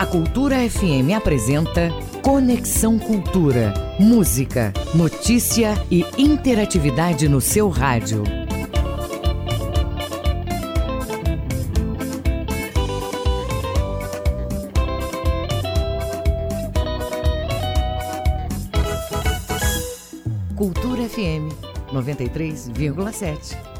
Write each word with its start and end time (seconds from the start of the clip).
A 0.00 0.06
Cultura 0.06 0.56
FM 0.66 1.14
apresenta 1.14 1.90
Conexão 2.22 2.98
Cultura. 2.98 3.74
Música, 3.98 4.72
notícia 4.94 5.74
e 5.90 6.06
interatividade 6.16 7.28
no 7.28 7.38
seu 7.38 7.68
rádio. 7.68 8.24
Cultura 20.56 21.02
FM 21.10 21.52
93,7. 21.92 23.79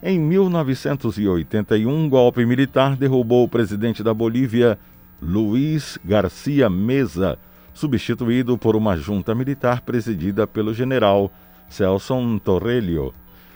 Em 0.02 0.18
1981, 0.18 1.94
um 1.94 2.08
golpe 2.08 2.46
militar 2.46 2.96
derrubou 2.96 3.44
o 3.44 3.48
presidente 3.48 4.02
da 4.02 4.14
Bolívia, 4.14 4.78
Luiz 5.20 5.98
Garcia 6.02 6.70
Mesa, 6.70 7.38
substituído 7.74 8.56
por 8.56 8.76
uma 8.76 8.96
junta 8.96 9.34
militar 9.34 9.82
presidida 9.82 10.46
pelo 10.46 10.72
general 10.72 11.30
Celson 11.68 12.38
Torrelio 12.38 13.12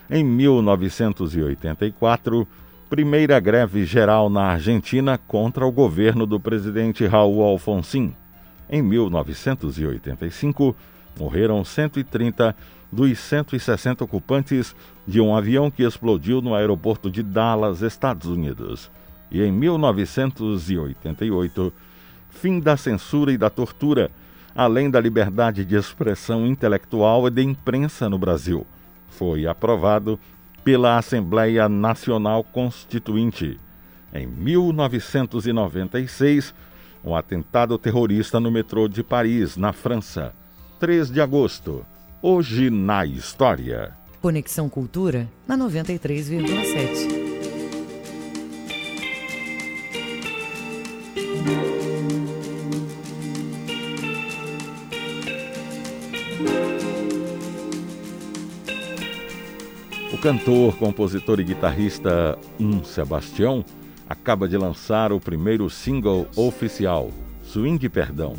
em 0.08 0.24
1984, 0.24 2.46
primeira 2.88 3.40
greve 3.40 3.84
geral 3.84 4.30
na 4.30 4.52
Argentina 4.52 5.18
contra 5.18 5.66
o 5.66 5.72
governo 5.72 6.24
do 6.24 6.38
presidente 6.38 7.04
Raul 7.04 7.42
Alfonsín. 7.42 8.14
Em 8.70 8.80
1985, 8.80 10.76
morreram 11.18 11.64
130 11.64 12.54
dos 12.92 13.18
160 13.18 14.04
ocupantes 14.04 14.76
de 15.06 15.20
um 15.20 15.34
avião 15.34 15.68
que 15.70 15.82
explodiu 15.82 16.40
no 16.40 16.54
aeroporto 16.54 17.10
de 17.10 17.24
Dallas, 17.24 17.82
Estados 17.82 18.28
Unidos. 18.28 18.88
E 19.28 19.42
em 19.42 19.50
1988, 19.50 21.72
fim 22.30 22.60
da 22.60 22.76
censura 22.76 23.32
e 23.32 23.38
da 23.38 23.50
tortura, 23.50 24.08
além 24.54 24.88
da 24.88 25.00
liberdade 25.00 25.64
de 25.64 25.74
expressão 25.74 26.46
intelectual 26.46 27.26
e 27.26 27.30
de 27.30 27.42
imprensa 27.42 28.08
no 28.08 28.18
Brasil 28.18 28.64
foi 29.16 29.46
aprovado 29.46 30.20
pela 30.62 30.98
Assembleia 30.98 31.66
Nacional 31.68 32.44
Constituinte. 32.44 33.58
Em 34.12 34.26
1996, 34.26 36.54
um 37.04 37.14
atentado 37.14 37.78
terrorista 37.78 38.38
no 38.38 38.50
metrô 38.50 38.88
de 38.88 39.02
Paris, 39.02 39.56
na 39.56 39.72
França. 39.72 40.34
3 40.78 41.10
de 41.10 41.18
agosto. 41.20 41.86
Hoje 42.20 42.68
na 42.68 43.06
história. 43.06 43.96
Conexão 44.20 44.68
Cultura 44.68 45.26
na 45.46 45.56
93,7. 45.56 47.26
O 60.16 60.18
cantor, 60.18 60.74
compositor 60.78 61.40
e 61.40 61.44
guitarrista 61.44 62.38
Um 62.58 62.82
Sebastião 62.82 63.62
acaba 64.08 64.48
de 64.48 64.56
lançar 64.56 65.12
o 65.12 65.20
primeiro 65.20 65.68
single 65.68 66.26
oficial, 66.34 67.10
Swing 67.42 67.86
Perdão. 67.90 68.34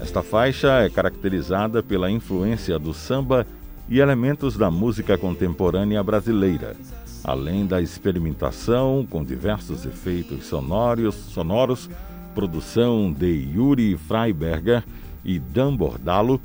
Esta 0.00 0.20
faixa 0.20 0.80
é 0.82 0.90
caracterizada 0.90 1.80
pela 1.80 2.10
influência 2.10 2.76
do 2.76 2.92
samba 2.92 3.46
e 3.88 4.00
elementos 4.00 4.56
da 4.56 4.68
música 4.68 5.16
contemporânea 5.16 6.02
brasileira, 6.02 6.74
além 7.22 7.66
da 7.66 7.80
experimentação 7.80 9.06
com 9.08 9.22
diversos 9.22 9.86
efeitos 9.86 10.46
sonoros, 10.46 11.14
sonoros 11.14 11.88
produção 12.34 13.12
de 13.12 13.48
Yuri 13.54 13.96
Freiberger 13.96 14.82
e 15.24 15.38
Dan 15.38 15.76
Bordalo. 15.76 16.40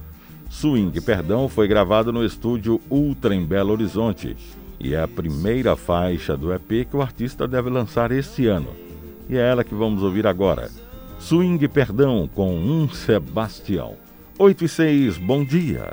Swing 0.51 1.01
Perdão 1.01 1.49
foi 1.49 1.67
gravado 1.67 2.13
no 2.13 2.23
estúdio 2.23 2.79
Ultra 2.91 3.33
em 3.33 3.43
Belo 3.43 3.71
Horizonte 3.73 4.37
e 4.79 4.93
é 4.93 5.01
a 5.01 5.07
primeira 5.07 5.75
faixa 5.75 6.37
do 6.37 6.53
EP 6.53 6.87
que 6.89 6.95
o 6.95 7.01
artista 7.01 7.47
deve 7.47 7.69
lançar 7.69 8.11
este 8.11 8.47
ano. 8.47 8.69
E 9.29 9.37
é 9.37 9.41
ela 9.41 9.63
que 9.63 9.75
vamos 9.75 10.03
ouvir 10.03 10.25
agora. 10.27 10.69
Swing 11.19 11.67
Perdão 11.67 12.29
com 12.33 12.55
um 12.55 12.87
Sebastião. 12.87 13.95
8 14.37 14.65
e 14.65 14.69
6, 14.69 15.17
bom 15.17 15.43
dia. 15.43 15.91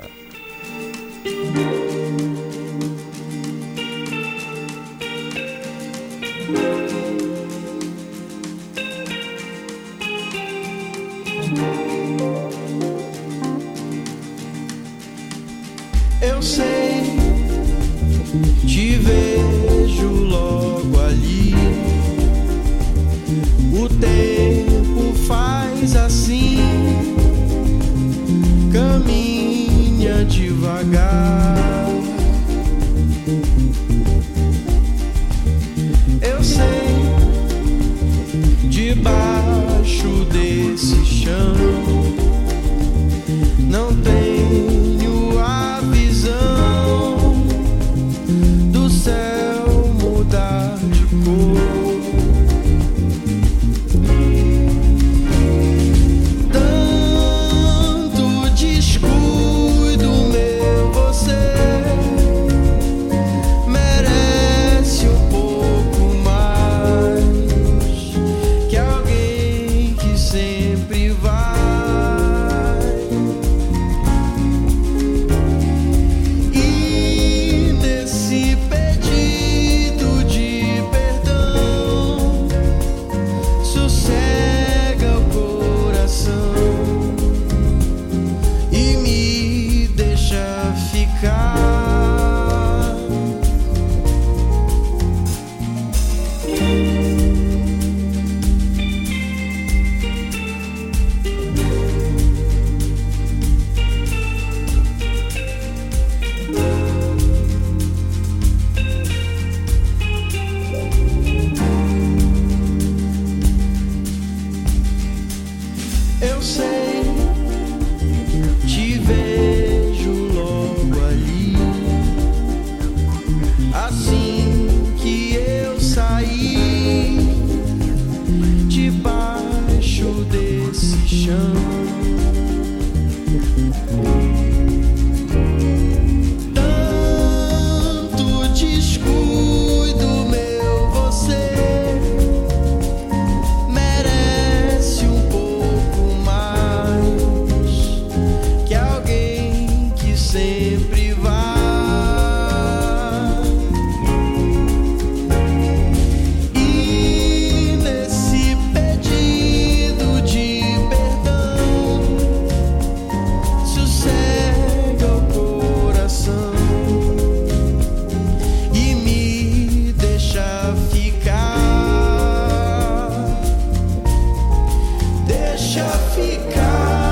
deixa 175.65 175.83
ficar. 176.13 177.04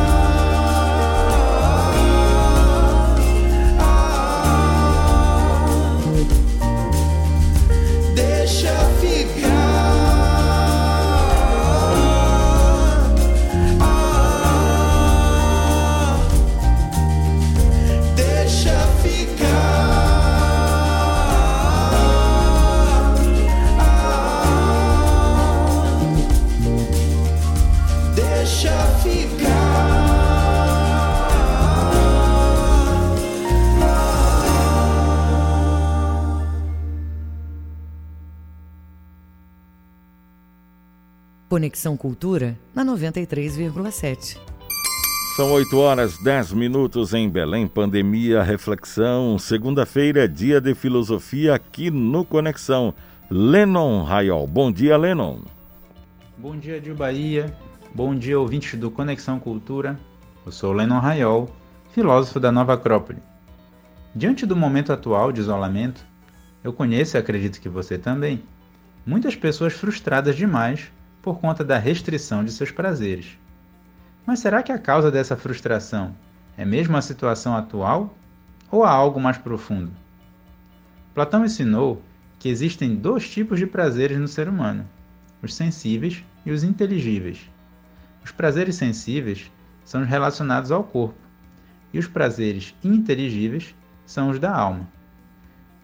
Conexão 41.64 41.96
Cultura 41.96 42.60
na 42.76 42.84
93,7. 42.84 44.38
São 45.38 45.50
8 45.54 45.78
horas 45.78 46.18
10 46.18 46.52
minutos 46.52 47.14
em 47.14 47.30
Belém. 47.30 47.70
Pandemia, 47.70 48.44
reflexão. 48.44 49.40
Segunda-feira, 49.40 50.28
dia 50.28 50.60
de 50.60 50.76
filosofia 50.76 51.56
aqui 51.56 51.90
no 51.90 52.26
Conexão. 52.26 52.94
Lennon 53.32 54.04
Raiol. 54.04 54.46
Bom 54.46 54.74
dia, 54.74 54.98
Lennon. 54.98 55.40
Bom 56.38 56.58
dia, 56.58 56.82
Dio 56.82 56.96
Bahia. 56.96 57.56
Bom 57.96 58.14
dia, 58.14 58.38
ouvintes 58.38 58.78
do 58.78 58.92
Conexão 58.92 59.40
Cultura. 59.40 59.98
Eu 60.46 60.52
sou 60.52 60.74
Lennon 60.74 61.00
Raiol, 61.00 61.50
filósofo 61.94 62.42
da 62.42 62.52
Nova 62.52 62.74
Acrópole. 62.74 63.20
Diante 64.14 64.46
do 64.46 64.54
momento 64.54 64.92
atual 64.92 65.32
de 65.32 65.40
isolamento, 65.40 66.06
eu 66.62 66.74
conheço 66.74 67.16
e 67.16 67.20
acredito 67.20 67.62
que 67.62 67.70
você 67.70 67.98
também, 67.98 68.44
muitas 69.06 69.38
pessoas 69.38 69.72
frustradas 69.72 70.36
demais 70.36 70.92
por 71.24 71.40
conta 71.40 71.64
da 71.64 71.80
restrição 71.80 72.44
de 72.44 72.52
seus 72.52 72.70
prazeres. 72.70 73.40
Mas 74.26 74.40
será 74.40 74.62
que 74.62 74.74
a 74.74 74.78
causa 74.78 75.10
dessa 75.10 75.38
frustração 75.38 76.14
é 76.58 76.66
mesmo 76.66 76.98
a 76.98 77.02
situação 77.02 77.56
atual 77.56 78.14
ou 78.70 78.84
há 78.84 78.92
algo 78.92 79.22
mais 79.22 79.38
profundo? 79.38 79.92
Platão 81.16 81.46
ensinou 81.46 82.02
que 82.38 82.50
existem 82.50 82.94
dois 82.94 83.30
tipos 83.30 83.58
de 83.58 83.66
prazeres 83.66 84.18
no 84.18 84.28
ser 84.28 84.50
humano: 84.50 84.86
os 85.42 85.56
sensíveis 85.56 86.24
e 86.46 86.52
os 86.52 86.62
inteligíveis. 86.62 87.50
Os 88.22 88.32
prazeres 88.32 88.76
sensíveis 88.76 89.50
são 89.86 90.02
os 90.02 90.08
relacionados 90.08 90.72
ao 90.72 90.84
corpo, 90.84 91.20
e 91.94 92.00
os 92.00 92.08
prazeres 92.08 92.76
inteligíveis 92.84 93.74
são 94.06 94.30
os 94.30 94.40
da 94.40 94.54
alma. 94.54 94.88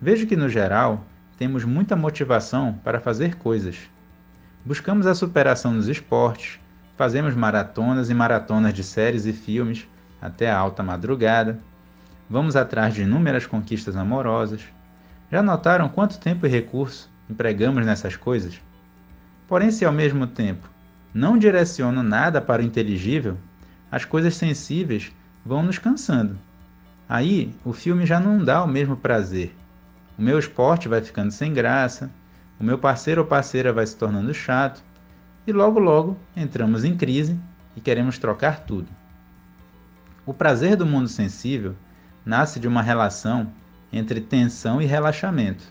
Vejo 0.02 0.28
que, 0.28 0.36
no 0.36 0.50
geral, 0.50 1.06
temos 1.38 1.64
muita 1.64 1.96
motivação 1.96 2.74
para 2.84 3.00
fazer 3.00 3.36
coisas. 3.36 3.78
Buscamos 4.66 5.08
a 5.08 5.16
superação 5.16 5.74
nos 5.74 5.88
esportes, 5.88 6.60
fazemos 6.98 7.34
maratonas 7.34 8.10
e 8.10 8.14
maratonas 8.14 8.74
de 8.74 8.84
séries 8.84 9.26
e 9.26 9.32
filmes 9.32 9.88
até 10.22 10.52
a 10.52 10.58
alta 10.58 10.84
madrugada, 10.84 11.58
vamos 12.30 12.58
atrás 12.58 12.94
de 12.94 13.04
inúmeras 13.04 13.46
conquistas 13.46 13.96
amorosas. 13.96 14.62
Já 15.32 15.42
notaram 15.42 15.88
quanto 15.88 16.20
tempo 16.20 16.46
e 16.46 16.50
recurso 16.50 17.10
empregamos 17.30 17.86
nessas 17.86 18.18
coisas? 18.18 18.60
Porém, 19.48 19.72
se 19.72 19.86
ao 19.86 19.94
mesmo 19.94 20.28
tempo 20.28 20.70
não 21.14 21.38
direciono 21.38 22.04
nada 22.04 22.42
para 22.42 22.62
o 22.62 22.66
inteligível, 22.66 23.38
as 23.90 24.04
coisas 24.04 24.36
sensíveis 24.36 25.12
vão 25.46 25.64
nos 25.64 25.80
cansando. 25.80 26.38
Aí 27.08 27.56
o 27.64 27.72
filme 27.72 28.06
já 28.06 28.20
não 28.20 28.44
dá 28.44 28.62
o 28.64 28.68
mesmo 28.68 28.98
prazer. 28.98 29.56
O 30.18 30.22
meu 30.22 30.38
esporte 30.38 30.90
vai 30.90 31.02
ficando 31.02 31.32
sem 31.32 31.54
graça, 31.54 32.12
o 32.60 32.64
meu 32.64 32.78
parceiro 32.78 33.22
ou 33.22 33.28
parceira 33.28 33.72
vai 33.72 33.88
se 33.88 33.96
tornando 33.96 34.34
chato, 34.34 34.84
e 35.48 35.54
logo 35.54 35.80
logo 35.80 36.18
entramos 36.36 36.84
em 36.84 36.96
crise 36.96 37.40
e 37.76 37.82
queremos 37.82 38.18
trocar 38.18 38.60
tudo. 38.62 38.88
O 40.26 40.34
prazer 40.34 40.76
do 40.76 40.86
mundo 40.86 41.08
sensível 41.08 41.76
nasce 42.26 42.60
de 42.60 42.68
uma 42.68 42.82
relação 42.82 43.52
entre 43.92 44.22
tensão 44.22 44.82
e 44.82 44.86
relaxamento. 44.86 45.64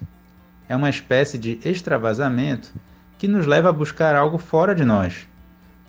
É 0.68 0.74
uma 0.74 0.90
espécie 0.90 1.38
de 1.38 1.60
extravasamento 1.64 2.72
que 3.18 3.28
nos 3.28 3.46
leva 3.46 3.68
a 3.68 3.72
buscar 3.72 4.16
algo 4.16 4.38
fora 4.38 4.74
de 4.74 4.84
nós. 4.84 5.28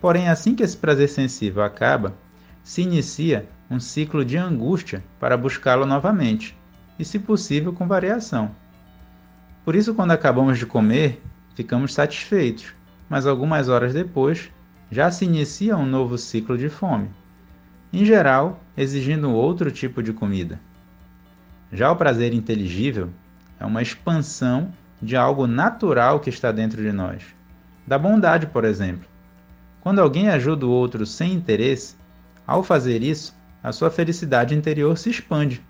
Porém, 0.00 0.28
assim 0.28 0.54
que 0.54 0.62
esse 0.62 0.76
prazer 0.76 1.08
sensível 1.08 1.62
acaba, 1.62 2.14
se 2.62 2.82
inicia 2.82 3.48
um 3.70 3.80
ciclo 3.80 4.24
de 4.24 4.36
angústia 4.36 5.02
para 5.18 5.36
buscá-lo 5.36 5.86
novamente, 5.86 6.56
e 6.98 7.04
se 7.04 7.18
possível 7.18 7.72
com 7.72 7.86
variação. 7.86 8.50
Por 9.70 9.76
isso, 9.76 9.94
quando 9.94 10.10
acabamos 10.10 10.58
de 10.58 10.66
comer, 10.66 11.22
ficamos 11.54 11.94
satisfeitos, 11.94 12.74
mas 13.08 13.24
algumas 13.24 13.68
horas 13.68 13.94
depois 13.94 14.50
já 14.90 15.12
se 15.12 15.24
inicia 15.24 15.76
um 15.76 15.86
novo 15.86 16.18
ciclo 16.18 16.58
de 16.58 16.68
fome, 16.68 17.08
em 17.92 18.04
geral 18.04 18.58
exigindo 18.76 19.30
outro 19.30 19.70
tipo 19.70 20.02
de 20.02 20.12
comida. 20.12 20.58
Já 21.72 21.88
o 21.88 21.94
prazer 21.94 22.34
inteligível 22.34 23.10
é 23.60 23.64
uma 23.64 23.80
expansão 23.80 24.72
de 25.00 25.14
algo 25.14 25.46
natural 25.46 26.18
que 26.18 26.30
está 26.30 26.50
dentro 26.50 26.82
de 26.82 26.90
nós, 26.90 27.22
da 27.86 27.96
bondade, 27.96 28.48
por 28.48 28.64
exemplo. 28.64 29.08
Quando 29.82 30.00
alguém 30.00 30.30
ajuda 30.30 30.66
o 30.66 30.70
outro 30.70 31.06
sem 31.06 31.32
interesse, 31.32 31.94
ao 32.44 32.64
fazer 32.64 33.04
isso, 33.04 33.32
a 33.62 33.70
sua 33.70 33.88
felicidade 33.88 34.52
interior 34.52 34.98
se 34.98 35.10
expande. 35.10 35.64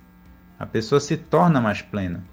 A 0.58 0.64
pessoa 0.64 1.00
se 1.00 1.18
torna 1.18 1.60
mais 1.60 1.82
plena. 1.82 2.24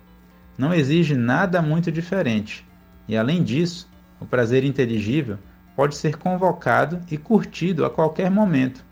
Não 0.57 0.73
exige 0.73 1.15
nada 1.15 1.61
muito 1.61 1.91
diferente. 1.91 2.65
E 3.07 3.15
além 3.15 3.43
disso, 3.43 3.87
o 4.19 4.25
prazer 4.25 4.63
inteligível 4.63 5.37
pode 5.75 5.95
ser 5.95 6.17
convocado 6.17 6.99
e 7.11 7.17
curtido 7.17 7.85
a 7.85 7.89
qualquer 7.89 8.31
momento, 8.31 8.83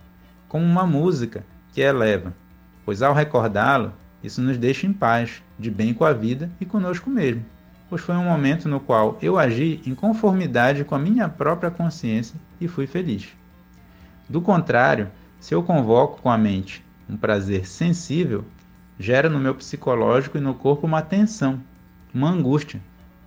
como 0.48 0.64
uma 0.64 0.86
música 0.86 1.44
que 1.74 1.82
eleva, 1.82 2.32
pois 2.86 3.02
ao 3.02 3.14
recordá-lo, 3.14 3.92
isso 4.24 4.42
nos 4.42 4.58
deixa 4.58 4.86
em 4.86 4.94
paz, 4.94 5.42
de 5.58 5.72
bem 5.72 5.94
com 5.94 6.06
a 6.06 6.14
vida 6.14 6.50
e 6.62 6.66
conosco 6.66 7.10
mesmo, 7.10 7.44
pois 7.90 8.02
foi 8.02 8.16
um 8.16 8.24
momento 8.24 8.70
no 8.70 8.80
qual 8.80 9.18
eu 9.22 9.38
agi 9.38 9.82
em 9.86 9.96
conformidade 9.96 10.84
com 10.84 10.94
a 10.94 11.00
minha 11.00 11.28
própria 11.28 11.72
consciência 11.72 12.40
e 12.62 12.68
fui 12.68 12.86
feliz. 12.86 13.30
Do 14.30 14.42
contrário, 14.42 15.10
se 15.40 15.54
eu 15.54 15.64
convoco 15.64 16.22
com 16.22 16.30
a 16.30 16.38
mente 16.38 16.86
um 17.10 17.18
prazer 17.18 17.68
sensível, 17.68 18.46
gera 19.00 19.30
no 19.30 19.40
meu 19.40 19.54
psicológico 19.56 20.38
e 20.38 20.42
no 20.42 20.54
corpo 20.54 20.88
uma 20.88 21.02
tensão, 21.02 21.62
uma 22.14 22.30
angústia, 22.30 22.82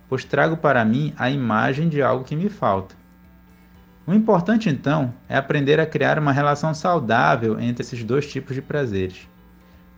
pois 0.07 0.25
trago 0.25 0.57
para 0.57 0.83
mim 0.83 1.13
a 1.17 1.29
imagem 1.29 1.87
de 1.87 2.01
algo 2.01 2.23
que 2.23 2.35
me 2.35 2.49
falta. 2.49 2.95
O 4.07 4.13
importante 4.13 4.69
então 4.69 5.13
é 5.27 5.37
aprender 5.37 5.79
a 5.79 5.85
criar 5.85 6.17
uma 6.17 6.31
relação 6.31 6.73
saudável 6.73 7.59
entre 7.59 7.83
esses 7.83 8.03
dois 8.03 8.29
tipos 8.29 8.55
de 8.55 8.61
prazeres. 8.61 9.27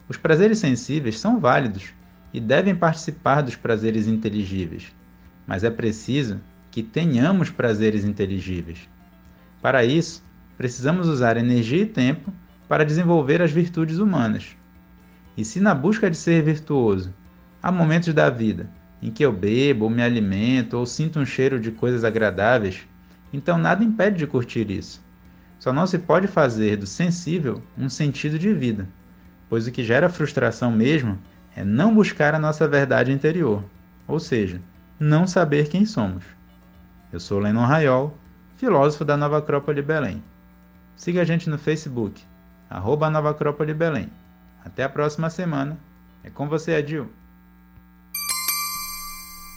Os 0.09 0.17
prazeres 0.17 0.59
sensíveis 0.59 1.17
são 1.17 1.39
válidos 1.39 1.93
e 2.33 2.39
devem 2.41 2.75
participar 2.75 3.41
dos 3.41 3.55
prazeres 3.55 4.07
inteligíveis, 4.07 4.91
mas 5.47 5.63
é 5.63 5.69
preciso 5.69 6.41
que 6.69 6.83
tenhamos 6.83 7.49
prazeres 7.49 8.03
inteligíveis. 8.03 8.89
Para 9.61 9.85
isso, 9.85 10.21
precisamos 10.57 11.07
usar 11.07 11.37
energia 11.37 11.83
e 11.83 11.85
tempo 11.85 12.33
para 12.67 12.83
desenvolver 12.83 13.41
as 13.41 13.51
virtudes 13.51 13.97
humanas. 13.97 14.57
E 15.37 15.45
se 15.45 15.59
na 15.59 15.73
busca 15.73 16.09
de 16.09 16.17
ser 16.17 16.43
virtuoso 16.43 17.13
há 17.61 17.71
momentos 17.71 18.13
da 18.13 18.29
vida 18.29 18.69
em 19.01 19.09
que 19.09 19.25
eu 19.25 19.31
bebo, 19.31 19.85
ou 19.85 19.89
me 19.89 20.03
alimento, 20.03 20.77
ou 20.77 20.85
sinto 20.85 21.19
um 21.19 21.25
cheiro 21.25 21.59
de 21.59 21.71
coisas 21.71 22.03
agradáveis, 22.03 22.87
então 23.33 23.57
nada 23.57 23.83
impede 23.83 24.17
de 24.17 24.27
curtir 24.27 24.69
isso. 24.69 25.03
Só 25.57 25.73
não 25.73 25.87
se 25.87 25.97
pode 25.97 26.27
fazer 26.27 26.77
do 26.77 26.85
sensível 26.85 27.61
um 27.77 27.89
sentido 27.89 28.37
de 28.37 28.53
vida, 28.53 28.87
pois 29.49 29.65
o 29.65 29.71
que 29.71 29.83
gera 29.83 30.09
frustração 30.09 30.71
mesmo 30.71 31.17
é 31.55 31.63
não 31.63 31.93
buscar 31.93 32.35
a 32.35 32.39
nossa 32.39 32.67
verdade 32.67 33.11
interior, 33.11 33.63
ou 34.07 34.19
seja, 34.19 34.61
não 34.99 35.25
saber 35.25 35.67
quem 35.67 35.85
somos. 35.85 36.23
Eu 37.11 37.19
sou 37.19 37.39
Lennon 37.39 37.65
Raiol, 37.65 38.15
filósofo 38.57 39.03
da 39.03 39.17
Nova 39.17 39.39
Acrópole 39.39 39.81
Belém. 39.81 40.23
Siga 40.95 41.21
a 41.21 41.25
gente 41.25 41.49
no 41.49 41.57
Facebook, 41.57 42.21
arroba 42.69 43.09
Nova 43.09 43.31
Acrópole 43.31 43.73
Belém. 43.73 44.09
Até 44.63 44.83
a 44.83 44.89
próxima 44.89 45.29
semana. 45.29 45.77
É 46.23 46.29
com 46.29 46.47
você, 46.47 46.75
Adil. 46.75 47.09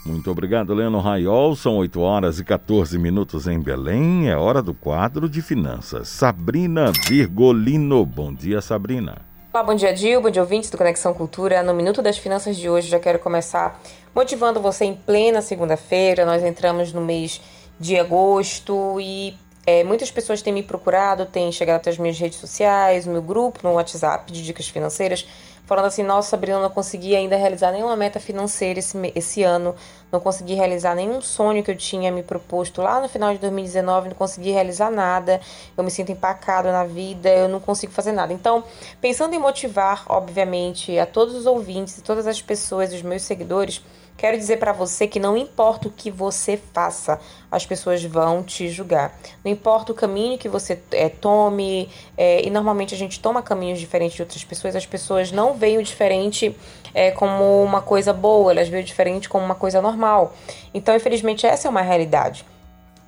Muito 0.04 0.30
obrigado, 0.30 0.74
Leno 0.74 1.00
Raiol. 1.00 1.56
São 1.56 1.78
8 1.78 1.98
horas 2.00 2.38
e 2.38 2.44
14 2.44 2.98
minutos 2.98 3.46
em 3.46 3.58
Belém. 3.58 4.28
É 4.28 4.36
hora 4.36 4.60
do 4.60 4.74
quadro 4.74 5.28
de 5.28 5.40
finanças. 5.40 6.08
Sabrina 6.08 6.92
Virgolino. 7.06 8.04
Bom 8.04 8.32
dia, 8.32 8.60
Sabrina. 8.60 9.22
Olá, 9.50 9.62
bom 9.62 9.74
dia, 9.74 9.94
Dil. 9.94 10.20
Bom 10.20 10.30
dia, 10.30 10.42
ouvintes 10.42 10.68
do 10.68 10.76
Conexão 10.76 11.14
Cultura. 11.14 11.62
No 11.62 11.72
Minuto 11.72 12.02
das 12.02 12.18
Finanças 12.18 12.56
de 12.56 12.68
hoje, 12.68 12.88
já 12.88 12.98
quero 12.98 13.18
começar 13.18 13.80
motivando 14.14 14.60
você 14.60 14.84
em 14.84 14.94
plena 14.94 15.40
segunda-feira. 15.40 16.26
Nós 16.26 16.44
entramos 16.44 16.92
no 16.92 17.00
mês 17.00 17.40
de 17.78 17.98
agosto 17.98 18.98
e 19.00 19.34
é, 19.66 19.82
muitas 19.82 20.10
pessoas 20.10 20.42
têm 20.42 20.52
me 20.52 20.62
procurado, 20.62 21.24
têm 21.24 21.50
chegado 21.50 21.76
até 21.76 21.90
as 21.90 21.98
minhas 21.98 22.18
redes 22.18 22.38
sociais, 22.38 23.06
o 23.06 23.10
meu 23.10 23.22
grupo 23.22 23.60
no 23.62 23.74
WhatsApp 23.74 24.30
de 24.30 24.42
dicas 24.42 24.68
financeiras, 24.68 25.26
falando 25.64 25.86
assim: 25.86 26.02
Nossa, 26.02 26.30
Sabrina, 26.30 26.60
não 26.60 26.68
consegui 26.68 27.16
ainda 27.16 27.36
realizar 27.36 27.72
nenhuma 27.72 27.96
meta 27.96 28.20
financeira 28.20 28.78
esse, 28.78 28.96
esse 29.14 29.42
ano, 29.42 29.74
não 30.12 30.20
consegui 30.20 30.54
realizar 30.54 30.94
nenhum 30.94 31.20
sonho 31.22 31.62
que 31.62 31.70
eu 31.70 31.76
tinha 31.76 32.12
me 32.12 32.22
proposto 32.22 32.82
lá 32.82 33.00
no 33.00 33.08
final 33.08 33.32
de 33.32 33.38
2019, 33.38 34.10
não 34.10 34.16
consegui 34.16 34.50
realizar 34.50 34.90
nada, 34.90 35.40
eu 35.76 35.82
me 35.82 35.90
sinto 35.90 36.12
empacado 36.12 36.68
na 36.70 36.84
vida, 36.84 37.30
eu 37.30 37.48
não 37.48 37.58
consigo 37.58 37.92
fazer 37.92 38.12
nada. 38.12 38.32
Então, 38.32 38.64
pensando 39.00 39.34
em 39.34 39.38
motivar, 39.38 40.04
obviamente, 40.08 40.98
a 40.98 41.06
todos 41.06 41.34
os 41.34 41.46
ouvintes 41.46 41.98
e 41.98 42.02
todas 42.02 42.26
as 42.26 42.42
pessoas, 42.42 42.92
os 42.92 43.00
meus 43.00 43.22
seguidores, 43.22 43.82
Quero 44.16 44.38
dizer 44.38 44.58
para 44.58 44.72
você 44.72 45.08
que 45.08 45.18
não 45.18 45.36
importa 45.36 45.88
o 45.88 45.90
que 45.90 46.10
você 46.10 46.56
faça, 46.72 47.20
as 47.50 47.66
pessoas 47.66 48.02
vão 48.04 48.42
te 48.44 48.68
julgar. 48.68 49.18
Não 49.44 49.50
importa 49.50 49.90
o 49.90 49.94
caminho 49.94 50.38
que 50.38 50.48
você 50.48 50.80
é, 50.92 51.08
tome, 51.08 51.90
é, 52.16 52.46
e 52.46 52.48
normalmente 52.48 52.94
a 52.94 52.98
gente 52.98 53.18
toma 53.18 53.42
caminhos 53.42 53.80
diferentes 53.80 54.14
de 54.16 54.22
outras 54.22 54.44
pessoas, 54.44 54.76
as 54.76 54.86
pessoas 54.86 55.32
não 55.32 55.54
veem 55.54 55.78
o 55.78 55.82
diferente 55.82 56.56
é, 56.94 57.10
como 57.10 57.62
uma 57.62 57.82
coisa 57.82 58.12
boa, 58.12 58.52
elas 58.52 58.68
veem 58.68 58.82
o 58.82 58.86
diferente 58.86 59.28
como 59.28 59.44
uma 59.44 59.56
coisa 59.56 59.82
normal. 59.82 60.32
Então, 60.72 60.94
infelizmente, 60.94 61.44
essa 61.44 61.66
é 61.66 61.70
uma 61.70 61.82
realidade. 61.82 62.44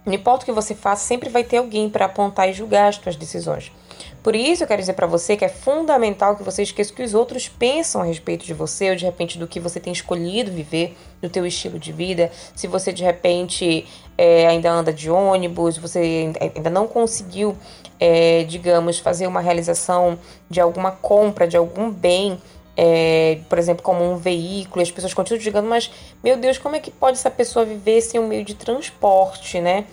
Não 0.04 0.12
importa 0.12 0.42
o 0.42 0.46
que 0.46 0.52
você 0.52 0.74
faça, 0.74 1.04
sempre 1.04 1.28
vai 1.28 1.44
ter 1.44 1.58
alguém 1.58 1.88
para 1.88 2.06
apontar 2.06 2.48
e 2.48 2.52
julgar 2.52 2.88
as 2.88 2.96
suas 2.96 3.16
decisões. 3.16 3.72
Por 4.26 4.34
isso, 4.34 4.64
eu 4.64 4.66
quero 4.66 4.82
dizer 4.82 4.94
para 4.94 5.06
você 5.06 5.36
que 5.36 5.44
é 5.44 5.48
fundamental 5.48 6.34
que 6.34 6.42
você 6.42 6.60
esqueça 6.64 6.92
o 6.92 6.96
que 6.96 7.02
os 7.04 7.14
outros 7.14 7.48
pensam 7.48 8.02
a 8.02 8.04
respeito 8.04 8.44
de 8.44 8.52
você, 8.52 8.90
ou 8.90 8.96
de 8.96 9.04
repente 9.04 9.38
do 9.38 9.46
que 9.46 9.60
você 9.60 9.78
tem 9.78 9.92
escolhido 9.92 10.50
viver, 10.50 10.96
do 11.22 11.30
teu 11.30 11.46
estilo 11.46 11.78
de 11.78 11.92
vida. 11.92 12.32
Se 12.52 12.66
você 12.66 12.92
de 12.92 13.04
repente 13.04 13.86
é, 14.18 14.48
ainda 14.48 14.68
anda 14.68 14.92
de 14.92 15.08
ônibus, 15.08 15.78
você 15.78 16.32
ainda 16.40 16.68
não 16.68 16.88
conseguiu, 16.88 17.56
é, 18.00 18.42
digamos, 18.42 18.98
fazer 18.98 19.28
uma 19.28 19.38
realização 19.38 20.18
de 20.50 20.60
alguma 20.60 20.90
compra, 20.90 21.46
de 21.46 21.56
algum 21.56 21.88
bem, 21.88 22.36
é, 22.76 23.38
por 23.48 23.60
exemplo, 23.60 23.84
como 23.84 24.02
um 24.02 24.16
veículo, 24.16 24.82
as 24.82 24.90
pessoas 24.90 25.14
continuam 25.14 25.38
dizendo, 25.38 25.68
mas 25.68 25.88
meu 26.20 26.36
Deus, 26.36 26.58
como 26.58 26.74
é 26.74 26.80
que 26.80 26.90
pode 26.90 27.16
essa 27.16 27.30
pessoa 27.30 27.64
viver 27.64 28.00
sem 28.00 28.18
um 28.18 28.26
meio 28.26 28.44
de 28.44 28.54
transporte, 28.56 29.60
né? 29.60 29.84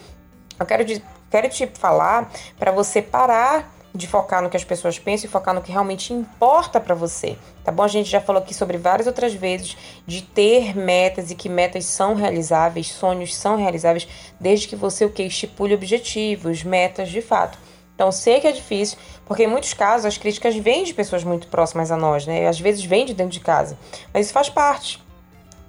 Eu 0.60 0.66
quero, 0.66 0.84
quero 1.30 1.50
te 1.50 1.68
falar 1.68 2.32
para 2.58 2.72
você 2.72 3.00
parar 3.00 3.73
de 3.94 4.08
focar 4.08 4.42
no 4.42 4.50
que 4.50 4.58
as 4.58 4.64
pessoas 4.64 4.98
pensam 4.98 5.28
e 5.28 5.32
focar 5.32 5.54
no 5.54 5.62
que 5.62 5.72
realmente 5.72 6.14
importa 6.14 6.80
para 6.80 6.96
você, 6.96 7.38
tá 7.64 7.72
bom? 7.72 7.84
A 7.84 7.88
gente 7.88 8.10
já 8.10 8.20
falou 8.20 8.42
aqui 8.42 8.54
sobre 8.54 8.78
várias 8.78 9.06
outras 9.06 9.34
vezes 9.34 9.78
de 10.08 10.24
ter 10.24 10.76
metas 10.76 11.30
e 11.30 11.36
que 11.36 11.48
metas 11.48 11.86
são 11.86 12.16
realizáveis, 12.16 12.88
sonhos 12.88 13.36
são 13.36 13.56
realizáveis, 13.56 14.08
desde 14.40 14.68
que 14.68 14.76
você 14.76 15.06
o 15.06 15.12
que 15.12 15.24
estipule 15.24 15.76
objetivos, 15.76 16.64
metas 16.64 17.10
de 17.10 17.22
fato. 17.22 17.60
Então, 17.94 18.12
sei 18.12 18.40
que 18.40 18.48
é 18.48 18.52
difícil, 18.52 18.98
porque 19.26 19.44
em 19.44 19.48
muitos 19.48 19.74
casos 19.76 20.06
as 20.08 20.18
críticas 20.18 20.56
vêm 20.56 20.84
de 20.84 20.94
pessoas 20.94 21.24
muito 21.24 21.48
próximas 21.48 21.92
a 21.92 21.98
nós, 21.98 22.26
né? 22.26 22.48
Às 22.48 22.60
vezes 22.60 22.84
vêm 22.84 23.06
de 23.06 23.14
dentro 23.14 23.34
de 23.34 23.40
casa, 23.40 23.78
mas 24.12 24.26
isso 24.26 24.34
faz 24.34 24.50
parte. 24.50 25.03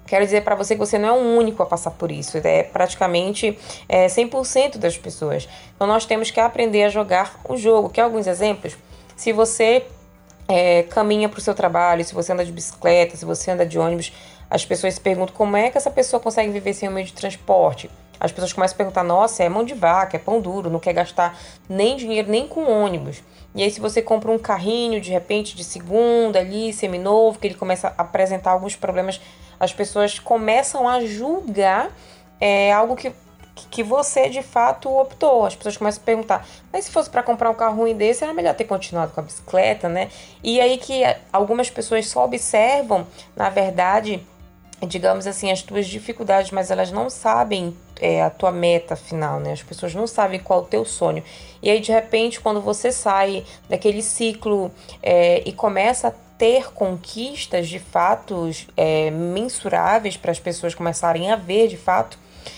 Quero 0.07 0.23
dizer 0.23 0.41
para 0.43 0.55
você 0.55 0.75
que 0.75 0.79
você 0.79 0.99
não 0.99 1.09
é 1.09 1.11
o 1.11 1.37
único 1.37 1.63
a 1.63 1.65
passar 1.65 1.91
por 1.91 2.11
isso, 2.11 2.37
é 2.43 2.63
praticamente 2.63 3.57
é, 3.89 4.05
100% 4.05 4.77
das 4.77 4.97
pessoas. 4.97 5.49
Então 5.75 5.87
nós 5.87 6.05
temos 6.05 6.29
que 6.29 6.39
aprender 6.39 6.83
a 6.83 6.89
jogar 6.89 7.39
o 7.47 7.57
jogo. 7.57 7.89
Quer 7.89 8.01
alguns 8.01 8.27
exemplos? 8.27 8.77
Se 9.15 9.31
você 9.33 9.83
é, 10.47 10.83
caminha 10.83 11.27
para 11.27 11.39
o 11.39 11.41
seu 11.41 11.55
trabalho, 11.55 12.03
se 12.03 12.13
você 12.13 12.33
anda 12.33 12.45
de 12.45 12.51
bicicleta, 12.51 13.17
se 13.17 13.25
você 13.25 13.51
anda 13.51 13.65
de 13.65 13.79
ônibus, 13.79 14.13
as 14.49 14.63
pessoas 14.63 14.93
se 14.93 15.01
perguntam 15.01 15.35
como 15.35 15.57
é 15.57 15.71
que 15.71 15.77
essa 15.77 15.89
pessoa 15.89 16.19
consegue 16.19 16.51
viver 16.51 16.73
sem 16.73 16.87
um 16.87 16.91
meio 16.91 17.07
de 17.07 17.13
transporte. 17.13 17.89
As 18.19 18.31
pessoas 18.31 18.53
começam 18.53 18.75
a 18.75 18.77
perguntar: 18.77 19.03
nossa, 19.03 19.43
é 19.43 19.49
mão 19.49 19.63
de 19.63 19.73
vaca, 19.73 20.15
é 20.15 20.19
pão 20.19 20.39
duro, 20.39 20.69
não 20.69 20.79
quer 20.79 20.93
gastar 20.93 21.37
nem 21.67 21.97
dinheiro 21.97 22.29
nem 22.29 22.47
com 22.47 22.63
ônibus. 22.65 23.23
E 23.53 23.63
aí, 23.63 23.71
se 23.71 23.79
você 23.79 24.01
compra 24.01 24.31
um 24.31 24.37
carrinho 24.37 25.01
de 25.01 25.11
repente 25.11 25.55
de 25.55 25.63
segunda 25.63 26.39
ali, 26.39 26.73
seminovo, 26.73 27.39
que 27.39 27.47
ele 27.47 27.55
começa 27.55 27.93
a 27.97 28.01
apresentar 28.01 28.51
alguns 28.51 28.75
problemas 28.75 29.19
as 29.59 29.73
pessoas 29.73 30.19
começam 30.19 30.87
a 30.87 31.05
julgar 31.05 31.89
é, 32.39 32.71
algo 32.73 32.95
que, 32.95 33.11
que 33.71 33.83
você 33.83 34.29
de 34.29 34.41
fato 34.41 34.89
optou. 34.89 35.45
As 35.45 35.55
pessoas 35.55 35.77
começam 35.77 36.01
a 36.01 36.05
perguntar: 36.05 36.47
mas 36.71 36.85
se 36.85 36.91
fosse 36.91 37.09
para 37.09 37.23
comprar 37.23 37.49
um 37.49 37.55
carro 37.55 37.77
ruim 37.77 37.95
desse, 37.95 38.23
era 38.23 38.33
melhor 38.33 38.55
ter 38.55 38.65
continuado 38.65 39.11
com 39.13 39.19
a 39.19 39.23
bicicleta, 39.23 39.89
né? 39.89 40.09
E 40.43 40.59
aí 40.59 40.77
que 40.77 41.03
algumas 41.31 41.69
pessoas 41.69 42.07
só 42.07 42.23
observam, 42.25 43.05
na 43.35 43.49
verdade, 43.49 44.21
digamos 44.85 45.25
assim, 45.25 45.51
as 45.51 45.61
tuas 45.61 45.87
dificuldades, 45.87 46.51
mas 46.51 46.69
elas 46.69 46.91
não 46.91 47.09
sabem 47.09 47.75
é, 47.99 48.21
a 48.21 48.29
tua 48.29 48.51
meta 48.51 48.95
final, 48.95 49.39
né? 49.39 49.53
As 49.53 49.63
pessoas 49.63 49.93
não 49.95 50.07
sabem 50.07 50.39
qual 50.39 50.59
é 50.59 50.63
o 50.63 50.65
teu 50.65 50.85
sonho. 50.85 51.23
E 51.61 51.69
aí, 51.69 51.79
de 51.79 51.91
repente, 51.91 52.39
quando 52.39 52.61
você 52.61 52.91
sai 52.91 53.45
daquele 53.69 54.01
ciclo 54.01 54.71
é, 55.01 55.41
e 55.45 55.51
começa 55.53 56.09
a 56.09 56.13
ter 56.37 56.73
conquistas 56.73 57.67
de 57.67 57.79
fatos 57.79 58.67
é, 58.75 59.09
mensuráveis 59.11 60.17
para 60.17 60.31
as 60.31 60.39
pessoas 60.39 60.75
começarem 60.75 61.31
a 61.31 61.35
ver 61.35 61.67
de 61.67 61.77
fato, 61.77 62.17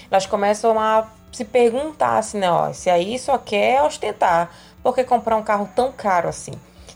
elas 0.10 0.26
começam 0.26 0.80
a 0.80 1.08
se 1.32 1.46
perguntar 1.46 2.18
assim, 2.18 2.40
né, 2.40 2.52
ó, 2.52 2.74
se 2.74 2.90
aí 2.90 3.20
só 3.20 3.38
quer 3.38 3.82
ostentar, 3.84 4.52
por 4.82 4.96
que 4.96 5.04
comprar 5.04 5.36
um 5.36 5.44
carro 5.44 5.70
tão 5.76 5.92
caro 5.92 6.30
assim? 6.30 6.54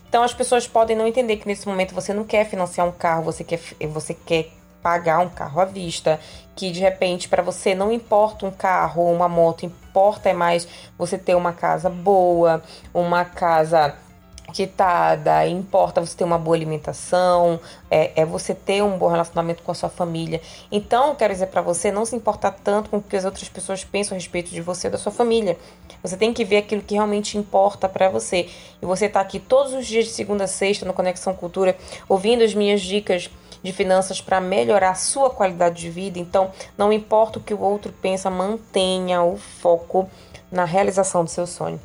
Então 0.08 0.22
as 0.22 0.34
pessoas 0.34 0.66
podem 0.66 0.96
não 0.96 1.06
entender 1.06 1.36
que 1.36 1.46
nesse 1.46 1.66
momento 1.66 1.94
você 1.94 2.12
não 2.12 2.24
quer 2.24 2.44
financiar 2.46 2.86
um 2.86 2.92
carro, 2.92 3.22
você 3.22 3.44
quer, 3.44 3.60
você 3.88 4.12
quer 4.12 4.50
pagar 4.82 5.20
um 5.20 5.28
carro 5.28 5.60
à 5.60 5.64
vista, 5.64 6.18
que 6.56 6.70
de 6.70 6.80
repente 6.80 7.28
para 7.28 7.42
você 7.42 7.74
não 7.74 7.92
importa 7.92 8.44
um 8.44 8.50
carro 8.50 9.02
ou 9.02 9.14
uma 9.14 9.28
moto, 9.28 9.64
importa 9.64 10.28
é 10.28 10.32
mais 10.32 10.66
você 10.98 11.16
ter 11.16 11.34
uma 11.34 11.52
casa 11.52 11.88
boa, 11.88 12.62
uma 12.92 13.24
casa 13.24 13.94
quitada, 14.52 15.46
importa 15.46 16.00
você 16.00 16.16
ter 16.16 16.24
uma 16.24 16.38
boa 16.38 16.56
alimentação, 16.56 17.58
é, 17.90 18.12
é, 18.20 18.24
você 18.24 18.54
ter 18.54 18.82
um 18.82 18.98
bom 18.98 19.08
relacionamento 19.08 19.62
com 19.62 19.72
a 19.72 19.74
sua 19.74 19.88
família. 19.88 20.40
Então, 20.70 21.14
quero 21.14 21.32
dizer 21.32 21.46
para 21.46 21.62
você 21.62 21.90
não 21.90 22.04
se 22.04 22.14
importar 22.14 22.52
tanto 22.62 22.90
com 22.90 22.98
o 22.98 23.02
que 23.02 23.16
as 23.16 23.24
outras 23.24 23.48
pessoas 23.48 23.82
pensam 23.84 24.14
a 24.14 24.18
respeito 24.18 24.50
de 24.50 24.60
você 24.60 24.88
e 24.88 24.90
da 24.90 24.98
sua 24.98 25.12
família. 25.12 25.56
Você 26.02 26.16
tem 26.16 26.32
que 26.32 26.44
ver 26.44 26.58
aquilo 26.58 26.82
que 26.82 26.94
realmente 26.94 27.38
importa 27.38 27.88
para 27.88 28.08
você. 28.08 28.48
E 28.80 28.86
você 28.86 29.08
tá 29.08 29.20
aqui 29.20 29.38
todos 29.38 29.72
os 29.72 29.86
dias 29.86 30.06
de 30.06 30.10
segunda 30.10 30.44
a 30.44 30.48
sexta 30.48 30.84
no 30.84 30.92
Conexão 30.92 31.34
Cultura, 31.34 31.76
ouvindo 32.08 32.42
as 32.44 32.54
minhas 32.54 32.80
dicas 32.80 33.30
de 33.62 33.72
finanças 33.72 34.20
para 34.20 34.40
melhorar 34.40 34.90
a 34.90 34.94
sua 34.94 35.30
qualidade 35.30 35.80
de 35.80 35.88
vida. 35.88 36.18
Então, 36.18 36.50
não 36.76 36.92
importa 36.92 37.38
o 37.38 37.42
que 37.42 37.54
o 37.54 37.60
outro 37.60 37.92
pensa, 38.02 38.28
mantenha 38.28 39.22
o 39.22 39.36
foco 39.36 40.10
na 40.50 40.64
realização 40.64 41.24
do 41.24 41.30
seu 41.30 41.46
sonho. 41.46 41.80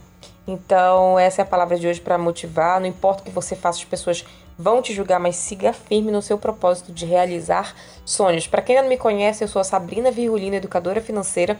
Então, 0.47 1.19
essa 1.19 1.41
é 1.41 1.43
a 1.43 1.45
palavra 1.45 1.77
de 1.77 1.87
hoje 1.87 1.99
para 1.99 2.17
motivar. 2.17 2.79
Não 2.79 2.87
importa 2.87 3.21
o 3.21 3.25
que 3.25 3.31
você 3.31 3.55
faça, 3.55 3.79
as 3.79 3.85
pessoas 3.85 4.25
vão 4.57 4.81
te 4.81 4.93
julgar, 4.93 5.19
mas 5.19 5.35
siga 5.35 5.73
firme 5.73 6.11
no 6.11 6.21
seu 6.21 6.37
propósito 6.37 6.91
de 6.91 7.05
realizar 7.05 7.75
sonhos. 8.05 8.47
Para 8.47 8.61
quem 8.61 8.75
ainda 8.75 8.83
não 8.83 8.89
me 8.89 8.97
conhece, 8.97 9.43
eu 9.43 9.47
sou 9.47 9.59
a 9.59 9.63
Sabrina 9.63 10.09
Virgulino, 10.09 10.55
educadora 10.55 11.01
financeira. 11.01 11.59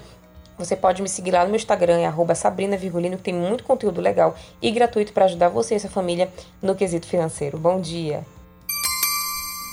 Você 0.58 0.76
pode 0.76 1.04
me 1.04 1.10
seguir 1.10 1.32
lá 1.32 1.44
no 1.44 1.50
meu 1.50 1.58
Instagram, 1.58 2.00
é 2.00 2.34
Sabrina 2.34 2.76
Virgulino, 2.78 3.18
que 3.18 3.24
tem 3.24 3.34
muito 3.34 3.64
conteúdo 3.64 4.02
legal 4.02 4.36
e 4.60 4.72
gratuito 4.72 5.14
para 5.14 5.26
ajudar 5.26 5.50
você 5.50 5.76
e 5.76 5.80
sua 5.80 5.90
família 5.90 6.32
no 6.62 6.74
quesito 6.74 7.06
financeiro. 7.06 7.60
Bom 7.60 7.80
dia! 7.80 8.26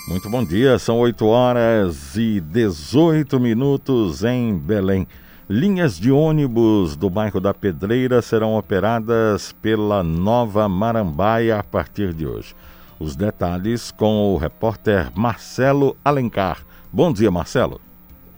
Muito 0.06 0.28
bom 0.28 0.44
dia, 0.44 0.78
são 0.78 0.99
8 0.99 1.26
horas 1.26 2.14
e 2.14 2.38
18 2.38 3.40
minutos 3.40 4.23
em 4.23 4.54
Belém. 4.54 5.09
Linhas 5.49 6.01
de 6.01 6.11
ônibus 6.11 6.97
do 6.97 7.11
bairro 7.11 7.39
da 7.39 7.53
Pedreira 7.53 8.23
serão 8.23 8.57
operadas 8.57 9.53
pela 9.53 10.03
Nova 10.03 10.67
Marambaia 10.71 11.59
a 11.59 11.63
partir 11.63 12.15
de 12.15 12.27
hoje. 12.27 12.57
Os 12.99 13.15
detalhes 13.15 13.91
com 13.91 14.33
o 14.33 14.39
repórter 14.39 15.13
Marcelo 15.15 15.99
Alencar. 16.03 16.65
Bom 16.91 17.13
dia, 17.13 17.31
Marcelo. 17.31 17.79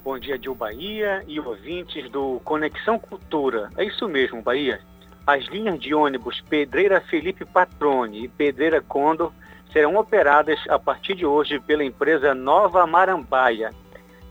Bom 0.05 0.19
dia, 0.19 0.37
Dil 0.37 0.57
Bahia 0.57 1.23
e 1.29 1.39
ouvintes 1.39 2.11
do 2.11 2.41
Conexão 2.45 2.99
Cultura. 2.99 3.71
É 3.77 3.85
isso 3.85 4.09
mesmo, 4.09 4.43
Bahia. 4.43 4.81
As 5.25 5.47
linhas 5.47 5.79
de 5.79 5.95
ônibus 5.95 6.41
Pedreira 6.41 7.01
Felipe 7.01 7.45
Patrone 7.45 8.25
e 8.25 8.29
Pedreira 8.29 8.83
Condor 8.83 9.31
serão 9.73 9.95
operadas 9.95 10.59
a 10.69 10.77
partir 10.77 11.15
de 11.15 11.25
hoje 11.25 11.61
pela 11.61 11.85
empresa 11.85 12.35
Nova 12.35 12.85
Marambaia 12.85 13.71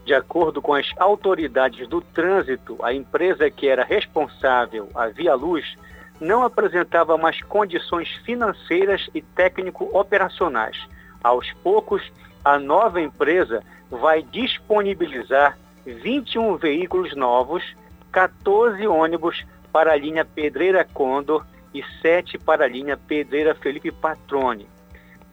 de 0.06 0.14
acordo 0.14 0.62
com 0.62 0.76
as 0.76 0.88
autoridades 0.98 1.88
do 1.88 2.00
trânsito, 2.00 2.78
a 2.84 2.94
empresa 2.94 3.50
que 3.50 3.68
era 3.68 3.84
responsável, 3.84 4.88
a 4.94 5.08
Via 5.08 5.34
Luz, 5.34 5.76
não 6.22 6.44
apresentava 6.44 7.18
mais 7.18 7.42
condições 7.42 8.08
financeiras 8.24 9.10
e 9.14 9.22
técnico-operacionais. 9.22 10.78
Aos 11.24 11.52
poucos, 11.64 12.04
a 12.44 12.60
nova 12.60 13.02
empresa 13.02 13.64
vai 13.90 14.22
disponibilizar 14.22 15.58
21 15.86 16.56
veículos 16.58 17.16
novos, 17.16 17.64
14 18.12 18.88
ônibus 18.88 19.44
para 19.74 19.92
a 19.92 19.98
linha 19.98 20.24
Pedreira 20.24 20.86
Condor 20.86 21.44
e 21.74 21.84
7 22.02 22.38
para 22.38 22.66
a 22.66 22.68
linha 22.68 22.96
Pedreira 22.96 23.56
Felipe 23.56 23.92
Patrone. 23.92 24.68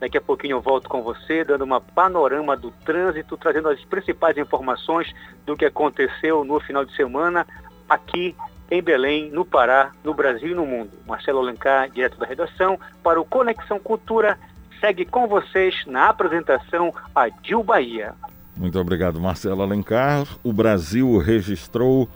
Daqui 0.03 0.19
a 0.19 0.21
pouquinho 0.21 0.57
eu 0.57 0.61
volto 0.61 0.89
com 0.89 1.01
você, 1.01 1.45
dando 1.45 1.63
uma 1.63 1.81
panorama 1.81 2.57
do 2.57 2.73
trânsito, 2.85 3.37
trazendo 3.37 3.69
as 3.69 3.85
principais 3.85 4.37
informações 4.37 5.15
do 5.47 5.57
que 5.57 5.65
aconteceu 5.65 6.43
no 6.43 6.59
final 6.59 6.85
de 6.85 6.93
semana 6.97 7.47
aqui 7.89 8.35
em 8.69 8.83
Belém, 8.83 9.31
no 9.31 9.45
Pará, 9.45 9.93
no 10.03 10.13
Brasil 10.13 10.51
e 10.51 10.55
no 10.57 10.67
mundo. 10.67 10.91
Marcelo 11.07 11.39
Alencar, 11.39 11.89
direto 11.89 12.19
da 12.19 12.27
redação, 12.27 12.81
para 13.01 13.21
o 13.21 13.25
Conexão 13.25 13.79
Cultura, 13.79 14.37
segue 14.81 15.05
com 15.05 15.29
vocês 15.29 15.87
na 15.87 16.09
apresentação 16.09 16.93
a 17.15 17.29
Dil 17.29 17.63
Bahia. 17.63 18.13
Muito 18.57 18.81
obrigado, 18.81 19.21
Marcelo 19.21 19.63
Alencar. 19.63 20.27
O 20.43 20.53
Brasil 20.53 21.17
registrou 21.19 22.09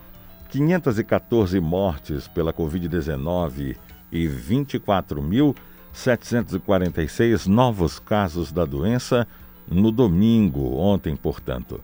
514 0.50 1.60
mortes 1.60 2.26
pela 2.26 2.52
Covid-19 2.52 3.76
e 4.10 4.26
24 4.26 5.22
mil 5.22 5.54
746 5.96 7.46
novos 7.46 7.98
casos 7.98 8.52
da 8.52 8.66
doença 8.66 9.26
no 9.66 9.90
domingo, 9.90 10.76
ontem, 10.76 11.16
portanto. 11.16 11.80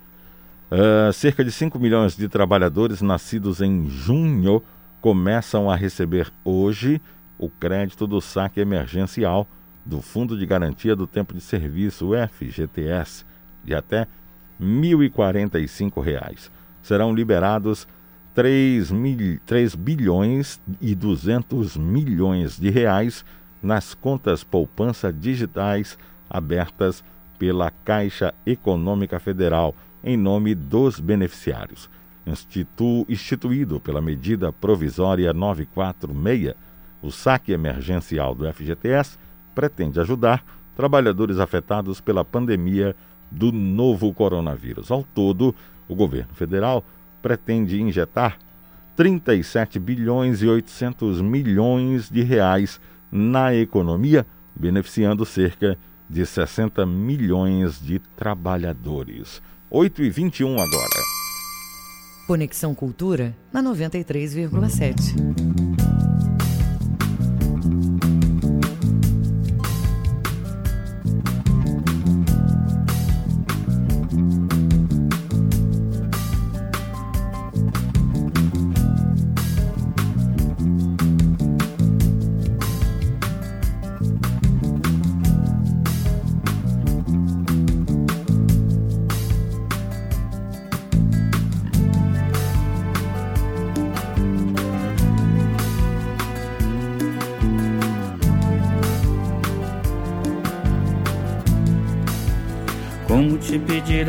Uh, 0.72 1.12
cerca 1.14 1.44
de 1.44 1.52
5 1.52 1.78
milhões 1.80 2.16
de 2.16 2.28
trabalhadores 2.28 3.02
nascidos 3.02 3.62
em 3.62 3.88
junho 3.90 4.64
começam 5.02 5.70
a 5.70 5.76
receber 5.76 6.32
hoje 6.44 7.02
o 7.38 7.50
crédito 7.50 8.08
do 8.08 8.22
saque 8.22 8.60
emergencial 8.60 9.48
do 9.86 10.02
Fundo 10.02 10.38
de 10.38 10.46
Garantia 10.46 10.96
do 10.96 11.06
Tempo 11.06 11.34
de 11.34 11.42
Serviço, 11.42 12.12
FGTS, 12.32 13.26
de 13.64 13.76
até 13.76 14.08
R$ 14.60 14.66
1.045. 14.66 16.50
Serão 16.82 17.14
liberados 17.14 17.88
3, 18.36 18.92
mil, 18.92 19.40
3 19.46 19.76
bilhões 19.76 20.60
e 20.82 20.94
200 20.94 21.78
milhões 21.78 22.60
de 22.60 22.70
reais 22.70 23.24
nas 23.64 23.94
contas 23.94 24.44
poupança 24.44 25.12
digitais 25.12 25.98
abertas 26.30 27.02
pela 27.40 27.72
Caixa 27.72 28.34
Econômica 28.46 29.20
Federal, 29.20 29.74
em 30.04 30.18
nome 30.18 30.54
dos 30.54 31.00
beneficiários. 31.00 31.90
Institu, 32.28 33.06
instituído 33.08 33.80
pela 33.80 34.02
medida 34.02 34.52
provisória 34.52 35.32
946, 35.32 36.56
o 37.02 37.12
saque 37.12 37.54
emergencial 37.54 38.36
do 38.36 38.52
FGTS 38.52 39.18
pretende 39.54 40.00
ajudar 40.02 40.44
trabalhadores 40.76 41.40
afetados 41.40 42.02
pela 42.02 42.26
pandemia 42.26 42.94
do 43.32 43.54
novo 43.54 44.14
coronavírus. 44.14 44.92
Ao 44.92 45.04
todo, 45.04 45.56
o 45.88 45.96
governo 45.96 46.34
federal 46.34 46.84
pretende 47.26 47.82
injetar 47.82 48.38
37 48.96 49.80
bilhões 49.80 50.44
e 50.44 50.48
800 50.48 51.24
milhões 51.24 52.08
de 52.08 52.22
reais 52.22 52.80
na 53.12 53.52
economia, 53.52 54.28
beneficiando 54.56 55.26
cerca 55.26 55.76
de 56.08 56.24
60 56.24 56.86
milhões 56.86 57.82
de 57.82 57.98
trabalhadores. 58.16 59.42
8 59.72 60.04
e 60.04 60.10
21 60.12 60.52
agora. 60.52 61.02
Conexão 62.28 62.76
Cultura 62.76 63.36
na 63.52 63.64
93,7. 63.64 65.65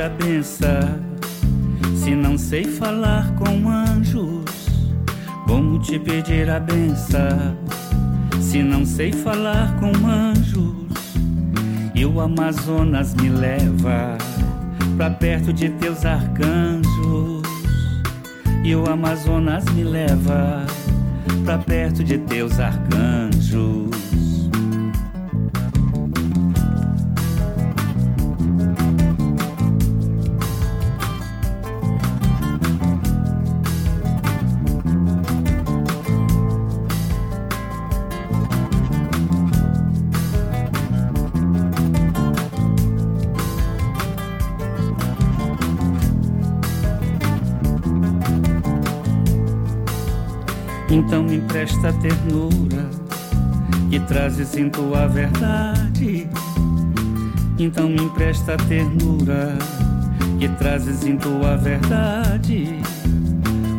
A 0.06 0.08
benção 0.08 1.00
se 1.96 2.14
não 2.14 2.38
sei 2.38 2.62
falar 2.62 3.34
com 3.34 3.68
anjos? 3.68 4.44
Como 5.48 5.80
te 5.80 5.98
pedir 5.98 6.48
a 6.48 6.60
benção 6.60 7.56
se 8.40 8.62
não 8.62 8.86
sei 8.86 9.10
falar 9.10 9.74
com 9.80 9.90
anjos? 10.06 10.76
E 11.92 12.06
o 12.06 12.20
Amazonas 12.20 13.14
me 13.14 13.30
leva 13.30 14.16
pra 14.96 15.10
perto 15.10 15.52
de 15.52 15.70
teus 15.70 16.04
arcanjos. 16.04 17.42
E 18.62 18.76
o 18.76 18.88
Amazonas 18.88 19.64
me 19.74 19.82
leva 19.82 20.64
pra 21.44 21.58
perto 21.58 22.04
de 22.04 22.18
teus 22.18 22.60
arcanjos. 22.60 24.25
Empresta 51.56 51.90
ternura 51.94 52.90
que 53.88 53.98
trazes 54.00 54.54
em 54.58 54.68
tua 54.68 55.06
verdade. 55.06 56.28
Então 57.58 57.88
me 57.88 57.96
empresta 57.96 58.58
ternura 58.68 59.56
que 60.38 60.50
trazes 60.50 61.02
em 61.06 61.16
tua 61.16 61.56
verdade. 61.56 62.78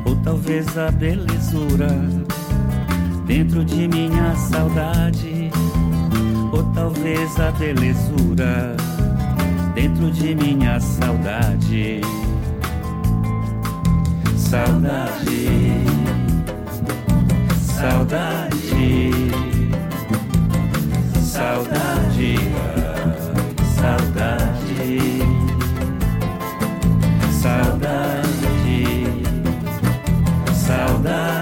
Ou 0.07 0.15
talvez 0.23 0.75
a 0.75 0.89
belezura 0.89 1.89
dentro 3.27 3.63
de 3.63 3.87
minha 3.87 4.35
saudade. 4.35 5.51
Ou 6.51 6.63
talvez 6.73 7.39
a 7.39 7.51
belezura 7.51 8.75
dentro 9.75 10.09
de 10.09 10.33
minha 10.33 10.79
saudade. 10.79 12.01
Saudade 14.35 15.66
saudade, 17.77 19.11
saudade, 21.21 22.35
saudade, 23.75 25.21
saudade, 27.39 28.83
saudade, 30.55 31.36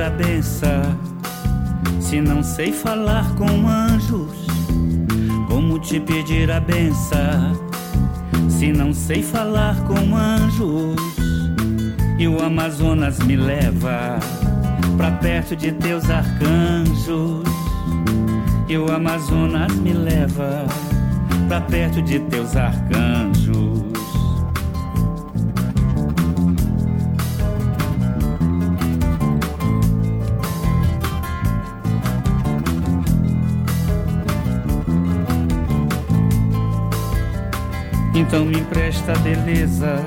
a 0.00 0.10
benção 0.10 0.82
se 2.00 2.20
não 2.20 2.42
sei 2.42 2.72
falar 2.72 3.34
com 3.34 3.68
anjos? 3.68 4.46
Como 5.48 5.78
te 5.78 5.98
pedir 5.98 6.50
a 6.50 6.60
benção 6.60 7.52
se 8.48 8.72
não 8.72 8.92
sei 8.92 9.22
falar 9.22 9.76
com 9.84 10.16
anjos? 10.16 10.96
E 12.18 12.26
o 12.26 12.42
Amazonas 12.42 13.18
me 13.20 13.36
leva 13.36 14.18
pra 14.96 15.10
perto 15.12 15.54
de 15.54 15.72
teus 15.72 16.08
arcanjos. 16.10 17.44
E 18.68 18.76
o 18.76 18.90
Amazonas 18.90 19.72
me 19.74 19.92
leva 19.92 20.66
pra 21.46 21.60
perto 21.60 22.02
de 22.02 22.18
teus 22.20 22.56
arcanjos. 22.56 23.27
Então 38.28 38.44
me 38.44 38.60
empresta 38.60 39.12
a 39.12 39.18
beleza 39.20 40.04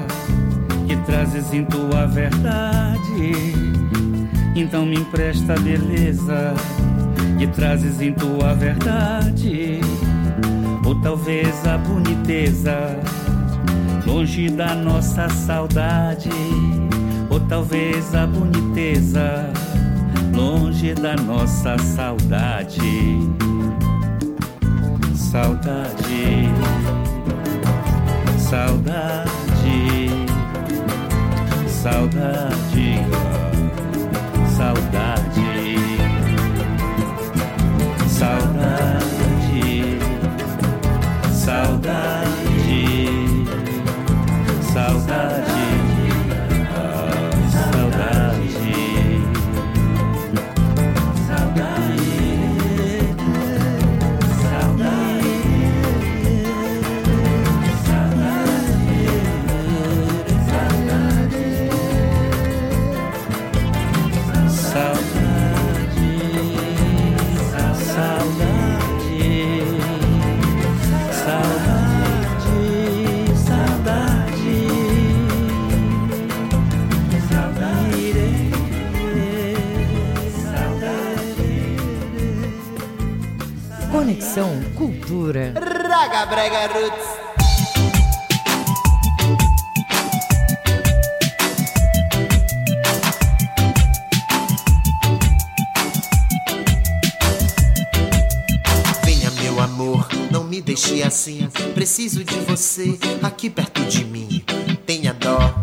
que 0.87 0.95
trazes 0.97 1.51
em 1.51 1.65
tua 1.65 2.05
verdade. 2.05 3.31
Então 4.55 4.85
me 4.85 4.97
empresta 4.97 5.53
a 5.53 5.59
beleza 5.59 6.53
que 7.39 7.47
trazes 7.47 7.99
em 7.99 8.13
tua 8.13 8.53
verdade. 8.53 9.81
Ou 10.85 11.01
talvez 11.01 11.65
a 11.65 11.79
boniteza 11.79 12.95
longe 14.05 14.51
da 14.51 14.75
nossa 14.75 15.27
saudade. 15.27 16.29
Ou 17.27 17.39
talvez 17.39 18.13
a 18.13 18.27
boniteza 18.27 19.51
longe 20.31 20.93
da 20.93 21.15
nossa 21.15 21.75
saudade. 21.79 23.17
Saudade. 25.15 26.90
Saudade, 28.51 30.09
saudade, 31.69 32.99
saudade, 34.57 35.77
saudade. 38.09 38.50
Conexão 84.31 84.61
Cultura. 84.75 85.53
Raga 85.57 86.25
Brega 86.25 86.67
Roots. 86.67 87.05
Venha, 99.03 99.31
meu 99.31 99.59
amor, 99.59 100.07
não 100.31 100.45
me 100.45 100.61
deixe 100.61 101.03
assim. 101.03 101.49
Preciso 101.73 102.23
de 102.23 102.39
você 102.39 102.97
aqui 103.21 103.49
perto 103.49 103.83
de 103.83 104.05
mim. 104.05 104.41
Tenha 104.85 105.13
dó. 105.13 105.53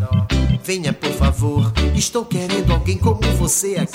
Venha, 0.62 0.92
por 0.92 1.12
favor, 1.12 1.72
estou 1.94 2.26
querendo 2.26 2.74
alguém 2.74 2.98
como 2.98 3.22
você 3.38 3.76
aqui 3.76 3.87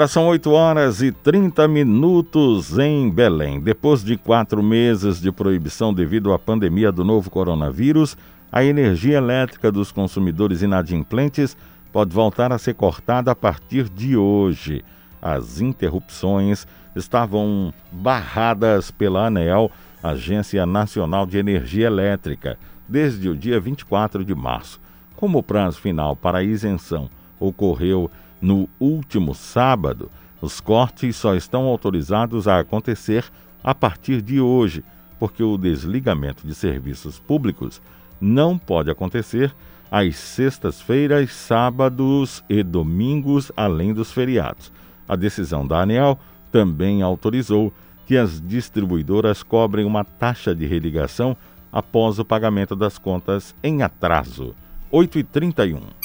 Agora 0.00 0.08
são 0.08 0.28
8 0.28 0.50
horas 0.50 1.02
e 1.02 1.12
30 1.12 1.68
minutos 1.68 2.78
em 2.78 3.10
Belém. 3.10 3.60
Depois 3.60 4.02
de 4.02 4.16
quatro 4.16 4.62
meses 4.62 5.20
de 5.20 5.30
proibição 5.30 5.92
devido 5.92 6.32
à 6.32 6.38
pandemia 6.38 6.90
do 6.90 7.04
novo 7.04 7.28
coronavírus, 7.28 8.16
a 8.50 8.64
energia 8.64 9.18
elétrica 9.18 9.70
dos 9.70 9.92
consumidores 9.92 10.62
inadimplentes 10.62 11.54
pode 11.92 12.14
voltar 12.14 12.50
a 12.50 12.56
ser 12.56 12.72
cortada 12.72 13.30
a 13.30 13.34
partir 13.34 13.90
de 13.90 14.16
hoje. 14.16 14.82
As 15.20 15.60
interrupções 15.60 16.66
estavam 16.96 17.70
barradas 17.92 18.90
pela 18.90 19.26
ANEEL, 19.26 19.70
Agência 20.02 20.64
Nacional 20.64 21.26
de 21.26 21.36
Energia 21.36 21.88
Elétrica, 21.88 22.58
desde 22.88 23.28
o 23.28 23.36
dia 23.36 23.60
24 23.60 24.24
de 24.24 24.34
março. 24.34 24.80
Como 25.14 25.36
o 25.36 25.42
prazo 25.42 25.78
final 25.78 26.16
para 26.16 26.38
a 26.38 26.42
isenção 26.42 27.10
ocorreu 27.38 28.10
no 28.40 28.68
último 28.78 29.34
sábado, 29.34 30.10
os 30.40 30.60
cortes 30.60 31.16
só 31.16 31.34
estão 31.34 31.64
autorizados 31.64 32.48
a 32.48 32.60
acontecer 32.60 33.24
a 33.62 33.74
partir 33.74 34.22
de 34.22 34.40
hoje, 34.40 34.82
porque 35.18 35.42
o 35.42 35.58
desligamento 35.58 36.46
de 36.46 36.54
serviços 36.54 37.18
públicos 37.18 37.82
não 38.20 38.56
pode 38.56 38.90
acontecer 38.90 39.54
às 39.90 40.16
sextas-feiras, 40.16 41.32
sábados 41.32 42.42
e 42.48 42.62
domingos, 42.62 43.52
além 43.56 43.92
dos 43.92 44.12
feriados. 44.12 44.72
A 45.06 45.16
decisão 45.16 45.66
da 45.66 45.80
ANEL 45.80 46.18
também 46.50 47.02
autorizou 47.02 47.72
que 48.06 48.16
as 48.16 48.40
distribuidoras 48.40 49.42
cobrem 49.42 49.84
uma 49.84 50.04
taxa 50.04 50.54
de 50.54 50.66
religação 50.66 51.36
após 51.72 52.18
o 52.18 52.24
pagamento 52.24 52.74
das 52.74 52.98
contas 52.98 53.54
em 53.62 53.82
atraso. 53.82 54.54
8h31. 54.92 55.99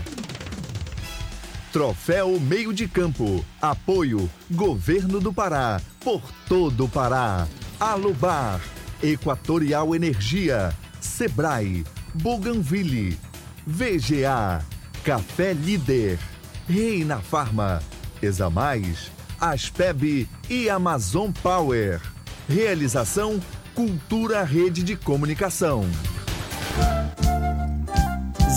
Troféu 1.71 2.39
Meio 2.39 2.73
de 2.73 2.87
Campo. 2.87 3.45
Apoio 3.61 4.29
Governo 4.51 5.19
do 5.19 5.31
Pará. 5.31 5.79
Por 6.01 6.21
todo 6.47 6.85
o 6.85 6.89
Pará. 6.89 7.47
Alubar. 7.79 8.59
Equatorial 9.01 9.95
Energia. 9.95 10.73
Sebrae. 10.99 11.85
Bougainville. 12.13 13.17
VGA. 13.65 14.78
Café 15.03 15.53
Líder, 15.53 16.19
Reina 16.67 17.19
Farma, 17.19 17.81
Examais, 18.21 19.11
Aspeb 19.39 20.27
e 20.49 20.69
Amazon 20.69 21.31
Power. 21.41 22.01
Realização 22.47 23.39
Cultura 23.73 24.43
Rede 24.43 24.83
de 24.83 24.95
Comunicação. 24.95 25.85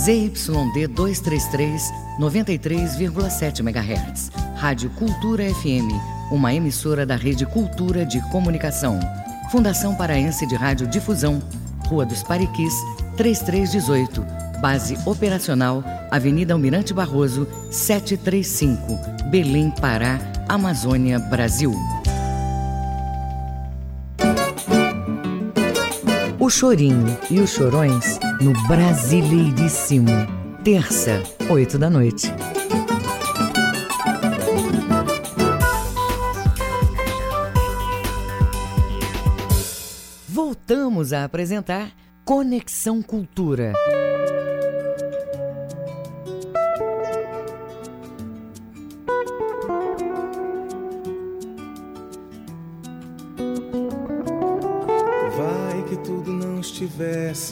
ZYD 0.04 0.88
233, 0.88 1.82
93,7 2.18 3.60
MHz. 3.60 4.30
Rádio 4.56 4.90
Cultura 4.90 5.44
FM, 5.44 5.88
uma 6.32 6.52
emissora 6.52 7.06
da 7.06 7.14
Rede 7.14 7.46
Cultura 7.46 8.04
de 8.04 8.20
Comunicação. 8.30 8.98
Fundação 9.50 9.94
Paraense 9.94 10.46
de 10.46 10.56
Rádio 10.56 10.86
Difusão, 10.88 11.40
Rua 11.86 12.04
dos 12.04 12.22
Pariquis, 12.22 12.74
3318. 13.16 14.51
Base 14.62 14.96
operacional, 15.04 15.82
Avenida 16.08 16.54
Almirante 16.54 16.94
Barroso, 16.94 17.48
735, 17.68 18.78
Belém, 19.28 19.72
Pará, 19.72 20.20
Amazônia, 20.48 21.18
Brasil. 21.18 21.74
O 26.38 26.48
Chorinho 26.48 27.18
e 27.28 27.40
os 27.40 27.50
Chorões 27.50 28.20
no 28.40 28.52
Brasileiríssimo. 28.68 30.12
Terça, 30.62 31.20
8 31.50 31.76
da 31.76 31.90
noite. 31.90 32.32
Voltamos 40.28 41.12
a 41.12 41.24
apresentar 41.24 41.90
Conexão 42.24 43.02
Cultura. 43.02 43.72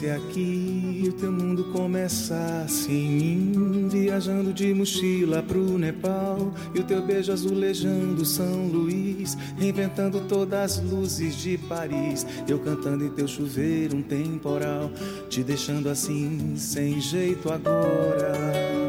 Estivesse 0.01 0.09
aqui, 0.09 1.03
o 1.07 1.13
teu 1.13 1.31
mundo 1.31 1.65
começasse 1.65 2.91
em 2.91 3.11
mim, 3.11 3.87
viajando 3.89 4.51
de 4.51 4.73
mochila 4.73 5.43
pro 5.43 5.77
Nepal, 5.77 6.53
e 6.73 6.79
o 6.79 6.83
teu 6.83 7.01
beijo 7.01 7.31
azulejando 7.31 8.25
São 8.25 8.67
Luís, 8.67 9.37
reinventando 9.57 10.21
todas 10.21 10.77
as 10.77 10.83
luzes 10.83 11.35
de 11.35 11.57
Paris, 11.57 12.25
eu 12.47 12.59
cantando 12.59 13.05
em 13.05 13.09
teu 13.09 13.27
chuveiro 13.27 13.97
um 13.97 14.01
temporal, 14.01 14.91
te 15.29 15.43
deixando 15.43 15.89
assim 15.89 16.55
sem 16.55 16.99
jeito 16.99 17.51
agora. 17.51 18.80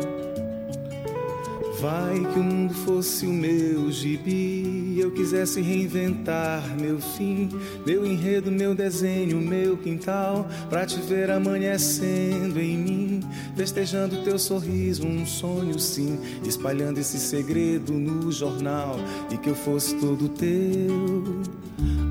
Vai 1.82 2.20
que 2.32 2.38
o 2.38 2.44
mundo 2.44 2.72
fosse 2.72 3.26
o 3.26 3.32
meu 3.32 3.90
gibi, 3.90 5.00
eu 5.00 5.10
quisesse 5.10 5.60
reinventar 5.60 6.62
meu 6.80 7.00
fim, 7.00 7.48
meu 7.84 8.06
enredo, 8.06 8.52
meu 8.52 8.72
desenho, 8.72 9.38
meu 9.38 9.76
quintal, 9.76 10.46
pra 10.70 10.86
te 10.86 11.00
ver 11.00 11.28
amanhecendo 11.28 12.60
em 12.60 12.78
mim, 12.78 13.20
festejando 13.56 14.22
teu 14.22 14.38
sorriso, 14.38 15.04
um 15.04 15.26
sonho 15.26 15.76
sim, 15.76 16.20
espalhando 16.44 16.98
esse 16.98 17.18
segredo 17.18 17.92
no 17.92 18.30
jornal 18.30 18.94
e 19.28 19.36
que 19.36 19.50
eu 19.50 19.56
fosse 19.56 19.96
todo 19.96 20.28
teu. 20.28 21.42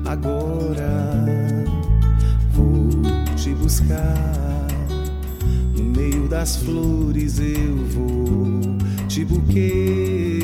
Agora 0.04 1.64
vou 2.50 2.90
te 3.36 3.54
buscar 3.54 4.68
no 5.74 5.82
meio 5.82 6.28
das 6.28 6.56
flores, 6.56 7.38
eu 7.38 7.76
vou 7.86 8.71
de 9.12 9.26
buquê. 9.26 10.40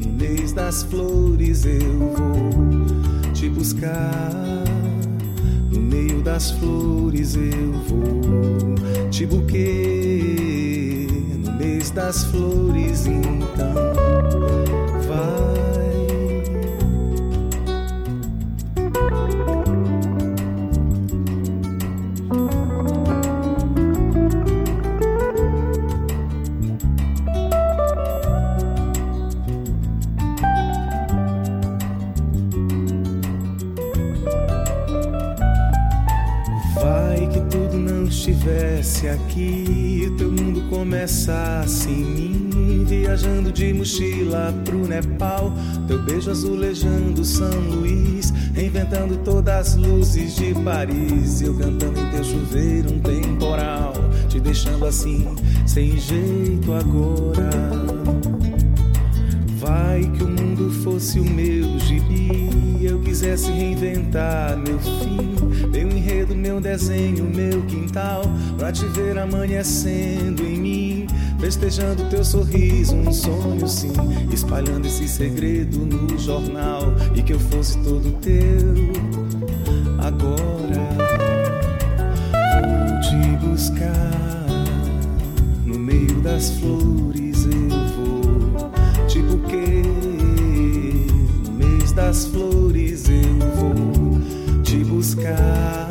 No 0.00 0.12
mês 0.12 0.52
das 0.52 0.84
flores 0.84 1.64
eu 1.64 1.98
vou 1.98 3.32
te 3.32 3.48
buscar. 3.48 4.30
No 5.72 5.80
meio 5.80 6.22
das 6.22 6.52
flores 6.52 7.34
eu 7.34 7.72
vou 7.88 9.10
te 9.10 9.26
buquê. 9.26 11.08
No 11.44 11.52
mês 11.54 11.90
das 11.90 12.22
flores 12.26 13.06
então 13.06 13.74
vai. 15.08 15.65
Desce 38.96 39.08
aqui, 39.08 40.14
teu 40.16 40.32
mundo 40.32 40.62
começa 40.70 41.60
assim 41.62 42.02
mim, 42.02 42.84
viajando 42.86 43.52
de 43.52 43.72
mochila 43.74 44.54
pro 44.64 44.86
Nepal, 44.86 45.52
teu 45.86 46.02
beijo 46.02 46.30
azulejando 46.30 47.22
São 47.24 47.60
Luís, 47.60 48.32
reinventando 48.54 49.18
todas 49.18 49.68
as 49.68 49.76
luzes 49.76 50.36
de 50.36 50.54
Paris, 50.54 51.42
eu 51.42 51.54
cantando 51.54 52.00
em 52.00 52.10
teu 52.10 52.24
chuveiro 52.24 52.94
um 52.94 53.00
temporal, 53.00 53.92
te 54.28 54.40
deixando 54.40 54.86
assim 54.86 55.36
sem 55.66 55.98
jeito 55.98 56.72
agora. 56.72 57.50
Vai 59.58 60.10
que 60.16 60.22
o 60.22 60.28
mundo 60.28 60.70
fosse 60.82 61.20
o 61.20 61.24
meu 61.24 61.78
gibi, 61.80 62.45
quisesse 63.16 63.50
reinventar 63.50 64.58
meu 64.58 64.78
fim, 64.78 65.68
meu 65.72 65.88
enredo, 65.88 66.36
meu 66.36 66.60
desenho, 66.60 67.24
meu 67.24 67.62
quintal, 67.62 68.24
pra 68.58 68.70
te 68.70 68.84
ver 68.88 69.16
amanhecendo 69.16 70.44
em 70.44 70.58
mim, 70.58 71.06
festejando 71.40 72.04
teu 72.10 72.22
sorriso, 72.22 72.94
um 72.94 73.10
sonho 73.10 73.66
sim, 73.66 73.94
espalhando 74.30 74.84
esse 74.84 75.08
segredo 75.08 75.78
no 75.78 76.18
jornal. 76.18 76.92
E 77.14 77.22
que 77.22 77.32
eu 77.32 77.40
fosse 77.40 77.78
todo 77.78 78.12
teu. 78.20 78.92
Agora. 79.98 80.76
Vou 82.60 83.00
te 83.00 83.46
buscar. 83.46 84.46
No 85.64 85.78
meio 85.78 86.20
das 86.20 86.50
flores, 86.50 87.46
eu 87.46 87.68
vou, 87.96 88.70
no 91.46 91.52
mês 91.52 91.92
das 91.92 92.26
flores 92.26 92.65
vou 93.52 93.74
te 94.62 94.84
buscar. 94.84 95.88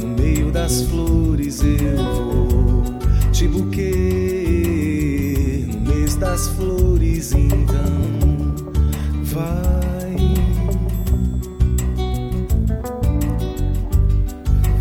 No 0.00 0.06
meio 0.08 0.50
das 0.50 0.82
flores 0.82 1.62
eu 1.62 1.96
vou, 1.96 2.84
tipo 3.32 3.66
que 3.70 5.66
no 5.72 5.80
mês 5.92 6.16
das 6.16 6.48
flores 6.48 7.32
então 7.32 8.54
vai. 9.24 10.16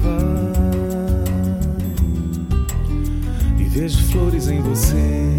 vai 0.01 0.19
e 3.59 3.63
vejo 3.63 4.03
flores 4.11 4.47
em. 4.47 4.61
Você 4.61 5.38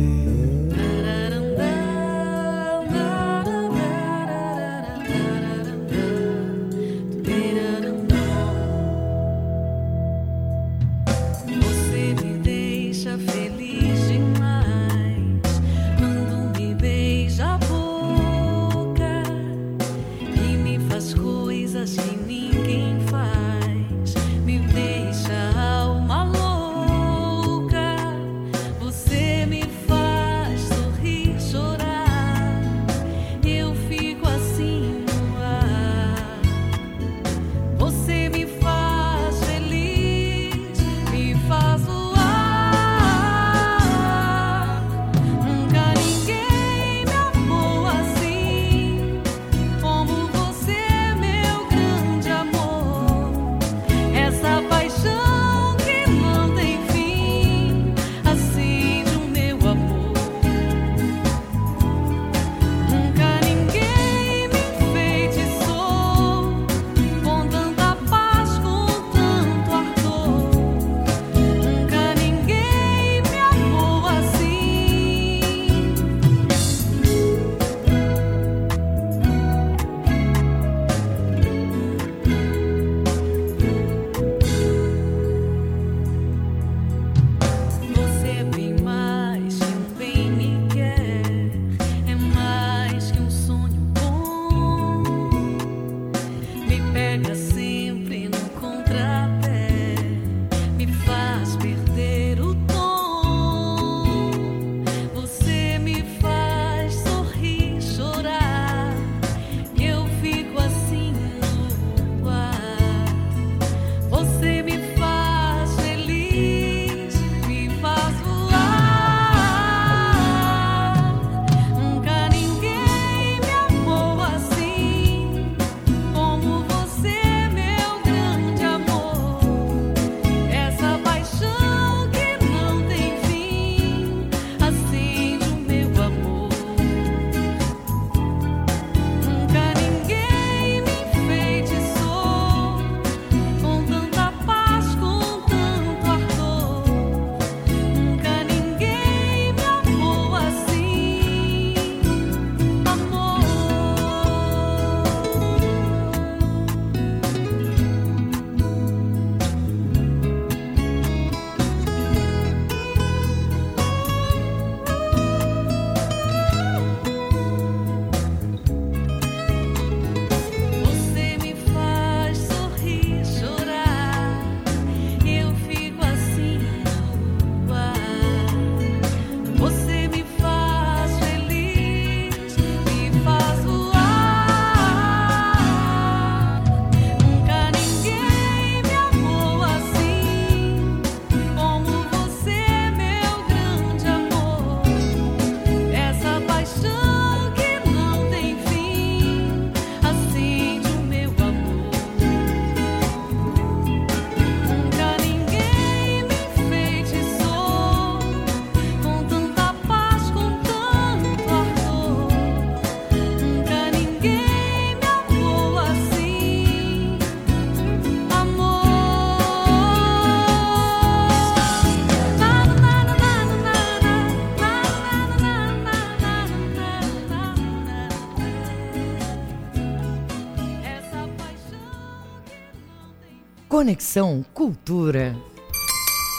Conexão 233.80 234.44
Cultura. 234.52 235.34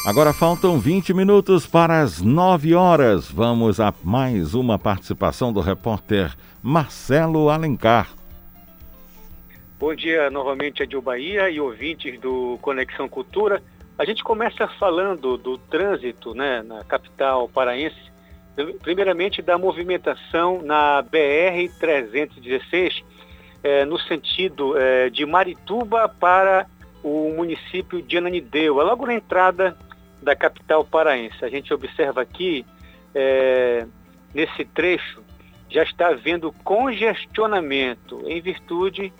Agora 0.05 0.31
faltam 0.31 0.77
20 0.77 1.11
minutos 1.11 1.65
para 1.65 1.99
as 1.99 2.21
9 2.21 2.75
horas. 2.75 3.31
Vamos 3.31 3.79
a 3.79 3.91
mais 4.03 4.53
uma 4.53 4.77
participação 4.77 5.51
do 5.51 5.59
repórter 5.59 6.37
Marcelo 6.61 7.49
Alencar. 7.49 8.13
Bom 9.79 9.95
dia 9.95 10.29
novamente, 10.29 10.83
Adil 10.83 11.01
Bahia 11.01 11.49
e 11.49 11.59
ouvintes 11.59 12.19
do 12.19 12.59
Conexão 12.61 13.09
Cultura. 13.09 13.63
A 13.97 14.05
gente 14.05 14.23
começa 14.23 14.67
falando 14.79 15.35
do 15.35 15.57
trânsito 15.57 16.35
né, 16.35 16.61
na 16.61 16.83
capital 16.83 17.49
paraense, 17.49 18.11
primeiramente 18.83 19.41
da 19.41 19.57
movimentação 19.57 20.61
na 20.61 21.03
BR-316, 21.11 23.03
é, 23.63 23.83
no 23.83 23.97
sentido 23.97 24.77
é, 24.77 25.09
de 25.09 25.25
Marituba 25.25 26.07
para 26.07 26.67
o 27.04 27.34
município 27.36 28.02
de 28.02 28.18
Ananindeua, 28.18 28.84
logo 28.84 29.06
na 29.06 29.14
entrada 29.14 29.78
da 30.22 30.36
capital 30.36 30.84
paraense. 30.86 31.43
A 31.43 31.49
gente 31.49 31.74
observa 31.74 32.22
aqui, 32.22 32.66
é, 33.14 33.86
nesse 34.34 34.66
trecho, 34.66 35.24
já 35.70 35.84
está 35.84 36.10
havendo 36.10 36.52
congestionamento 36.64 38.22
em 38.28 38.41
virtude 38.41 39.12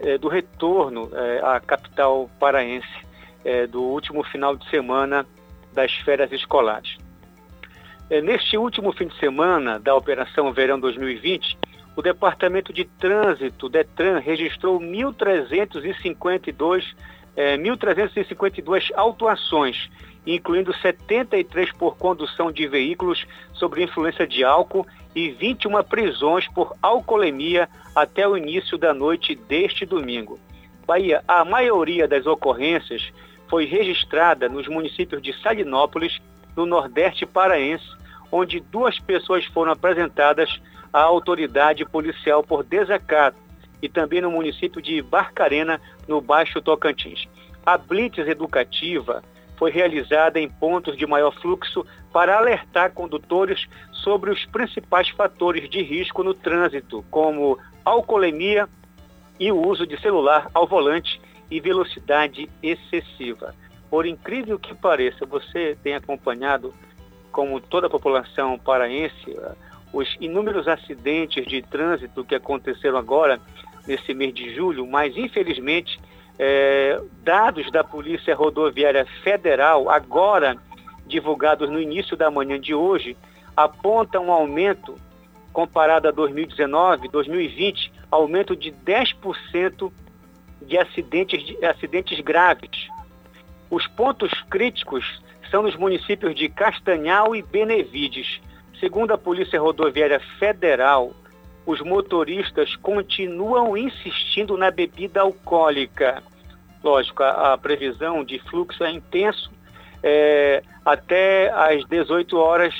é, 0.00 0.18
do 0.18 0.28
retorno 0.28 1.10
é, 1.12 1.40
à 1.42 1.60
capital 1.60 2.28
paraense 2.38 3.04
é, 3.44 3.66
do 3.66 3.82
último 3.82 4.24
final 4.24 4.56
de 4.56 4.68
semana 4.68 5.26
das 5.72 5.92
férias 5.92 6.32
escolares. 6.32 6.96
É, 8.10 8.20
neste 8.20 8.56
último 8.58 8.92
fim 8.92 9.06
de 9.06 9.18
semana 9.18 9.78
da 9.78 9.94
Operação 9.94 10.52
Verão 10.52 10.78
2020, 10.78 11.56
o 11.96 12.02
Departamento 12.02 12.72
de 12.72 12.84
Trânsito, 12.84 13.68
DETRAN, 13.68 14.18
registrou 14.18 14.80
1.352 14.80 16.84
é, 17.36 17.56
1.352 17.56 18.90
autuações, 18.94 19.90
incluindo 20.26 20.72
73 20.72 21.72
por 21.72 21.96
condução 21.96 22.50
de 22.50 22.66
veículos 22.66 23.26
sob 23.52 23.82
influência 23.82 24.26
de 24.26 24.44
álcool 24.44 24.86
e 25.14 25.30
21 25.30 25.82
prisões 25.82 26.48
por 26.48 26.74
alcoolemia 26.80 27.68
até 27.94 28.26
o 28.26 28.36
início 28.36 28.78
da 28.78 28.94
noite 28.94 29.34
deste 29.34 29.84
domingo. 29.84 30.38
Bahia, 30.86 31.22
a 31.26 31.44
maioria 31.44 32.06
das 32.06 32.26
ocorrências 32.26 33.12
foi 33.48 33.64
registrada 33.64 34.48
nos 34.48 34.68
municípios 34.68 35.22
de 35.22 35.32
Salinópolis, 35.40 36.20
no 36.56 36.66
Nordeste 36.66 37.26
paraense, 37.26 37.84
onde 38.30 38.60
duas 38.60 38.98
pessoas 38.98 39.44
foram 39.46 39.72
apresentadas 39.72 40.60
à 40.94 41.02
autoridade 41.02 41.84
policial 41.84 42.44
por 42.44 42.62
desacato 42.62 43.36
e 43.82 43.88
também 43.88 44.20
no 44.20 44.30
município 44.30 44.80
de 44.80 45.02
Barcarena, 45.02 45.80
no 46.06 46.20
Baixo 46.20 46.62
Tocantins. 46.62 47.26
A 47.66 47.76
blitz 47.76 48.18
educativa 48.18 49.20
foi 49.56 49.72
realizada 49.72 50.38
em 50.38 50.48
pontos 50.48 50.96
de 50.96 51.04
maior 51.04 51.32
fluxo 51.40 51.84
para 52.12 52.38
alertar 52.38 52.92
condutores 52.92 53.66
sobre 53.90 54.30
os 54.30 54.44
principais 54.46 55.08
fatores 55.08 55.68
de 55.68 55.82
risco 55.82 56.22
no 56.22 56.32
trânsito, 56.32 57.04
como 57.10 57.58
alcoolemia 57.84 58.68
e 59.40 59.50
o 59.50 59.66
uso 59.66 59.84
de 59.84 60.00
celular 60.00 60.48
ao 60.54 60.64
volante 60.64 61.20
e 61.50 61.58
velocidade 61.60 62.48
excessiva. 62.62 63.52
Por 63.90 64.06
incrível 64.06 64.60
que 64.60 64.74
pareça, 64.74 65.26
você 65.26 65.76
tem 65.82 65.96
acompanhado, 65.96 66.72
como 67.32 67.60
toda 67.60 67.88
a 67.88 67.90
população 67.90 68.56
paraense, 68.58 69.36
os 69.94 70.16
inúmeros 70.20 70.66
acidentes 70.66 71.46
de 71.46 71.62
trânsito 71.62 72.24
que 72.24 72.34
aconteceram 72.34 72.98
agora 72.98 73.40
nesse 73.86 74.12
mês 74.12 74.34
de 74.34 74.54
julho, 74.54 74.86
mas 74.86 75.16
infelizmente 75.16 76.00
é, 76.38 77.00
dados 77.22 77.70
da 77.70 77.84
Polícia 77.84 78.34
Rodoviária 78.34 79.06
Federal, 79.22 79.88
agora 79.88 80.56
divulgados 81.06 81.70
no 81.70 81.80
início 81.80 82.16
da 82.16 82.30
manhã 82.30 82.58
de 82.58 82.74
hoje, 82.74 83.16
apontam 83.56 84.26
um 84.26 84.32
aumento 84.32 84.96
comparado 85.52 86.08
a 86.08 86.10
2019, 86.10 87.08
2020, 87.08 87.92
aumento 88.10 88.56
de 88.56 88.72
10% 88.72 89.92
de 90.62 90.78
acidentes, 90.78 91.44
de 91.44 91.64
acidentes 91.64 92.18
graves. 92.20 92.88
Os 93.70 93.86
pontos 93.86 94.32
críticos 94.50 95.22
são 95.50 95.62
nos 95.62 95.76
municípios 95.76 96.34
de 96.34 96.48
Castanhal 96.48 97.36
e 97.36 97.42
Benevides. 97.42 98.40
Segundo 98.84 99.14
a 99.14 99.18
Polícia 99.18 99.58
Rodoviária 99.58 100.20
Federal, 100.38 101.14
os 101.64 101.80
motoristas 101.80 102.76
continuam 102.76 103.78
insistindo 103.78 104.58
na 104.58 104.70
bebida 104.70 105.22
alcoólica. 105.22 106.22
Lógico, 106.82 107.22
a, 107.22 107.54
a 107.54 107.56
previsão 107.56 108.22
de 108.22 108.38
fluxo 108.40 108.84
é 108.84 108.90
intenso 108.90 109.50
é, 110.02 110.62
até 110.84 111.50
às 111.50 111.82
18 111.86 112.36
horas 112.36 112.74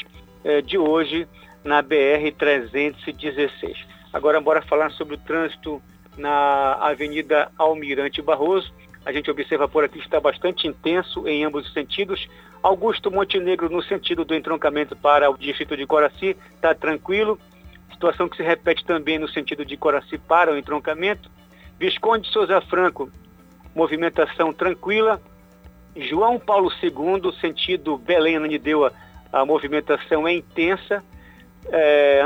é, 0.45 0.61
de 0.61 0.77
hoje 0.77 1.27
na 1.65 1.83
BR-316. 1.83 3.75
Agora, 4.13 4.43
bora 4.43 4.61
falar 4.61 4.91
sobre 4.91 5.15
o 5.15 5.19
trânsito 5.19 5.81
na 6.19 6.75
Avenida 6.83 7.51
Almirante 7.57 8.21
Barroso. 8.21 8.71
A 9.07 9.11
gente 9.11 9.31
observa 9.31 9.67
por 9.67 9.83
aqui 9.85 10.01
que 10.01 10.05
está 10.05 10.21
bastante 10.21 10.69
intenso 10.69 11.27
em 11.27 11.47
ambos 11.47 11.67
os 11.67 11.73
sentidos. 11.73 12.29
Augusto 12.65 13.11
Montenegro, 13.11 13.69
no 13.69 13.83
sentido 13.83 14.25
do 14.25 14.35
entroncamento 14.35 14.97
para 14.97 15.31
o 15.31 15.37
distrito 15.37 15.77
de 15.77 15.87
Coraci, 15.87 16.37
está 16.57 16.75
tranquilo 16.75 17.39
situação 18.05 18.29
que 18.29 18.37
se 18.37 18.43
repete 18.43 18.85
também 18.85 19.19
no 19.19 19.29
sentido 19.29 19.65
de 19.65 19.77
Coraci 19.77 20.19
para 20.19 20.53
o 20.53 20.59
entroncamento. 20.59 21.31
Visconde 21.79 22.29
Souza 22.29 22.61
Franco, 22.63 23.11
movimentação 23.75 24.53
tranquila. 24.53 25.21
João 25.97 26.39
Paulo 26.39 26.71
II, 26.83 27.33
sentido 27.41 27.97
Belém 27.97 28.37
Ananindeua, 28.37 28.93
a 29.33 29.45
movimentação 29.45 30.27
é 30.27 30.33
intensa. 30.33 31.03
É, 31.69 32.23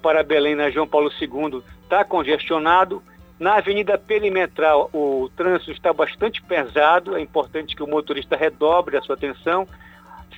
para 0.00 0.22
Belém 0.22 0.54
na 0.54 0.70
João 0.70 0.86
Paulo 0.86 1.10
II 1.20 1.62
está 1.82 2.04
congestionado. 2.04 3.02
Na 3.40 3.54
Avenida 3.54 3.96
Perimetral, 3.96 4.90
o 4.92 5.30
trânsito 5.34 5.72
está 5.72 5.94
bastante 5.94 6.42
pesado, 6.42 7.16
é 7.16 7.22
importante 7.22 7.74
que 7.74 7.82
o 7.82 7.86
motorista 7.86 8.36
redobre 8.36 8.98
a 8.98 9.00
sua 9.00 9.14
atenção. 9.14 9.66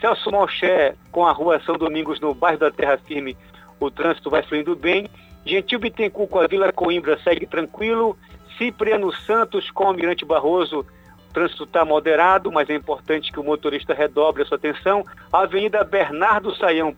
Celso 0.00 0.30
Malché, 0.30 0.94
com 1.11 1.26
a 1.26 1.32
rua 1.32 1.61
São 1.66 1.76
Domingos, 1.76 2.20
no 2.20 2.32
bairro 2.32 2.61
da 2.61 2.70
Terra 2.70 2.96
Firme, 2.96 3.36
o 3.80 3.90
trânsito 3.90 4.30
vai 4.30 4.44
fluindo 4.44 4.76
bem. 4.76 5.09
Gentil 5.44 5.80
Bittencourt 5.80 6.30
com 6.30 6.38
a 6.38 6.46
Vila 6.46 6.72
Coimbra 6.72 7.18
segue 7.24 7.44
tranquilo. 7.44 8.16
Cipriano 8.57 9.12
Santos 9.12 9.68
com 9.72 9.82
o 9.82 9.86
Almirante 9.88 10.24
Barroso, 10.24 10.86
o 11.28 11.32
trânsito 11.32 11.64
está 11.64 11.84
moderado, 11.84 12.53
mas 12.53 12.70
é 12.70 12.74
importante 12.76 13.32
que 13.32 13.40
o 13.40 13.44
motorista 13.44 13.92
redobre 13.92 14.44
a 14.44 14.46
sua 14.46 14.59
atenção. 14.59 15.05
A 15.32 15.40
Avenida 15.40 15.82
Bernardo 15.82 16.55
Saião, 16.55 16.94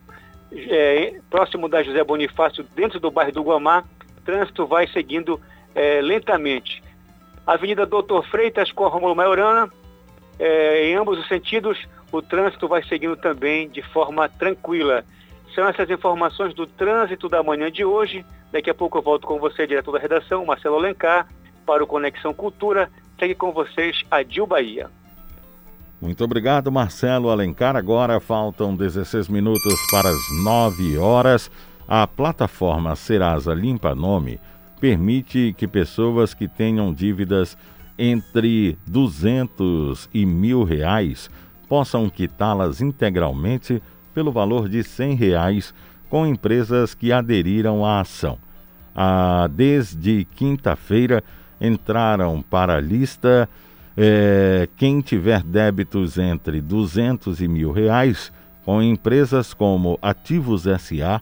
é, 0.53 1.19
próximo 1.31 1.67
da 1.67 1.81
José 1.81 2.03
Bonifácio, 2.03 2.63
dentro 2.75 2.99
do 2.99 3.09
bairro 3.09 3.31
do 3.31 3.41
Guamá, 3.41 3.83
trânsito 4.23 4.67
vai 4.67 4.87
seguindo 4.87 5.41
é, 5.75 6.01
lentamente. 6.01 6.81
Avenida 7.45 7.85
Doutor 7.85 8.25
Freitas 8.25 8.71
com 8.71 8.85
a 8.85 8.89
Romulo 8.89 9.15
Maiorana, 9.15 9.69
é, 10.39 10.89
em 10.89 10.95
ambos 10.95 11.19
os 11.19 11.27
sentidos, 11.27 11.77
o 12.11 12.21
trânsito 12.21 12.67
vai 12.67 12.83
seguindo 12.83 13.15
também 13.15 13.69
de 13.69 13.81
forma 13.81 14.27
tranquila. 14.27 15.03
São 15.53 15.67
essas 15.67 15.89
informações 15.89 16.53
do 16.53 16.65
trânsito 16.65 17.29
da 17.29 17.43
manhã 17.43 17.71
de 17.71 17.85
hoje. 17.85 18.25
Daqui 18.51 18.69
a 18.69 18.73
pouco 18.73 18.97
eu 18.97 19.01
volto 19.01 19.27
com 19.27 19.39
você, 19.39 19.67
direto 19.67 19.91
da 19.91 19.99
redação, 19.99 20.45
Marcelo 20.45 20.75
Alencar, 20.75 21.27
para 21.65 21.83
o 21.83 21.87
Conexão 21.87 22.33
Cultura. 22.33 22.89
Segue 23.19 23.35
com 23.35 23.51
vocês 23.51 24.03
a 24.09 24.23
Dil 24.23 24.47
Bahia. 24.47 24.89
Muito 26.01 26.23
obrigado, 26.23 26.71
Marcelo 26.71 27.29
Alencar. 27.29 27.75
Agora 27.75 28.19
faltam 28.19 28.75
16 28.75 29.29
minutos 29.29 29.73
para 29.89 30.09
as 30.09 30.43
9 30.43 30.97
horas. 30.97 31.49
A 31.87 32.05
plataforma 32.05 32.95
Serasa 32.95 33.53
Limpa 33.53 33.95
Nome 33.95 34.39
permite 34.79 35.53
que 35.57 35.67
pessoas 35.67 36.33
que 36.33 36.47
tenham 36.47 36.93
dívidas 36.93 37.57
entre 37.97 38.77
200 38.85 40.09
e 40.13 40.25
mil 40.25 40.63
reais 40.63 41.29
possam 41.67 42.09
quitá-las 42.09 42.81
integralmente 42.81 43.81
pelo 44.13 44.31
valor 44.31 44.69
de 44.69 44.83
100 44.83 45.15
reais 45.15 45.73
com 46.09 46.25
empresas 46.25 46.93
que 46.93 47.11
aderiram 47.11 47.85
à 47.85 48.01
ação. 48.01 48.37
Ah, 48.95 49.49
desde 49.51 50.25
quinta-feira 50.35 51.23
entraram 51.59 52.41
para 52.41 52.75
a 52.75 52.81
lista 52.81 53.49
é, 53.97 54.67
quem 54.75 54.99
tiver 55.01 55.41
débitos 55.41 56.17
entre 56.17 56.61
200 56.61 57.39
e 57.41 57.47
mil 57.47 57.71
reais 57.71 58.31
com 58.63 58.81
empresas 58.81 59.53
como 59.53 59.97
Ativos 60.01 60.63
SA, 60.63 61.21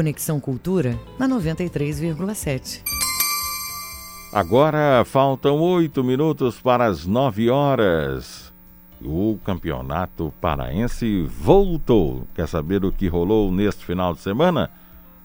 Conexão 0.00 0.40
Cultura 0.40 0.98
na 1.18 1.28
93,7. 1.28 2.80
Agora 4.32 5.04
faltam 5.04 5.60
oito 5.60 6.02
minutos 6.02 6.58
para 6.58 6.86
as 6.86 7.04
nove 7.04 7.50
horas. 7.50 8.50
O 9.04 9.38
campeonato 9.44 10.32
paraense 10.40 11.24
voltou. 11.24 12.26
Quer 12.34 12.48
saber 12.48 12.82
o 12.82 12.90
que 12.90 13.08
rolou 13.08 13.52
neste 13.52 13.84
final 13.84 14.14
de 14.14 14.20
semana? 14.20 14.70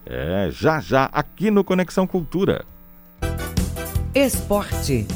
É 0.04 0.50
já 0.52 0.78
já 0.78 1.06
aqui 1.06 1.50
no 1.50 1.64
Conexão 1.64 2.06
Cultura. 2.06 2.66
Esporte. 4.14 5.06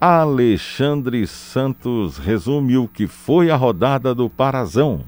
Alexandre 0.00 1.26
Santos 1.26 2.18
resume 2.18 2.76
o 2.76 2.86
que 2.86 3.08
foi 3.08 3.50
a 3.50 3.56
rodada 3.56 4.14
do 4.14 4.30
Parazão. 4.30 5.02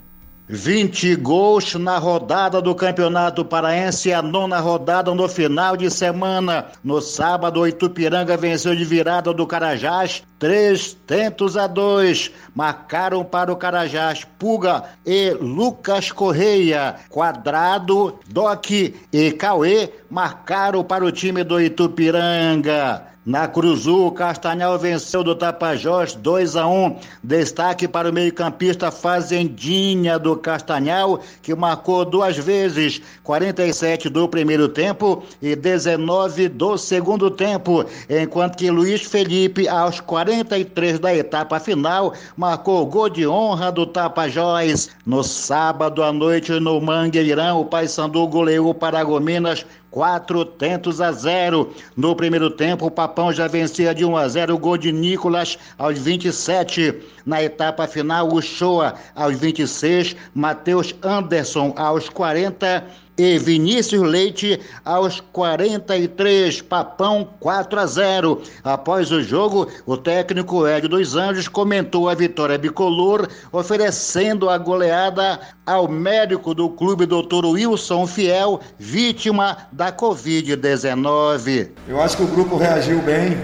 20 0.52 1.14
gols 1.14 1.76
na 1.76 1.96
rodada 1.96 2.60
do 2.60 2.74
Campeonato 2.74 3.44
Paraense, 3.44 4.12
a 4.12 4.20
nona 4.20 4.58
rodada 4.58 5.14
no 5.14 5.28
final 5.28 5.76
de 5.76 5.88
semana. 5.88 6.66
No 6.82 7.00
sábado, 7.00 7.60
o 7.60 7.68
Itupiranga 7.68 8.36
venceu 8.36 8.74
de 8.74 8.84
virada 8.84 9.32
do 9.32 9.46
Carajás, 9.46 10.24
três 10.40 10.92
tentos 11.06 11.56
a 11.56 11.68
dois. 11.68 12.32
Marcaram 12.52 13.24
para 13.24 13.52
o 13.52 13.56
Carajás 13.56 14.26
Puga 14.40 14.82
e 15.06 15.30
Lucas 15.40 16.10
Correia. 16.10 16.96
Quadrado, 17.08 18.18
Doc 18.26 18.70
e 18.72 19.32
Cauê 19.38 19.88
marcaram 20.10 20.82
para 20.82 21.04
o 21.04 21.12
time 21.12 21.44
do 21.44 21.60
Itupiranga. 21.60 23.09
Na 23.30 23.46
Cruzul, 23.46 24.10
Castanhal 24.10 24.76
venceu 24.76 25.22
do 25.22 25.36
Tapajós 25.36 26.16
2 26.16 26.56
a 26.56 26.66
1. 26.66 26.96
Destaque 27.22 27.86
para 27.86 28.10
o 28.10 28.12
meio-campista 28.12 28.90
Fazendinha 28.90 30.18
do 30.18 30.34
Castanhal, 30.34 31.20
que 31.40 31.54
marcou 31.54 32.04
duas 32.04 32.36
vezes, 32.36 33.00
47 33.22 34.08
do 34.08 34.28
primeiro 34.28 34.68
tempo 34.68 35.22
e 35.40 35.54
19 35.54 36.48
do 36.48 36.76
segundo 36.76 37.30
tempo, 37.30 37.84
enquanto 38.08 38.56
que 38.56 38.68
Luiz 38.68 39.02
Felipe, 39.02 39.68
aos 39.68 40.00
43 40.00 40.98
da 40.98 41.14
etapa 41.14 41.60
final, 41.60 42.12
marcou 42.36 42.84
gol 42.84 43.08
de 43.08 43.28
honra 43.28 43.70
do 43.70 43.86
Tapajós. 43.86 44.90
No 45.06 45.22
sábado 45.22 46.02
à 46.02 46.12
noite, 46.12 46.50
no 46.58 46.80
Mangueirão, 46.80 47.60
o 47.60 47.64
Paysandu 47.64 48.26
goleou 48.26 48.70
o 48.70 48.74
Paragominas 48.74 49.64
quatro 49.90 50.44
tentos 50.44 51.00
a 51.00 51.12
zero. 51.12 51.72
No 51.96 52.14
primeiro 52.14 52.50
tempo, 52.50 52.86
o 52.86 52.90
Papão 52.90 53.32
já 53.32 53.46
vencia 53.46 53.94
de 53.94 54.04
1 54.04 54.16
a 54.16 54.28
0 54.28 54.54
o 54.54 54.58
gol 54.58 54.76
de 54.76 54.92
Nicolas 54.92 55.58
aos 55.76 55.98
27. 55.98 56.94
Na 57.26 57.42
etapa 57.42 57.86
final, 57.86 58.32
o 58.32 58.40
Shoa 58.40 58.94
aos 59.14 59.36
26, 59.38 60.16
Matheus 60.34 60.94
Anderson 61.02 61.72
aos 61.76 62.08
40 62.08 62.84
e 63.20 63.38
Vinícius 63.38 64.00
Leite 64.00 64.58
aos 64.82 65.20
43, 65.20 66.62
Papão 66.62 67.28
4 67.38 67.78
a 67.78 67.86
0. 67.86 68.40
Após 68.64 69.12
o 69.12 69.22
jogo, 69.22 69.68
o 69.84 69.94
técnico 69.94 70.66
Hélio 70.66 70.88
dos 70.88 71.14
Anjos 71.16 71.46
comentou 71.46 72.08
a 72.08 72.14
vitória 72.14 72.56
bicolor, 72.56 73.28
oferecendo 73.52 74.48
a 74.48 74.56
goleada 74.56 75.38
ao 75.66 75.86
médico 75.86 76.54
do 76.54 76.70
clube, 76.70 77.04
doutor 77.04 77.44
Wilson 77.44 78.06
Fiel, 78.06 78.58
vítima 78.78 79.68
da 79.70 79.92
Covid-19. 79.92 81.68
Eu 81.86 82.00
acho 82.00 82.16
que 82.16 82.22
o 82.22 82.26
grupo 82.26 82.56
reagiu 82.56 83.02
bem, 83.02 83.36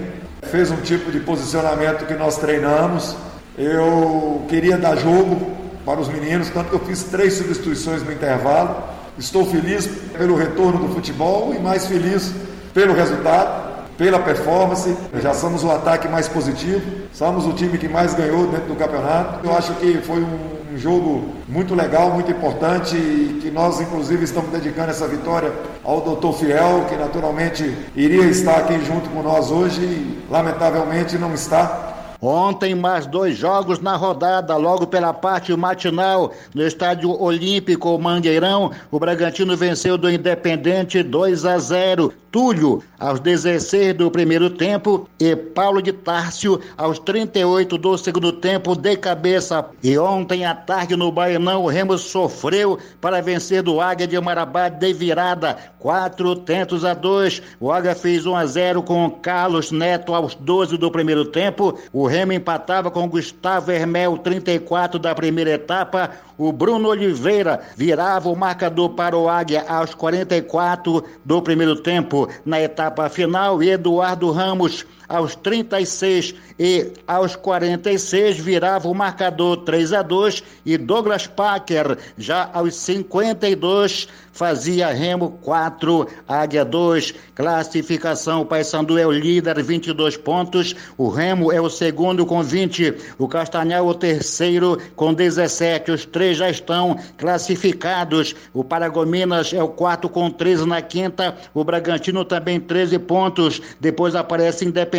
fez 0.45 0.71
um 0.71 0.81
tipo 0.81 1.13
de 1.13 1.21
posicionamento 1.21 2.07
que 2.07 2.15
nós 2.15 2.39
treinamos. 2.39 3.15
Eu 3.59 4.43
queria 4.49 4.79
dar 4.79 4.97
jogo 4.97 5.55
para 5.85 6.01
os 6.01 6.09
meninos, 6.09 6.49
tanto 6.49 6.71
que 6.71 6.77
eu 6.77 6.81
fiz 6.81 7.03
três 7.03 7.35
substituições 7.35 8.03
no 8.03 8.11
intervalo 8.11 8.86
Estou 9.19 9.47
feliz 9.47 9.87
pelo 10.17 10.37
retorno 10.37 10.87
do 10.87 10.95
futebol 10.95 11.55
e 11.55 11.59
mais 11.59 11.87
feliz 11.87 12.33
pelo 12.75 12.95
resultado, 12.95 13.87
pela 13.97 14.19
performance. 14.19 14.95
Já 15.23 15.33
somos 15.33 15.65
o 15.65 15.71
ataque 15.71 16.07
mais 16.07 16.29
positivo, 16.29 16.83
somos 17.15 17.47
o 17.47 17.53
time 17.55 17.79
que 17.79 17.89
mais 17.89 18.13
ganhou 18.13 18.47
dentro 18.47 18.67
do 18.67 18.77
campeonato. 18.77 19.47
Eu 19.47 19.57
acho 19.57 19.73
que 19.75 19.99
foi 19.99 20.21
um 20.21 20.77
jogo 20.77 21.31
muito 21.49 21.75
legal, 21.75 22.11
muito 22.11 22.31
importante 22.31 22.95
e 22.95 23.39
que 23.41 23.51
nós, 23.51 23.81
inclusive, 23.81 24.25
estamos 24.25 24.51
dedicando 24.51 24.91
essa 24.91 25.09
vitória 25.09 25.51
ao 25.83 26.03
doutor 26.03 26.35
Fiel, 26.35 26.85
que 26.87 26.97
naturalmente 26.97 27.75
iria 27.95 28.27
estar 28.27 28.57
aqui 28.57 28.85
junto 28.85 29.09
com 29.09 29.23
nós 29.23 29.51
hoje 29.51 29.81
e, 29.81 30.23
lamentavelmente, 30.31 31.17
não 31.17 31.33
está. 31.33 31.95
Ontem, 32.21 32.75
mais 32.75 33.07
dois 33.07 33.37
jogos 33.37 33.79
na 33.79 33.95
rodada, 33.97 34.57
logo 34.57 34.87
pela 34.87 35.13
parte 35.13 35.55
matinal, 35.55 36.33
no 36.55 36.67
Estádio 36.67 37.11
Olímpico 37.21 37.99
Mangueirão, 37.99 38.71
o 38.91 38.99
Bragantino 38.99 39.57
venceu 39.57 39.99
do 39.99 40.11
Independente 40.11 41.03
2 41.03 41.45
a 41.45 41.59
0. 41.59 42.13
Túlio, 42.31 42.83
aos 42.99 43.19
16 43.21 43.95
do 43.95 44.11
primeiro 44.11 44.51
tempo, 44.51 45.09
e 45.19 45.35
Paulo 45.35 45.81
de 45.81 45.91
Tárcio, 45.91 46.61
aos 46.77 46.99
38 46.99 47.79
do 47.79 47.97
segundo 47.97 48.31
tempo, 48.31 48.77
de 48.77 48.95
cabeça. 48.97 49.65
E 49.83 49.97
ontem 49.97 50.45
à 50.45 50.55
tarde 50.55 50.97
no 50.97 51.11
Baianão, 51.11 51.65
o 51.65 51.69
Remo 51.69 51.97
sofreu 51.97 52.79
para 53.01 53.23
vencer 53.23 53.63
do 53.63 53.81
Águia 53.81 54.07
de 54.07 54.21
Marabá 54.21 54.69
de 54.69 54.93
virada, 54.93 55.57
quatro 55.79 56.37
tentos 56.37 56.85
a 56.85 56.93
dois. 56.93 57.41
O 57.59 57.73
Águia 57.73 57.95
fez 57.95 58.27
1 58.27 58.37
a 58.37 58.45
0 58.45 58.83
com 58.83 59.11
Carlos 59.11 59.73
Neto 59.73 60.15
aos 60.15 60.35
12 60.35 60.77
do 60.77 60.91
primeiro 60.91 61.25
tempo. 61.25 61.79
O 61.91 62.06
Remo 62.07 62.33
empatava 62.33 62.91
com 62.91 63.09
Gustavo 63.09 63.71
Hermel, 63.71 64.19
34 64.19 64.99
da 64.99 65.15
primeira 65.15 65.51
etapa. 65.51 66.11
O 66.39 66.53
Bruno 66.53 66.89
Oliveira 66.89 67.61
virava 67.77 68.29
o 68.29 68.37
marcador 68.37 68.91
para 68.91 69.17
o 69.17 69.29
Águia 69.29 69.65
aos 69.69 69.95
44 69.95 71.05
do 71.25 71.43
primeiro 71.43 71.77
tempo. 71.77 72.29
Na 72.45 72.61
etapa 72.61 73.09
final, 73.09 73.63
Eduardo 73.63 74.31
Ramos 74.31 74.85
aos 75.09 75.35
36 75.37 76.35
e 76.59 76.93
aos 77.07 77.37
46 77.37 78.39
virava 78.39 78.89
o 78.89 78.95
marcador 78.95 79.59
3 79.59 79.93
a 79.93 80.03
2 80.03 80.43
e 80.65 80.77
Douglas 80.77 81.27
Packer 81.27 81.99
já 82.17 82.51
aos 82.53 82.75
52 82.77 84.09
fazia 84.37 84.89
Remo 84.89 85.39
4, 85.41 86.07
Águia 86.29 86.63
2. 86.63 87.15
Classificação: 87.35 88.43
o 88.43 88.45
Paysandu 88.45 88.99
é 88.99 89.07
o 89.07 89.11
líder, 89.11 89.63
22 89.63 90.19
pontos. 90.19 90.75
O 90.99 91.09
Remo 91.09 91.51
é 91.51 91.61
o 91.61 91.71
segundo 91.71 92.27
com 92.27 92.43
20. 92.43 92.95
O 93.19 93.27
Castanhal, 93.27 93.87
o 93.87 93.95
terceiro 93.95 94.79
com 94.95 95.15
17. 95.15 95.91
Os 95.91 96.05
três 96.05 96.37
já 96.37 96.51
estão 96.51 96.99
classificados. 97.17 98.35
O 98.53 98.63
Paragominas 98.63 99.55
é 99.55 99.63
o 99.63 99.69
quarto 99.69 100.07
com 100.07 100.31
13 100.31 100.67
na 100.67 100.83
quinta. 100.83 101.35
O 101.55 101.65
Bragantino 101.65 102.23
também 102.23 102.61
13 102.61 102.99
pontos. 102.99 103.63
Depois 103.81 104.15
aparece 104.15 104.67
Independente 104.67 104.96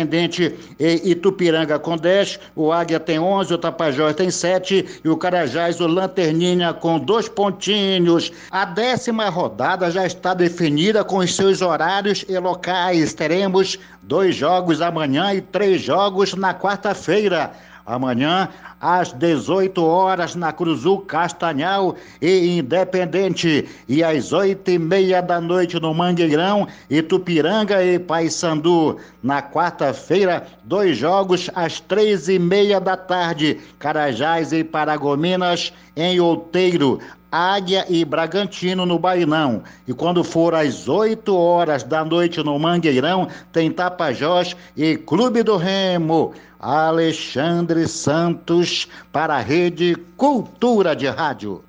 e 0.78 1.10
Itupiranga 1.10 1.78
com 1.78 1.96
10. 1.96 2.38
O 2.54 2.72
Águia 2.72 3.00
tem 3.00 3.18
11. 3.18 3.54
O 3.54 3.58
Tapajós 3.58 4.14
tem 4.14 4.30
7. 4.30 5.00
E 5.04 5.08
o 5.08 5.16
Carajás, 5.16 5.80
o 5.80 5.86
Lanterninha 5.86 6.72
com 6.72 6.98
dois 6.98 7.28
pontinhos. 7.28 8.32
A 8.50 8.64
décima 8.64 9.28
rodada 9.28 9.90
já 9.90 10.06
está 10.06 10.34
definida 10.34 11.04
com 11.04 11.18
os 11.18 11.34
seus 11.34 11.62
horários 11.62 12.24
e 12.28 12.38
locais. 12.38 13.14
Teremos 13.14 13.78
dois 14.02 14.34
jogos 14.34 14.80
amanhã 14.80 15.34
e 15.34 15.40
três 15.40 15.82
jogos 15.82 16.34
na 16.34 16.54
quarta-feira. 16.54 17.52
Amanhã, 17.88 18.50
às 18.78 19.14
18 19.14 19.82
horas, 19.82 20.34
na 20.34 20.52
Cruzul 20.52 21.00
Castanhal 21.00 21.96
e 22.20 22.58
Independente. 22.58 23.66
E 23.88 24.04
às 24.04 24.30
oito 24.34 24.70
e 24.70 24.78
meia 24.78 25.22
da 25.22 25.40
noite 25.40 25.80
no 25.80 25.94
Mangueirão, 25.94 26.68
Itupiranga 26.90 27.82
e 27.82 27.98
Paysandu. 27.98 28.98
Na 29.22 29.40
quarta-feira, 29.40 30.46
dois 30.64 30.98
jogos 30.98 31.48
às 31.54 31.80
três 31.80 32.28
e 32.28 32.38
meia 32.38 32.78
da 32.78 32.94
tarde, 32.94 33.58
Carajás 33.78 34.52
e 34.52 34.62
Paragominas 34.62 35.72
em 35.96 36.20
Outeiro. 36.20 37.00
Águia 37.30 37.84
e 37.88 38.04
Bragantino 38.04 38.86
no 38.86 38.98
Bainão. 38.98 39.62
E 39.86 39.92
quando 39.92 40.24
for 40.24 40.54
às 40.54 40.88
8 40.88 41.34
horas 41.36 41.82
da 41.82 42.04
noite 42.04 42.42
no 42.42 42.58
Mangueirão, 42.58 43.28
tem 43.52 43.70
Tapajós 43.70 44.56
e 44.76 44.96
Clube 44.96 45.42
do 45.42 45.56
Remo. 45.56 46.32
Alexandre 46.60 47.86
Santos 47.86 48.88
para 49.12 49.36
a 49.36 49.40
Rede 49.40 49.96
Cultura 50.16 50.96
de 50.96 51.06
Rádio. 51.06 51.62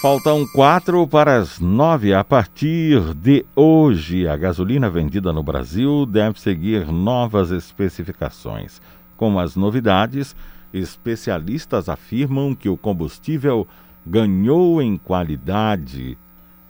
Faltam 0.00 0.44
quatro 0.52 1.06
para 1.06 1.36
as 1.36 1.60
nove. 1.60 2.12
A 2.12 2.24
partir 2.24 3.14
de 3.14 3.46
hoje, 3.54 4.26
a 4.26 4.36
gasolina 4.36 4.90
vendida 4.90 5.32
no 5.32 5.42
Brasil 5.42 6.04
deve 6.06 6.40
seguir 6.40 6.90
novas 6.90 7.50
especificações. 7.50 8.80
Com 9.16 9.38
as 9.38 9.54
novidades, 9.54 10.34
especialistas 10.72 11.88
afirmam 11.88 12.54
que 12.54 12.68
o 12.68 12.76
combustível 12.76 13.66
ganhou 14.06 14.82
em 14.82 14.96
qualidade 14.96 16.18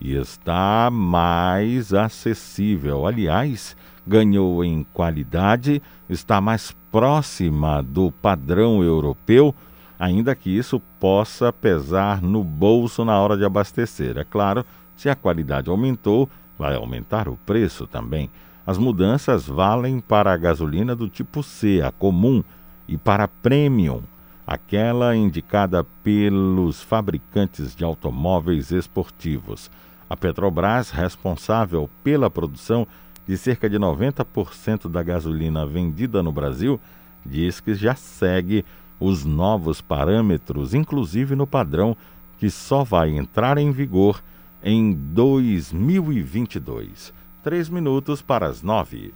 e 0.00 0.14
está 0.14 0.90
mais 0.90 1.94
acessível. 1.94 3.06
Aliás, 3.06 3.76
ganhou 4.06 4.64
em 4.64 4.84
qualidade, 4.92 5.80
está 6.08 6.40
mais 6.40 6.74
próxima 6.90 7.82
do 7.82 8.10
padrão 8.10 8.82
europeu, 8.82 9.54
ainda 9.98 10.34
que 10.34 10.50
isso 10.50 10.80
possa 10.98 11.52
pesar 11.52 12.20
no 12.20 12.42
bolso 12.42 13.04
na 13.04 13.18
hora 13.18 13.36
de 13.36 13.44
abastecer. 13.44 14.18
É 14.18 14.24
claro, 14.24 14.64
Se 14.94 15.08
a 15.08 15.16
qualidade 15.16 15.70
aumentou, 15.70 16.28
vai 16.58 16.76
aumentar 16.76 17.26
o 17.26 17.36
preço 17.36 17.86
também. 17.86 18.30
As 18.64 18.78
mudanças 18.78 19.48
valem 19.48 19.98
para 19.98 20.32
a 20.32 20.36
gasolina 20.36 20.94
do 20.94 21.08
tipo 21.08 21.42
C, 21.42 21.82
a 21.82 21.90
comum, 21.90 22.44
e 22.86 22.96
para 22.96 23.24
a 23.24 23.28
premium, 23.28 24.02
aquela 24.46 25.16
indicada 25.16 25.82
pelos 26.02 26.82
fabricantes 26.82 27.74
de 27.74 27.84
automóveis 27.84 28.70
esportivos. 28.70 29.70
A 30.08 30.16
Petrobras, 30.16 30.90
responsável 30.90 31.88
pela 32.04 32.28
produção 32.28 32.86
de 33.26 33.36
cerca 33.36 33.68
de 33.70 33.78
90% 33.78 34.90
da 34.90 35.02
gasolina 35.02 35.64
vendida 35.64 36.22
no 36.22 36.32
Brasil, 36.32 36.78
diz 37.24 37.60
que 37.60 37.74
já 37.74 37.94
segue 37.94 38.64
os 38.98 39.24
novos 39.24 39.80
parâmetros, 39.80 40.74
inclusive 40.74 41.34
no 41.34 41.46
padrão 41.46 41.96
que 42.38 42.50
só 42.50 42.84
vai 42.84 43.10
entrar 43.10 43.56
em 43.58 43.70
vigor 43.70 44.22
em 44.62 44.92
2022. 44.92 47.12
Três 47.42 47.68
minutos 47.68 48.22
para 48.22 48.46
as 48.46 48.62
nove. 48.62 49.12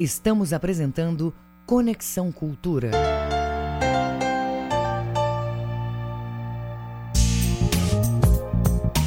Estamos 0.00 0.54
apresentando 0.54 1.30
Conexão 1.66 2.32
Cultura. 2.32 2.90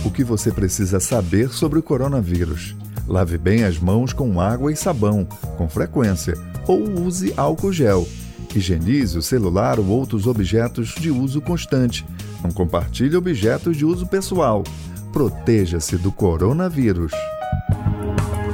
O 0.05 0.11
que 0.11 0.23
você 0.23 0.51
precisa 0.51 0.99
saber 0.99 1.49
sobre 1.49 1.79
o 1.79 1.81
coronavírus? 1.81 2.75
Lave 3.07 3.39
bem 3.39 3.63
as 3.63 3.79
mãos 3.79 4.13
com 4.13 4.39
água 4.39 4.71
e 4.71 4.75
sabão, 4.75 5.25
com 5.57 5.67
frequência, 5.67 6.35
ou 6.67 6.83
use 7.01 7.33
álcool 7.35 7.73
gel. 7.73 8.07
Higienize 8.55 9.17
o 9.17 9.21
celular 9.23 9.79
ou 9.79 9.87
outros 9.87 10.27
objetos 10.27 10.89
de 10.89 11.09
uso 11.09 11.41
constante. 11.41 12.05
Não 12.43 12.51
compartilhe 12.51 13.15
objetos 13.15 13.75
de 13.75 13.83
uso 13.83 14.05
pessoal. 14.05 14.63
Proteja-se 15.11 15.97
do 15.97 16.11
coronavírus. 16.11 17.13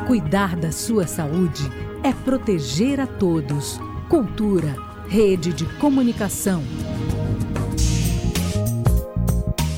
Cuidar 0.07 0.55
da 0.55 0.71
sua 0.71 1.05
saúde 1.05 1.69
é 2.03 2.13
proteger 2.13 2.99
a 2.99 3.07
todos. 3.07 3.79
Cultura, 4.07 4.75
rede 5.07 5.53
de 5.53 5.65
comunicação. 5.77 6.63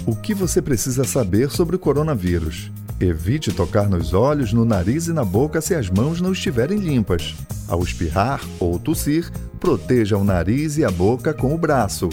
O 0.05 0.15
que 0.15 0.33
você 0.33 0.61
precisa 0.61 1.03
saber 1.03 1.49
sobre 1.49 1.75
o 1.75 1.79
coronavírus? 1.79 2.71
Evite 2.99 3.51
tocar 3.51 3.89
nos 3.89 4.13
olhos, 4.13 4.53
no 4.53 4.63
nariz 4.63 5.07
e 5.07 5.13
na 5.13 5.25
boca 5.25 5.59
se 5.59 5.73
as 5.73 5.89
mãos 5.89 6.21
não 6.21 6.33
estiverem 6.33 6.77
limpas. 6.77 7.35
Ao 7.67 7.81
espirrar 7.81 8.41
ou 8.59 8.77
tossir, 8.77 9.31
proteja 9.59 10.17
o 10.17 10.23
nariz 10.23 10.77
e 10.77 10.85
a 10.85 10.91
boca 10.91 11.33
com 11.33 11.55
o 11.55 11.57
braço. 11.57 12.09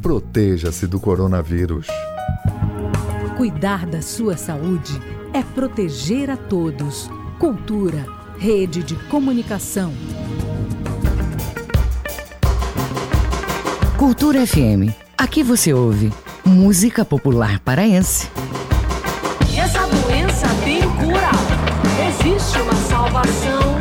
Proteja-se 0.00 0.86
do 0.86 0.98
coronavírus. 0.98 1.86
Cuidar 3.36 3.86
da 3.86 4.00
sua 4.00 4.36
saúde 4.36 4.98
é 5.34 5.42
proteger 5.42 6.30
a 6.30 6.36
todos. 6.36 7.10
Cultura, 7.38 8.06
rede 8.42 8.82
de 8.82 8.96
comunicação. 9.08 9.92
Cultura 13.96 14.44
FM. 14.44 14.90
Aqui 15.16 15.44
você 15.44 15.72
ouve 15.72 16.12
música 16.44 17.04
popular 17.04 17.60
paraense. 17.60 18.28
Essa 19.56 19.86
doença 19.86 20.48
tem 20.64 20.80
cura. 20.80 21.30
Existe 22.08 22.58
uma 22.62 22.74
salvação. 22.74 23.78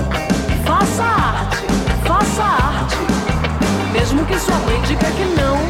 Faça 0.63 1.03
arte, 1.05 1.65
faça 2.05 2.43
arte. 2.43 2.97
Mesmo 3.91 4.23
que 4.27 4.37
sua 4.37 4.59
mãe 4.59 4.79
diga 4.83 5.09
que 5.09 5.25
não. 5.41 5.60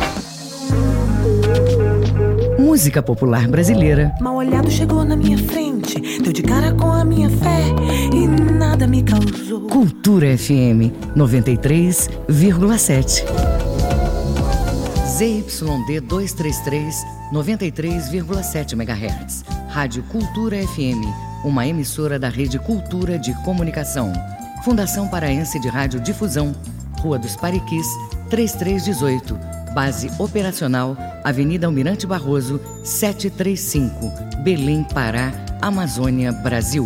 Música 2.71 3.03
popular 3.03 3.49
brasileira. 3.49 4.15
Mal 4.21 4.37
olhado 4.37 4.71
chegou 4.71 5.03
na 5.03 5.17
minha 5.17 5.37
frente, 5.37 5.99
deu 6.21 6.31
de 6.31 6.41
cara 6.41 6.71
com 6.71 6.89
a 6.89 7.03
minha 7.03 7.29
fé 7.29 7.65
e 8.13 8.25
nada 8.25 8.87
me 8.87 9.03
causou. 9.03 9.67
Cultura 9.67 10.37
FM 10.37 10.95
93,7. 11.13 13.25
ZYD 15.05 15.99
233, 15.99 16.95
93,7 17.33 18.71
MHz. 18.71 19.43
Rádio 19.67 20.01
Cultura 20.03 20.55
FM, 20.65 21.03
uma 21.43 21.67
emissora 21.67 22.17
da 22.17 22.29
Rede 22.29 22.57
Cultura 22.57 23.19
de 23.19 23.33
Comunicação. 23.43 24.13
Fundação 24.63 25.09
Paraense 25.09 25.59
de 25.59 25.67
Rádio 25.67 25.99
Difusão, 25.99 26.55
Rua 27.01 27.19
dos 27.19 27.35
Pariquis, 27.35 27.87
3318. 28.29 29.60
Base 29.73 30.11
operacional, 30.19 30.97
Avenida 31.23 31.65
Almirante 31.65 32.05
Barroso, 32.05 32.59
735, 32.83 34.11
Belém, 34.43 34.83
Pará, 34.83 35.31
Amazônia, 35.61 36.31
Brasil. 36.31 36.85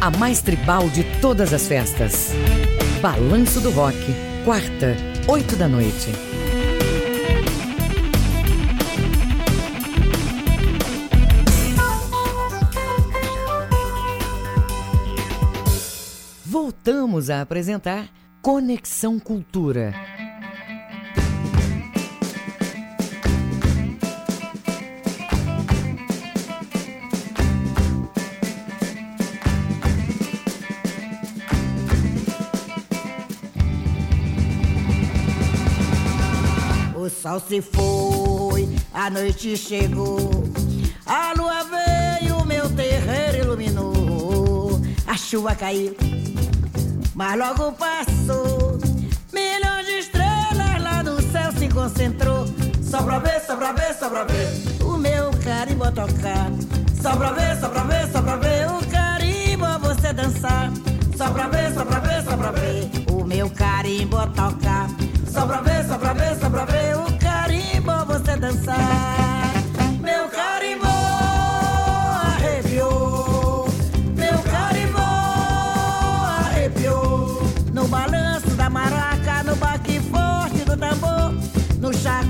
A 0.00 0.10
mais 0.18 0.40
tribal 0.40 0.88
de 0.88 1.04
todas 1.20 1.52
as 1.52 1.66
festas. 1.66 2.30
Balanço 3.02 3.60
do 3.60 3.70
Rock, 3.70 3.96
quarta, 4.44 4.96
8 5.26 5.56
da 5.56 5.68
noite. 5.68 6.29
Voltamos 16.90 17.30
a 17.30 17.40
apresentar 17.40 18.08
Conexão 18.42 19.20
Cultura. 19.20 19.94
O 36.96 37.08
sol 37.08 37.38
se 37.38 37.62
foi, 37.62 38.68
a 38.92 39.08
noite 39.08 39.56
chegou, 39.56 40.42
a 41.06 41.32
lua 41.36 41.62
veio, 41.62 42.44
meu 42.44 42.68
terreiro 42.74 43.44
iluminou, 43.44 44.80
a 45.06 45.16
chuva 45.16 45.54
caiu, 45.54 45.94
mas 47.20 47.38
logo 47.38 47.72
passou. 47.72 48.78
Milhões 49.30 49.84
de 49.84 49.98
estrelas 49.98 50.82
lá 50.82 51.02
no 51.02 51.20
céu 51.20 51.52
se 51.52 51.68
concentrou. 51.68 52.46
Só 52.82 53.02
pra 53.02 53.18
ver, 53.18 53.42
só 53.46 53.56
pra 53.56 53.72
ver, 53.72 53.94
só 53.94 54.08
pra 54.08 54.24
ver 54.24 54.48
o 54.82 54.96
meu 54.96 55.30
carimbo 55.44 55.84
tocar. 55.92 56.50
Só 57.02 57.14
pra 57.14 57.32
ver, 57.32 57.60
só 57.60 57.68
pra 57.68 57.82
ver, 57.82 58.10
só 58.10 58.22
pra 58.22 58.36
ver 58.36 58.70
o 58.70 58.86
carimbo 58.86 59.66
a 59.66 59.76
você 59.76 60.14
dançar. 60.14 60.72
Só 61.14 61.30
pra 61.30 61.46
ver, 61.48 61.74
só 61.74 61.84
pra 61.84 61.98
ver, 61.98 62.24
só 62.24 62.36
pra 62.38 62.52
ver 62.52 62.90
o 63.12 63.24
meu 63.26 63.50
carimbo 63.50 64.16
tocar. 64.28 64.88
Só 65.30 65.46
pra 65.46 65.60
ver, 65.60 65.86
só 65.86 65.98
pra 65.98 66.14
ver, 66.14 66.40
só 66.40 66.48
pra 66.48 66.64
ver 66.64 66.96
o 66.96 67.18
carimbo 67.18 67.90
a 67.90 68.04
você 68.04 68.34
dançar. 68.36 69.29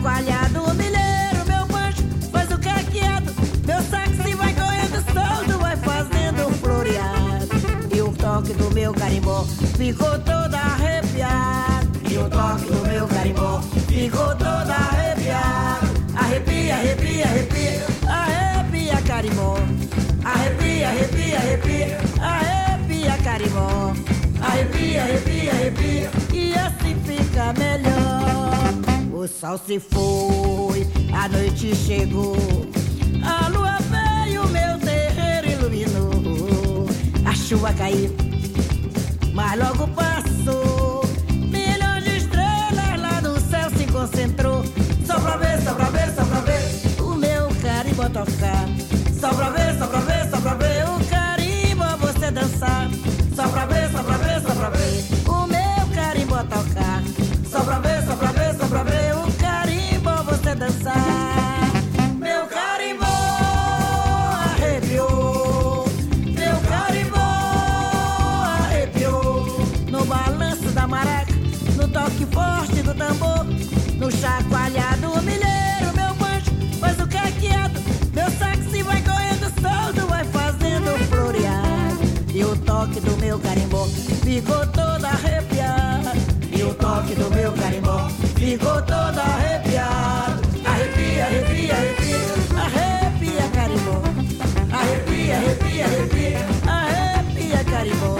No 0.01 0.05
chacoalhar 0.05 0.51
do 0.51 0.75
milheiro, 0.77 1.45
meu 1.47 1.67
banjo 1.67 2.03
faz 2.33 2.51
o 2.51 2.59
que 2.59 2.69
é. 2.71 3.21
Meu 3.67 3.83
sax 3.83 4.17
vai 4.35 4.55
correndo 4.55 5.05
solto, 5.13 5.59
vai 5.59 5.77
fazendo 5.77 6.49
um 6.49 6.53
floreado. 6.53 7.49
E 7.95 8.01
o 8.01 8.11
toque 8.13 8.55
do 8.55 8.71
meu 8.71 8.95
carimbó 8.95 9.45
ficou 9.77 10.19
todo 10.21 10.55
arrepiado. 10.55 11.91
E 12.11 12.17
o 12.17 12.31
toque 12.31 12.65
do 12.65 12.89
meu 12.89 13.07
carimbó 13.09 13.61
ficou 13.89 14.35
todo 14.37 14.71
arrepiado. 14.71 15.87
Arrepia, 16.17 16.77
arrepia, 16.77 17.25
arrepia, 17.27 17.87
arrepia 18.09 19.03
carimbó. 19.03 19.59
Arrepia, 20.25 20.89
arrepia, 20.89 21.37
arrepia, 21.37 21.99
arrepia 22.23 23.19
carimbó. 23.23 23.93
Arrepia, 24.41 25.03
arrepia, 25.03 25.53
arrepia, 25.53 26.11
e 26.33 26.55
assim 26.55 26.97
fica 27.05 27.53
melhor. 27.53 28.40
O 29.21 29.29
sol 29.29 29.59
se 29.59 29.79
foi, 29.79 30.89
a 31.13 31.29
noite 31.29 31.77
chegou. 31.77 32.35
A 33.23 33.49
lua 33.51 33.77
veio, 33.91 34.49
meu 34.49 34.79
terreiro 34.79 35.47
iluminou. 35.47 36.87
A 37.27 37.35
chuva 37.35 37.71
caiu, 37.75 38.17
mas 39.35 39.59
logo 39.59 39.89
passou. 39.89 41.05
Milhões 41.51 42.05
de 42.05 42.17
estrelas 42.17 42.99
lá 42.99 43.21
no 43.21 43.39
céu 43.39 43.69
se 43.77 43.85
concentrou. 43.93 44.65
Só 45.07 45.21
pra 45.21 45.37
ver, 45.37 45.61
só 45.65 45.75
pra 45.75 45.91
ver, 45.91 46.15
só 46.15 46.25
pra 46.25 46.41
ver 46.41 47.03
o 47.03 47.15
meu 47.15 47.49
carimbo 47.61 48.01
a 48.01 48.09
tocar. 48.09 48.67
Só 49.21 49.35
pra 49.35 49.51
ver, 49.51 49.60
No 73.11 74.11
chacoalhar 74.11 74.97
do 74.99 75.21
milheiro, 75.23 75.93
meu 75.95 76.15
banjo 76.15 76.51
faz 76.79 76.99
o 77.01 77.07
caqueado. 77.09 77.79
Meu 78.15 78.31
sax 78.31 78.65
vai 78.83 79.03
correndo 79.03 79.53
solto, 79.61 80.07
vai 80.07 80.25
fazendo 80.25 80.97
florear. 81.11 81.99
E 82.33 82.45
o 82.45 82.57
toque 82.57 83.01
do 83.01 83.17
meu 83.19 83.39
carimbó 83.41 83.85
ficou 84.23 84.65
todo 84.69 85.05
arrepiado. 85.05 86.19
E 86.57 86.63
o 86.63 86.73
toque 86.73 87.15
do 87.15 87.29
meu 87.31 87.53
carimbó 87.53 88.09
ficou 88.37 88.81
todo 88.83 89.19
arrepiado. 89.19 90.41
Arrepia, 90.65 91.27
arrepia, 91.27 91.75
arrepia, 91.75 92.19
arrepia 92.57 93.49
carimbó. 93.53 94.03
Arrepia, 94.73 95.37
arrepia, 95.37 95.85
arrepia, 95.85 96.39
arrepia 96.67 97.65
carimbó. 97.65 98.17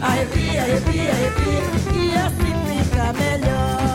Arrepia, 0.00 0.62
arrepia, 0.62 1.10
arrepia, 1.10 1.62
e 2.00 2.14
assim 2.16 2.84
fica 2.84 3.12
melhor. 3.12 3.91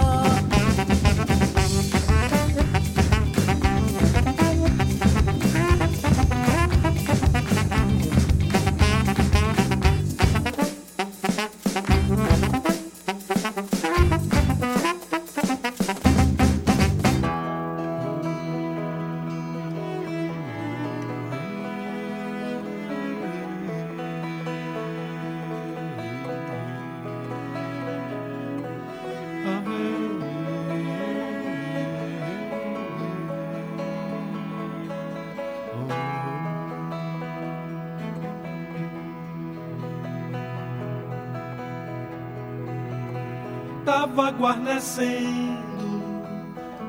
Guarnecendo 44.38 45.68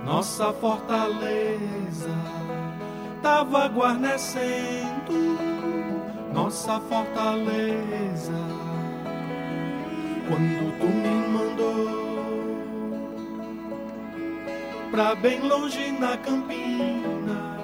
nossa 0.04 0.52
fortaleza. 0.52 2.10
Tava 3.22 3.68
guarnecendo 3.68 5.38
nossa 6.32 6.80
fortaleza. 6.80 8.32
Quando 10.28 10.78
tu 10.78 10.86
me 10.86 11.28
mandou 11.28 11.88
pra 14.90 15.14
bem 15.14 15.40
longe 15.40 15.90
na 15.92 16.16
campina, 16.18 17.58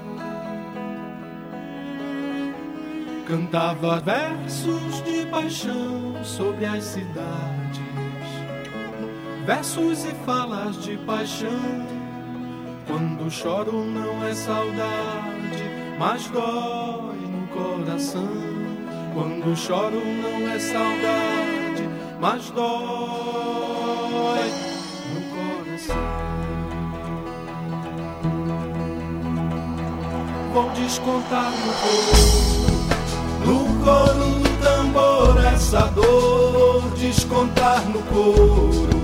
cantava 3.26 4.00
versos 4.00 5.02
de 5.04 5.26
paixão 5.26 6.22
sobre 6.24 6.66
as 6.66 6.84
cidades 6.84 7.83
versos 9.44 10.04
e 10.04 10.14
falas 10.24 10.82
de 10.82 10.96
paixão. 10.98 11.86
Quando 12.86 13.30
choro 13.30 13.84
não 13.84 14.26
é 14.26 14.34
saudade, 14.34 15.64
mas 15.98 16.26
dói 16.28 17.16
no 17.16 17.46
coração. 17.48 18.28
Quando 19.12 19.56
choro 19.56 20.00
não 20.04 20.50
é 20.50 20.58
saudade, 20.58 21.88
mas 22.20 22.50
dói 22.50 22.70
no 25.12 25.20
coração. 25.30 25.96
Vou 30.52 30.70
descontar 30.70 31.50
no 31.50 31.72
coro, 31.82 32.54
no 33.46 33.84
coro 33.84 34.30
do 34.40 34.54
tambor 34.62 35.44
essa 35.44 35.86
dor, 35.88 36.90
descontar 36.96 37.82
no 37.88 38.02
coro 38.02 39.03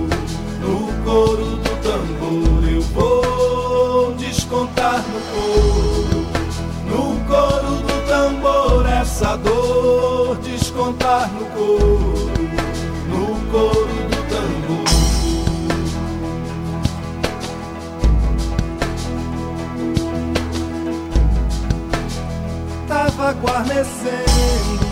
coro 1.03 1.45
do 1.57 1.69
tambor 1.81 2.69
eu 2.69 2.81
vou 2.81 4.13
descontar 4.13 5.03
no 5.07 5.21
coro, 5.31 6.25
no 6.85 7.25
coro 7.27 7.75
do 7.77 8.07
tambor 8.07 8.85
essa 8.89 9.35
dor, 9.37 10.37
descontar 10.37 11.31
no 11.33 11.45
coro, 11.47 12.29
no 13.07 13.51
coro 13.51 13.95
do 14.09 14.19
tambor. 14.29 14.81
Tava 22.87 23.31
guarnecendo 23.33 24.91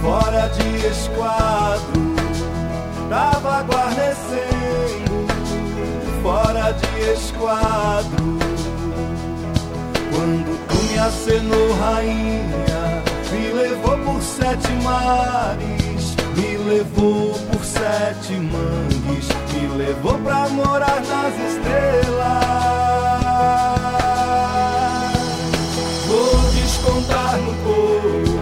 fora 0.00 0.48
de 0.48 0.86
esquadro. 0.86 2.02
Tava 3.08 3.62
guarnecendo 3.64 4.91
fora 6.22 6.72
de 6.72 7.12
esquadro. 7.12 8.38
Quando 10.14 10.68
tu 10.68 10.76
me 10.84 10.98
acenou, 10.98 11.72
rainha, 11.80 13.02
me 13.32 13.52
levou 13.52 13.98
por 13.98 14.22
sete 14.22 14.68
mares, 14.84 16.14
me 16.36 16.56
levou 16.58 17.34
por 17.50 17.64
sete 17.64 18.34
mangues, 18.34 19.28
me 19.52 19.84
levou 19.84 20.16
pra 20.18 20.48
morar 20.50 21.02
nas 21.02 21.34
estrelas. 21.50 22.42
Vou 26.06 26.50
descontar 26.52 27.36
no 27.38 27.52
coro, 27.64 28.38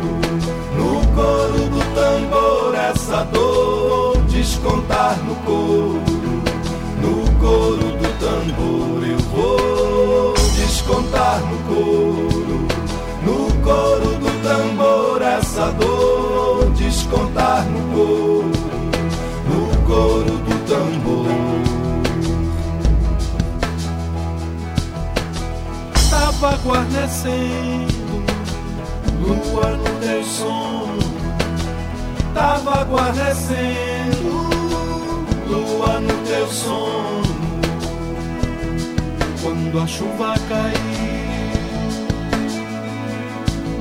no 0.76 1.06
coro 1.14 1.68
do 1.70 1.80
tambor 1.94 2.74
essa 2.74 3.24
dor 3.24 3.80
descontar 4.40 5.16
no 5.24 5.34
coro, 5.36 5.92
no 5.94 5.99
coro 7.40 7.76
do 7.76 8.08
tambor 8.20 9.08
eu 9.08 9.18
vou 9.18 10.34
descontar 10.56 11.40
no 11.40 11.58
coro, 11.64 12.68
no 13.24 13.62
coro 13.62 14.14
do 14.18 14.42
tambor 14.42 15.22
essa 15.22 15.72
dor, 15.72 16.70
descontar 16.72 17.64
no 17.64 17.80
coro, 17.94 18.52
no 19.48 19.86
coro 19.86 20.36
do 20.36 20.54
tambor. 20.68 21.26
Tava 26.10 26.56
guarnecendo 26.64 28.24
lua 29.20 29.70
no 29.70 30.00
teu 30.00 30.24
sono. 30.24 31.00
Tava 32.34 32.84
guarnecendo 32.84 34.50
lua 35.48 36.00
no 36.00 36.14
teu 36.26 36.46
sono 36.48 37.29
quando 39.42 39.78
a 39.80 39.86
chuva 39.86 40.34
caiu 40.48 41.20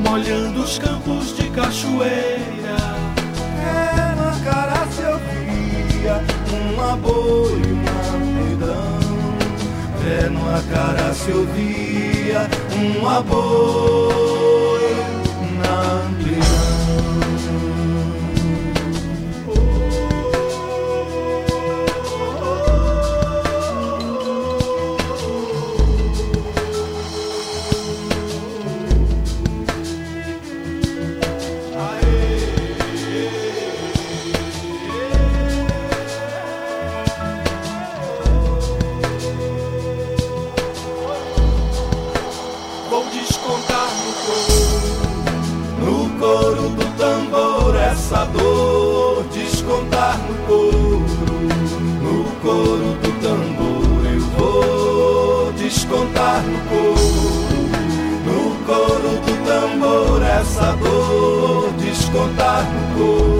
molhando 0.10 0.64
os 0.64 0.80
campos 0.80 1.36
de 1.36 1.50
cachoeira. 1.50 2.78
É 3.62 4.16
na 4.16 4.32
se 4.92 5.02
eu 5.02 5.20
via 5.20 6.24
uma 6.72 6.96
boa 6.96 7.52
e 7.52 7.72
uma 7.72 8.00
pedão 8.50 9.00
é 10.10 10.30
numa 10.30 10.62
cara 10.74 11.14
se 11.14 11.30
eu 11.30 11.46
via 11.48 12.48
uma 13.00 13.22
boa 13.22 14.39
essa 60.40 60.76
dor. 60.78 61.72
Descontar 61.80 62.64
no 62.72 62.98
coro, 62.98 63.39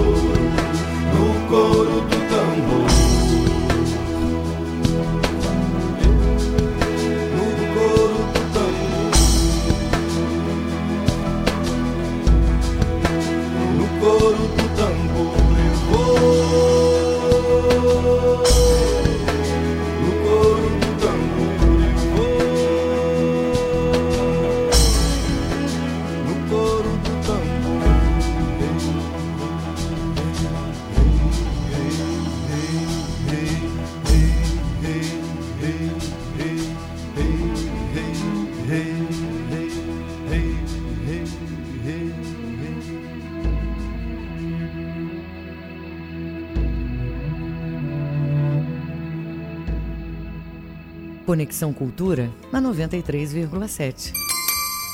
Conexão 51.50 51.72
Cultura 51.72 52.30
na 52.52 52.62
93,7. 52.62 54.12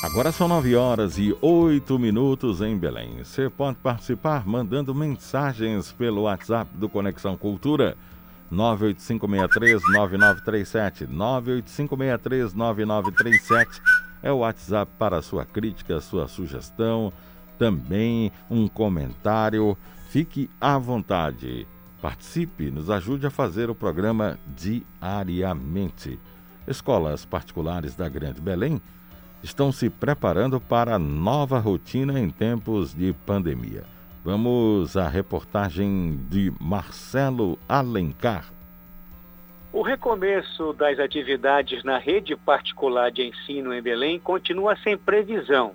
Agora 0.03 0.33
são 0.33 0.49
9 0.49 0.75
horas 0.75 1.19
e 1.19 1.37
8 1.43 1.99
minutos 1.99 2.63
em 2.63 2.79
Belém. 2.79 3.19
Você 3.19 3.51
pode 3.51 3.77
participar 3.77 4.47
mandando 4.47 4.95
mensagens 4.95 5.93
pelo 5.93 6.23
WhatsApp 6.23 6.71
do 6.75 6.89
Conexão 6.89 7.37
Cultura 7.37 7.95
985639937. 8.51 11.07
985639937 11.07 13.83
é 14.23 14.33
o 14.33 14.39
WhatsApp 14.39 14.91
para 14.99 15.21
sua 15.21 15.45
crítica, 15.45 16.01
sua 16.01 16.27
sugestão, 16.27 17.13
também 17.59 18.33
um 18.51 18.67
comentário. 18.67 19.77
Fique 20.09 20.49
à 20.59 20.79
vontade. 20.79 21.69
Participe, 22.01 22.71
nos 22.71 22.89
ajude 22.89 23.27
a 23.27 23.31
fazer 23.31 23.69
o 23.69 23.75
programa 23.75 24.39
diariamente. 24.57 26.19
Escolas 26.67 27.25
particulares 27.25 27.95
da 27.95 28.09
Grande 28.09 28.41
Belém 28.41 28.81
estão 29.43 29.71
se 29.71 29.89
preparando 29.89 30.61
para 30.61 30.97
a 30.97 30.99
nova 30.99 31.59
rotina 31.59 32.19
em 32.19 32.29
tempos 32.29 32.93
de 32.95 33.13
pandemia. 33.25 33.85
Vamos 34.25 34.97
à 34.97 35.09
reportagem 35.09 36.19
de 36.29 36.53
Marcelo 36.61 37.57
Alencar. 37.69 38.51
O 39.73 39.83
recomeço 39.83 40.73
das 40.73 40.99
atividades 40.99 41.85
na 41.85 41.99
rede 41.99 42.35
particular 42.35 43.13
de 43.13 43.23
ensino 43.23 43.73
em 43.73 43.81
Belém 43.81 44.19
continua 44.19 44.77
sem 44.79 44.97
previsão. 44.97 45.75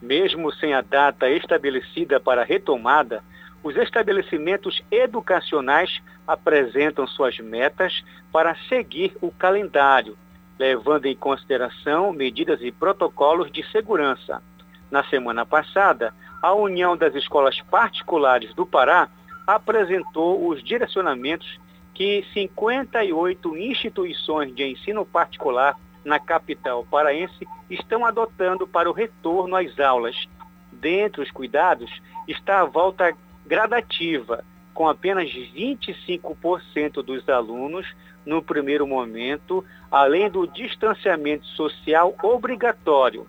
Mesmo 0.00 0.50
sem 0.54 0.72
a 0.72 0.80
data 0.80 1.28
estabelecida 1.28 2.18
para 2.18 2.44
retomada, 2.44 3.22
os 3.62 3.76
estabelecimentos 3.76 4.80
educacionais 4.90 6.00
apresentam 6.26 7.06
suas 7.06 7.38
metas 7.38 8.02
para 8.32 8.56
seguir 8.68 9.14
o 9.20 9.30
calendário, 9.30 10.16
levando 10.60 11.06
em 11.06 11.16
consideração 11.16 12.12
medidas 12.12 12.60
e 12.60 12.70
protocolos 12.70 13.50
de 13.50 13.66
segurança. 13.70 14.42
Na 14.90 15.02
semana 15.04 15.46
passada, 15.46 16.12
a 16.42 16.52
União 16.52 16.94
das 16.98 17.14
Escolas 17.14 17.58
Particulares 17.62 18.52
do 18.52 18.66
Pará 18.66 19.08
apresentou 19.46 20.46
os 20.46 20.62
direcionamentos 20.62 21.58
que 21.94 22.26
58 22.34 23.56
instituições 23.56 24.54
de 24.54 24.62
ensino 24.64 25.06
particular 25.06 25.78
na 26.04 26.20
capital 26.20 26.84
paraense 26.84 27.48
estão 27.70 28.04
adotando 28.04 28.66
para 28.66 28.90
o 28.90 28.92
retorno 28.92 29.56
às 29.56 29.80
aulas. 29.80 30.28
Dentre 30.70 31.22
os 31.22 31.30
cuidados 31.30 31.90
está 32.28 32.60
a 32.60 32.66
volta 32.66 33.16
gradativa, 33.46 34.44
com 34.74 34.86
apenas 34.86 35.30
25% 35.30 37.02
dos 37.02 37.26
alunos 37.30 37.86
no 38.30 38.40
primeiro 38.40 38.86
momento, 38.86 39.64
além 39.90 40.30
do 40.30 40.46
distanciamento 40.46 41.44
social 41.46 42.14
obrigatório. 42.22 43.26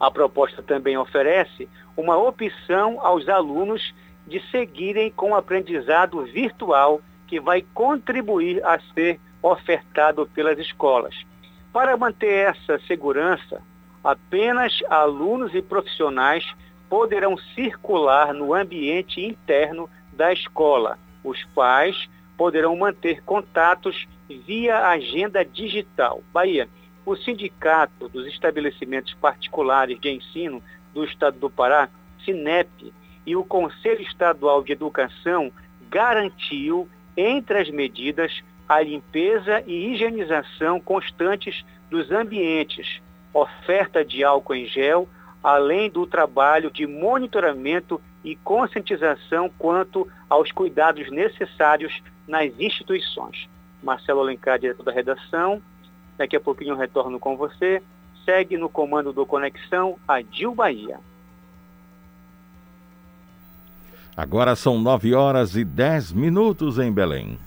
A 0.00 0.10
proposta 0.10 0.62
também 0.62 0.96
oferece 0.96 1.68
uma 1.94 2.16
opção 2.16 3.04
aos 3.04 3.28
alunos 3.28 3.94
de 4.26 4.40
seguirem 4.50 5.10
com 5.10 5.32
o 5.32 5.34
aprendizado 5.34 6.24
virtual 6.24 7.02
que 7.26 7.38
vai 7.38 7.62
contribuir 7.74 8.64
a 8.64 8.80
ser 8.94 9.20
ofertado 9.42 10.26
pelas 10.28 10.58
escolas. 10.58 11.14
Para 11.70 11.94
manter 11.94 12.48
essa 12.48 12.78
segurança, 12.86 13.60
apenas 14.02 14.80
alunos 14.88 15.54
e 15.54 15.60
profissionais 15.60 16.50
poderão 16.88 17.36
circular 17.54 18.32
no 18.32 18.54
ambiente 18.54 19.20
interno 19.20 19.86
da 20.14 20.32
escola. 20.32 20.98
Os 21.22 21.44
pais 21.54 22.08
poderão 22.38 22.76
manter 22.76 23.20
contatos 23.24 24.06
via 24.46 24.86
agenda 24.86 25.44
digital. 25.44 26.22
Bahia, 26.32 26.68
o 27.04 27.16
Sindicato 27.16 28.08
dos 28.08 28.26
Estabelecimentos 28.28 29.12
Particulares 29.14 30.00
de 30.00 30.08
Ensino 30.08 30.62
do 30.94 31.04
Estado 31.04 31.36
do 31.38 31.50
Pará, 31.50 31.88
SINEP, 32.24 32.94
e 33.26 33.34
o 33.34 33.44
Conselho 33.44 34.00
Estadual 34.02 34.62
de 34.62 34.72
Educação 34.72 35.50
garantiu, 35.90 36.88
entre 37.16 37.58
as 37.58 37.68
medidas, 37.70 38.42
a 38.68 38.80
limpeza 38.80 39.62
e 39.66 39.92
higienização 39.92 40.80
constantes 40.80 41.64
dos 41.90 42.10
ambientes, 42.10 43.00
oferta 43.34 44.04
de 44.04 44.22
álcool 44.22 44.54
em 44.54 44.66
gel, 44.66 45.08
além 45.42 45.90
do 45.90 46.06
trabalho 46.06 46.70
de 46.70 46.86
monitoramento 46.86 48.00
e 48.22 48.36
conscientização 48.36 49.50
quanto 49.58 50.06
aos 50.28 50.52
cuidados 50.52 51.10
necessários 51.10 52.00
nas 52.28 52.52
instituições. 52.60 53.48
Marcelo 53.82 54.20
Alencar, 54.20 54.58
diretor 54.58 54.84
da 54.84 54.92
redação, 54.92 55.62
daqui 56.16 56.36
a 56.36 56.40
pouquinho 56.40 56.74
eu 56.74 56.76
retorno 56.76 57.18
com 57.18 57.36
você. 57.36 57.82
Segue 58.24 58.58
no 58.58 58.68
comando 58.68 59.12
do 59.12 59.24
Conexão 59.24 59.96
a 60.06 60.20
Dil 60.20 60.54
Bahia. 60.54 61.00
Agora 64.14 64.54
são 64.54 64.78
9 64.78 65.14
horas 65.14 65.56
e 65.56 65.64
10 65.64 66.12
minutos 66.12 66.78
em 66.78 66.92
Belém. 66.92 67.38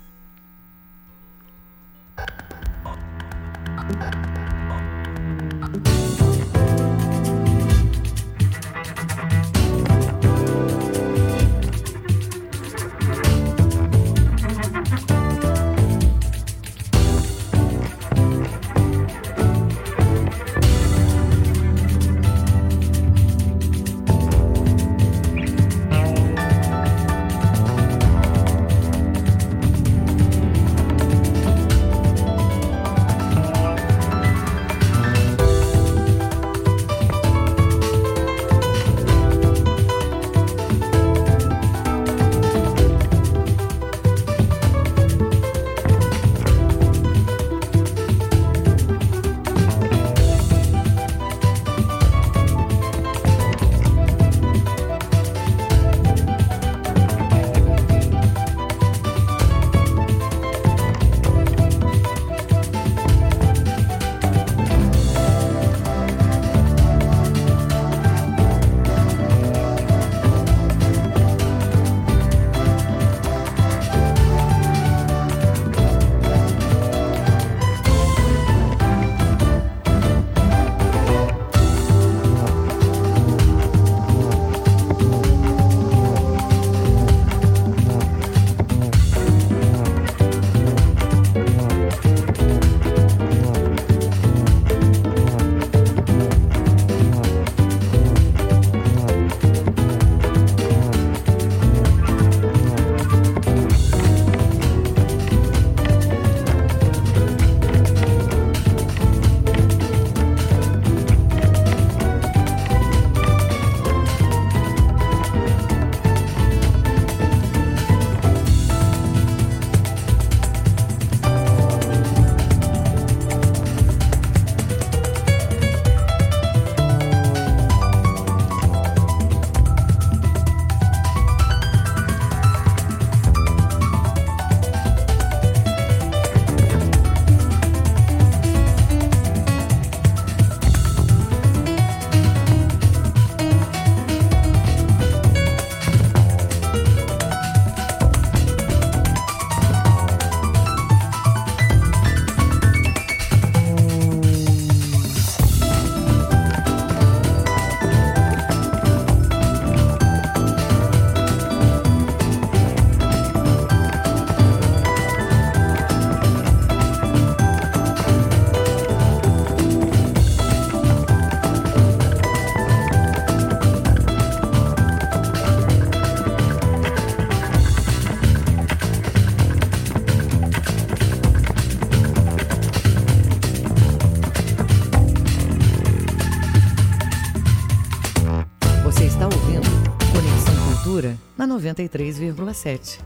93,7. 191.52 193.00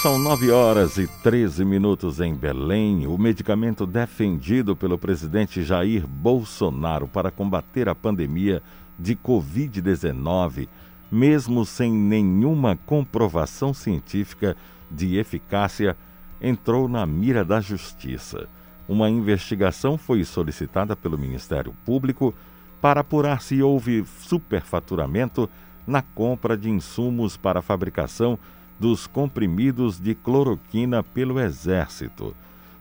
São 0.00 0.18
9 0.18 0.50
horas 0.50 0.98
e 0.98 1.06
13 1.06 1.64
minutos 1.64 2.20
em 2.20 2.34
Belém. 2.34 3.06
O 3.06 3.18
medicamento 3.18 3.86
defendido 3.86 4.76
pelo 4.76 4.98
presidente 4.98 5.62
Jair 5.62 6.06
Bolsonaro 6.06 7.08
para 7.08 7.30
combater 7.30 7.88
a 7.88 7.94
pandemia 7.94 8.62
de 8.98 9.16
Covid-19, 9.16 10.68
mesmo 11.10 11.64
sem 11.64 11.92
nenhuma 11.92 12.76
comprovação 12.76 13.74
científica 13.74 14.56
de 14.90 15.16
eficácia, 15.18 15.96
entrou 16.40 16.88
na 16.88 17.06
mira 17.06 17.44
da 17.44 17.60
Justiça. 17.60 18.48
Uma 18.88 19.08
investigação 19.08 19.96
foi 19.96 20.24
solicitada 20.24 20.96
pelo 20.96 21.18
Ministério 21.18 21.74
Público 21.84 22.34
para 22.80 23.00
apurar 23.00 23.40
se 23.40 23.62
houve 23.62 24.04
superfaturamento 24.20 25.48
na 25.86 26.02
compra 26.02 26.56
de 26.56 26.70
insumos 26.70 27.36
para 27.36 27.60
a 27.60 27.62
fabricação 27.62 28.38
dos 28.78 29.06
comprimidos 29.06 30.00
de 30.00 30.14
cloroquina 30.14 31.02
pelo 31.02 31.38
Exército. 31.38 32.34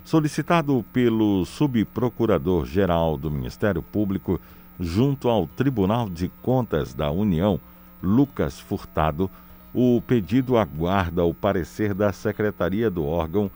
Solicitado 0.04 0.84
pelo 0.92 1.46
subprocurador-geral 1.46 3.18
do 3.18 3.30
Ministério 3.30 3.82
Público 3.82 4.40
junto 4.80 5.30
ao 5.30 5.46
Tribunal 5.46 6.10
de 6.10 6.30
Contas 6.42 6.94
da 6.94 7.12
União, 7.12 7.60
Lucas 8.02 8.60
Furtado, 8.60 9.30
o 9.74 10.02
pedido 10.02 10.58
aguarda 10.58 11.24
o 11.24 11.34
parecer 11.34 11.94
da 11.94 12.12
secretaria 12.12 12.90
do 12.90 13.06
órgão 13.06 13.50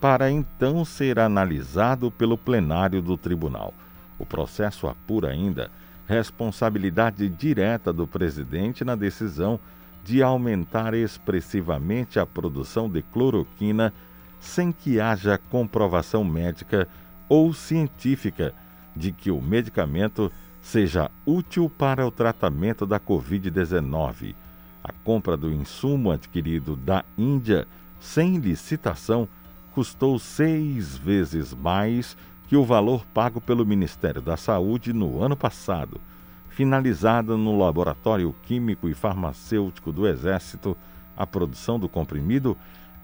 para 0.00 0.30
então 0.30 0.84
ser 0.84 1.18
analisado 1.18 2.10
pelo 2.10 2.38
plenário 2.38 3.02
do 3.02 3.16
tribunal. 3.16 3.74
O 4.18 4.24
processo 4.24 4.88
apura 4.88 5.28
ainda 5.28 5.70
responsabilidade 6.10 7.28
direta 7.28 7.92
do 7.92 8.04
presidente 8.04 8.84
na 8.84 8.96
decisão 8.96 9.60
de 10.02 10.24
aumentar 10.24 10.92
expressivamente 10.92 12.18
a 12.18 12.26
produção 12.26 12.90
de 12.90 13.00
cloroquina 13.00 13.92
sem 14.40 14.72
que 14.72 14.98
haja 14.98 15.38
comprovação 15.38 16.24
médica 16.24 16.88
ou 17.28 17.54
científica 17.54 18.52
de 18.96 19.12
que 19.12 19.30
o 19.30 19.40
medicamento 19.40 20.32
seja 20.60 21.08
útil 21.24 21.70
para 21.70 22.04
o 22.04 22.10
tratamento 22.10 22.84
da 22.84 22.98
Covid-19. 22.98 24.34
A 24.82 24.92
compra 25.04 25.36
do 25.36 25.52
insumo 25.52 26.10
adquirido 26.10 26.74
da 26.74 27.04
Índia 27.16 27.68
sem 28.00 28.38
licitação 28.38 29.28
custou 29.72 30.18
seis 30.18 30.96
vezes 30.96 31.54
mais 31.54 32.16
que 32.50 32.56
o 32.56 32.64
valor 32.64 33.06
pago 33.14 33.40
pelo 33.40 33.64
Ministério 33.64 34.20
da 34.20 34.36
Saúde 34.36 34.92
no 34.92 35.22
ano 35.22 35.36
passado 35.36 36.00
finalizada 36.48 37.36
no 37.36 37.56
Laboratório 37.56 38.34
Químico 38.42 38.88
e 38.88 38.92
Farmacêutico 38.92 39.92
do 39.92 40.04
Exército, 40.04 40.76
a 41.16 41.24
produção 41.24 41.78
do 41.78 41.88
comprimido 41.88 42.56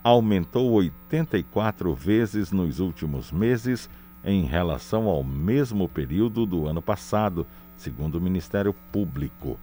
aumentou 0.02 0.72
84 0.72 1.94
vezes 1.94 2.50
nos 2.50 2.80
últimos 2.80 3.30
meses 3.30 3.88
em 4.24 4.44
relação 4.44 5.06
ao 5.06 5.22
mesmo 5.22 5.88
período 5.88 6.44
do 6.44 6.66
ano 6.66 6.82
passado, 6.82 7.46
segundo 7.76 8.16
o 8.16 8.20
Ministério 8.20 8.74
Público. 8.90 9.60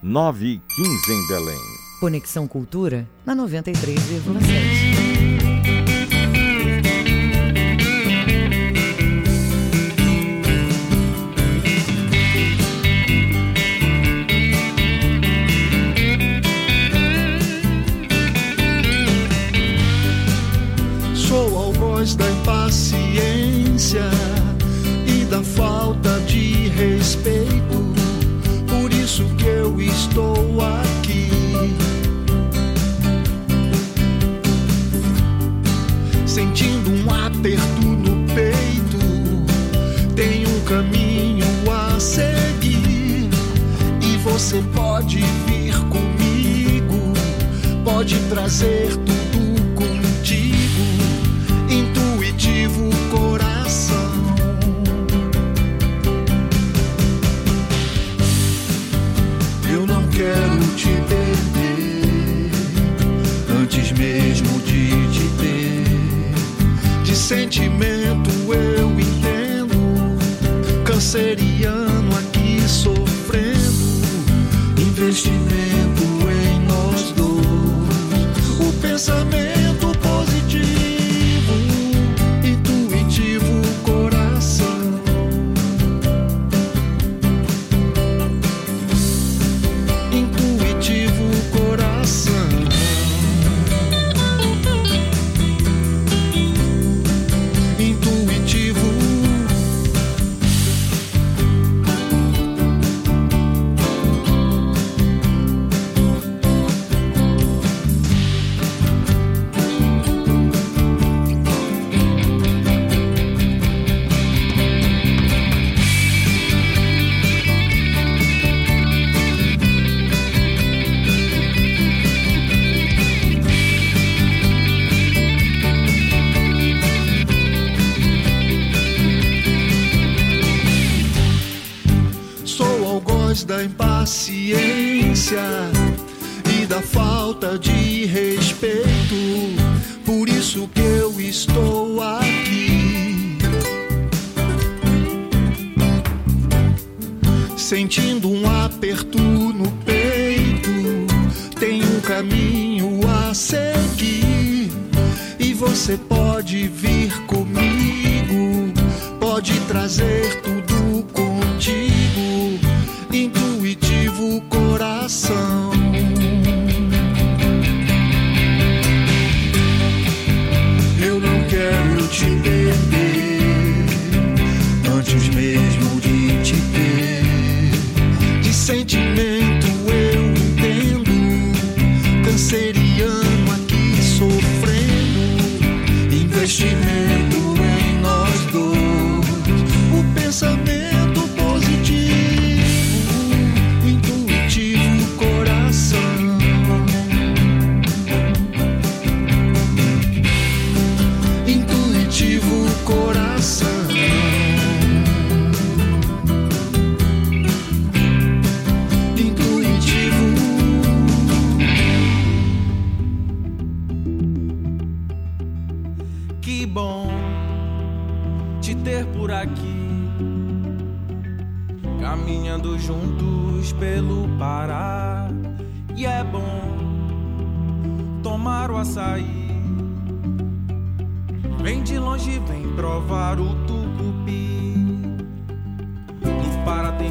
9 0.00 0.46
e 0.46 0.58
15 0.58 1.12
em 1.12 1.26
Belém. 1.26 1.62
Conexão 1.98 2.46
Cultura 2.46 3.08
na 3.24 3.34
93,7. 3.34 4.95
Pode 48.58 49.05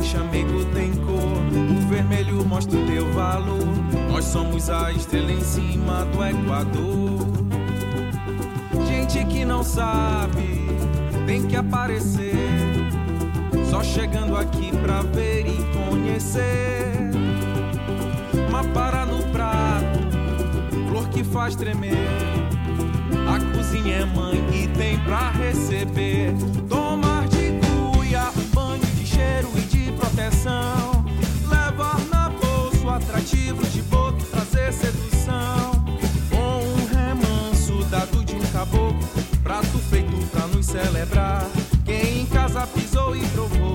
Tem 0.06 0.12
chamego, 0.12 0.64
tem 0.66 0.92
cor. 0.92 1.18
O 1.18 1.90
vermelho 1.90 2.46
mostra 2.46 2.78
o 2.78 2.86
teu 2.86 3.12
valor. 3.14 3.66
Nós 4.08 4.26
somos 4.26 4.70
a 4.70 4.92
estrela 4.92 5.32
em 5.32 5.42
cima 5.42 6.06
do 6.06 6.24
Equador. 6.24 7.28
Gente 8.86 9.26
que 9.26 9.44
não 9.44 9.64
sabe, 9.64 10.68
tem 11.26 11.48
que 11.48 11.56
aparecer. 11.56 12.36
Só 13.72 13.82
chegando 13.82 14.38
aqui 14.38 14.70
pra 14.78 15.02
ver 15.02 15.48
e 15.48 15.90
conhecer. 15.90 17.10
Mapara 18.52 19.08
no 19.08 19.24
prato, 19.30 20.00
flor 20.88 21.10
que 21.10 21.24
faz 21.24 21.56
tremer. 21.56 21.98
A 23.28 23.58
cozinha 23.58 23.96
é 23.96 24.06
mãe 24.06 24.38
e 24.54 24.68
tem 24.68 25.00
pra 25.00 25.32
receber. 25.32 26.32
De 30.26 30.32
proteção. 30.32 31.06
Levar 31.48 32.00
na 32.10 32.30
bolsa 32.30 32.86
o 32.86 32.90
atrativo 32.90 33.66
de 33.68 33.82
e 33.82 34.26
trazer 34.26 34.74
sedução. 34.74 35.72
Com 36.30 36.64
um 36.64 36.86
remanso 36.86 37.84
dado 37.90 38.24
de 38.24 38.36
um 38.36 38.42
caboclo, 38.52 38.98
prato 39.44 39.78
feito 39.90 40.16
pra 40.32 40.48
nos 40.48 40.66
celebrar. 40.66 41.46
Quem 41.86 42.22
em 42.22 42.26
casa 42.26 42.66
pisou 42.68 43.16
e 43.16 43.26
provou 43.28 43.75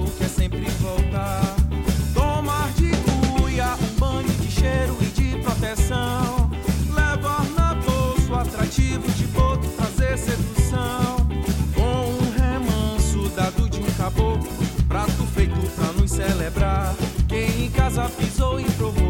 casa 17.91 18.09
pisou 18.11 18.61
e 18.61 18.65
provou 18.73 19.10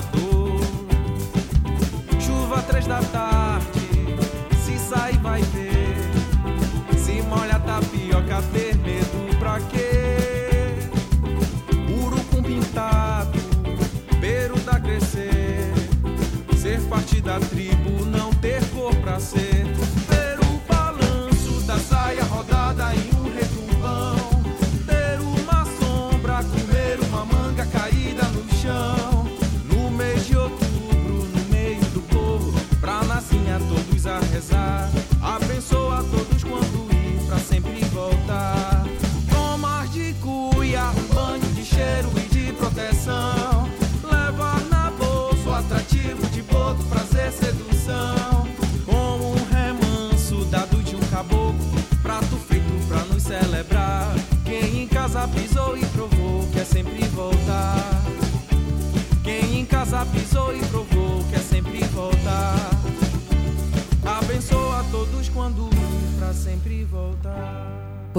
do 0.00 0.23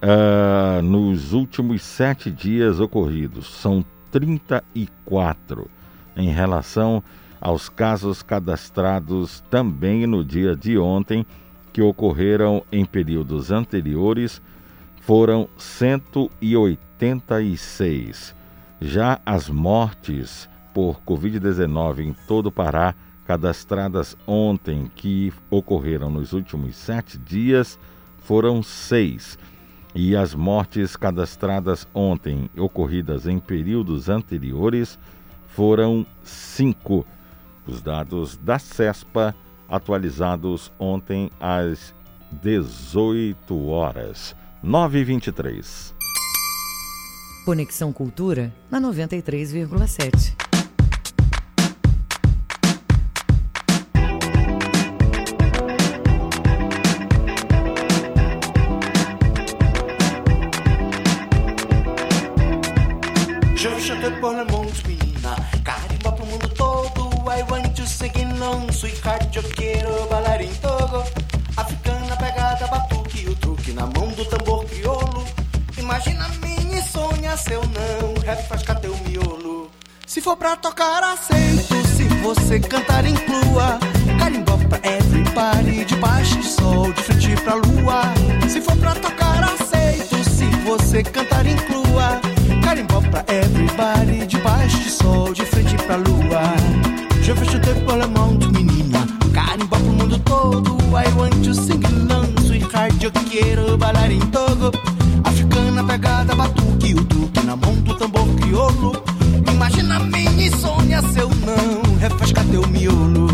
uh, 0.01 0.81
nos 0.81 1.33
últimos 1.33 1.83
sete 1.83 2.31
dias 2.31 2.79
ocorridos, 2.79 3.47
são 3.47 3.85
34. 4.11 5.69
Em 6.15 6.29
relação 6.29 7.03
aos 7.43 7.67
casos 7.67 8.23
cadastrados 8.23 9.43
também 9.49 10.07
no 10.07 10.23
dia 10.23 10.55
de 10.55 10.77
ontem, 10.77 11.25
que 11.73 11.81
ocorreram 11.81 12.63
em 12.71 12.85
períodos 12.85 13.51
anteriores, 13.51 14.41
foram 15.01 15.49
186. 15.57 18.33
Já 18.79 19.19
as 19.25 19.49
mortes 19.49 20.47
por 20.73 21.01
Covid-19 21.01 21.99
em 21.99 22.15
todo 22.25 22.45
o 22.45 22.51
Pará, 22.51 22.95
cadastradas 23.25 24.15
ontem, 24.25 24.89
que 24.95 25.33
ocorreram 25.49 26.09
nos 26.09 26.31
últimos 26.31 26.77
sete 26.77 27.17
dias, 27.17 27.77
foram 28.19 28.63
seis. 28.63 29.37
E 29.93 30.15
as 30.15 30.33
mortes 30.33 30.95
cadastradas 30.95 31.85
ontem, 31.93 32.49
ocorridas 32.57 33.27
em 33.27 33.37
períodos 33.37 34.07
anteriores, 34.07 34.97
foram 35.49 36.05
cinco. 36.23 37.05
Os 37.65 37.81
dados 37.81 38.37
da 38.37 38.59
CESPA, 38.59 39.35
atualizados 39.69 40.71
ontem 40.77 41.29
às 41.39 41.93
18 42.41 43.67
horas. 43.67 44.35
9h23. 44.63 45.93
Conexão 47.45 47.91
Cultura 47.91 48.53
na 48.71 48.79
93,7. 48.79 50.42
Seu 77.47 77.61
não, 77.61 78.13
refresca 78.23 78.75
teu 78.75 78.95
miolo. 79.05 79.69
Se 80.05 80.21
for 80.21 80.37
pra 80.37 80.55
tocar, 80.55 81.03
aceito. 81.03 81.75
Se 81.87 82.03
você 82.21 82.59
cantar, 82.59 83.05
inclua. 83.05 83.79
Carimbó 84.17 84.57
pra 84.69 84.79
everybody, 84.83 85.85
debaixo 85.85 86.37
do 86.37 86.43
sol, 86.43 86.93
de 86.93 87.01
frente 87.01 87.35
pra 87.41 87.55
lua. 87.55 88.03
Se 88.47 88.61
for 88.61 88.75
pra 88.77 88.95
tocar, 88.95 89.43
aceito. 89.43 90.23
Se 90.29 90.45
você 90.65 91.03
cantar, 91.03 91.45
inclua. 91.45 92.21
Carimbó 92.63 93.01
pra 93.01 93.25
everybody, 93.27 94.25
debaixo 94.25 94.77
do 94.77 94.89
sol, 94.89 95.33
de 95.33 95.45
frente 95.45 95.75
pra 95.85 95.97
lua. 95.97 96.53
Je 97.21 97.33
veux 97.33 97.83
por 97.85 97.97
la 97.97 98.07
mão 98.07 98.37
de 98.37 98.47
menina. 98.51 99.07
Carimbó 99.33 99.77
pro 99.77 99.93
mundo 99.93 100.19
todo. 100.19 100.77
I 100.95 101.11
want 101.17 101.43
to 101.43 101.53
sing 101.53 101.83
along, 101.85 102.35
sweetheart. 102.45 103.01
Eu 103.01 103.11
quero 103.11 103.77
bailar 103.77 104.11
em 104.11 104.19
togo. 104.31 104.71
Pegada, 105.87 106.33
batuque, 106.33 106.93
o 106.95 107.03
duque 107.03 107.39
na 107.45 107.55
mão 107.55 107.75
do 107.75 107.93
tambor 107.95 108.25
crioulo. 108.35 109.03
Imagina 109.51 109.99
minha 109.99 110.47
insônia, 110.47 111.01
seu 111.13 111.29
não, 111.29 111.97
refresca 111.97 112.43
teu 112.45 112.67
miolo. 112.67 113.27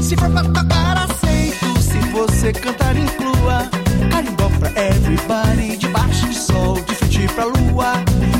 Se 0.00 0.16
for 0.16 0.30
pra 0.30 0.42
tocar, 0.42 0.96
aceito. 0.98 1.80
Se 1.80 1.98
você 2.10 2.52
cantar, 2.52 2.96
inclua. 2.96 3.68
Carimbó 4.10 4.48
pra 4.58 4.70
everybody, 4.80 5.76
debaixo 5.76 6.26
de 6.28 6.34
sol, 6.34 6.80
de 6.80 6.94
frente 6.94 7.26
pra 7.34 7.44
lua. 7.44 7.92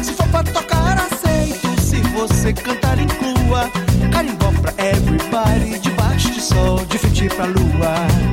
Se 0.02 0.12
for 0.12 0.28
pra 0.28 0.42
tocar, 0.42 0.98
aceito. 0.98 1.80
Se 1.80 2.00
você 2.00 2.52
cantar, 2.52 2.98
inclua. 2.98 3.70
Carimbó 4.10 4.52
pra 4.62 4.72
everybody, 4.78 5.78
debaixo 5.80 6.30
de 6.30 6.40
sol, 6.40 6.84
de 6.88 6.98
frente 6.98 7.28
pra 7.28 7.44
lua. 7.46 8.25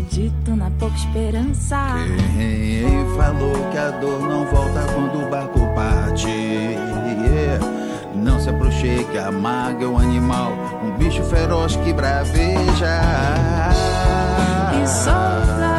Acredito 0.00 0.56
na 0.56 0.70
pouca 0.78 0.96
esperança. 0.96 1.76
Quem 2.36 3.16
falou 3.16 3.70
que 3.70 3.78
a 3.78 3.90
dor 3.90 4.20
não 4.22 4.44
volta 4.46 4.80
quando 4.94 5.26
o 5.26 5.30
barco 5.30 5.60
parte? 5.74 6.28
Yeah. 6.28 7.64
Não 8.14 8.40
se 8.40 8.48
aproxime 8.50 9.04
que 9.04 9.18
a 9.18 9.30
maga 9.30 9.84
é 9.84 9.88
um 9.88 9.98
animal, 9.98 10.52
um 10.82 10.96
bicho 10.96 11.22
feroz 11.24 11.76
que 11.76 11.92
braveja. 11.92 13.00
E 14.82 14.88
solta 14.88 15.69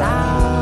o 0.00 0.57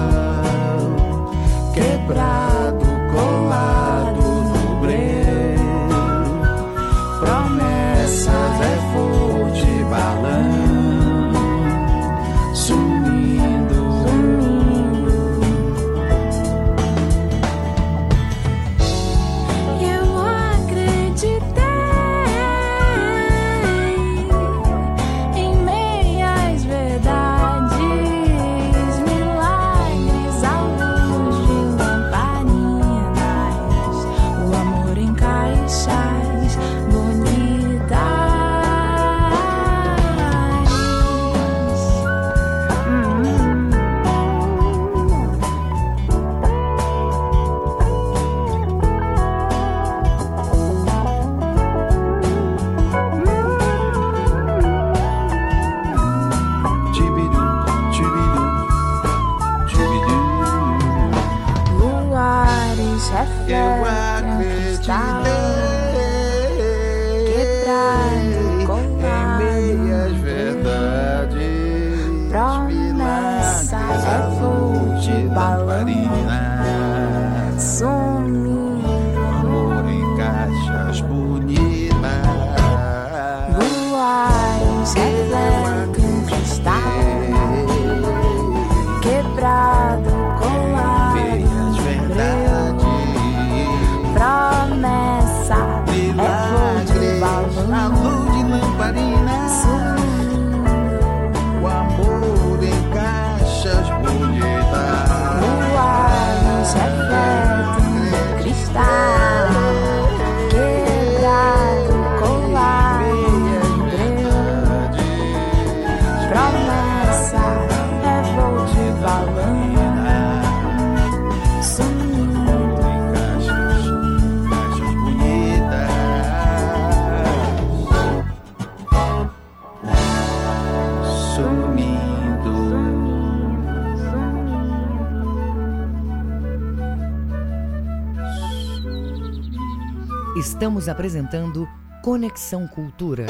Estamos 140.67 140.89
apresentando 140.89 141.69
Conexão 142.03 142.67
Cultura. 142.67 143.27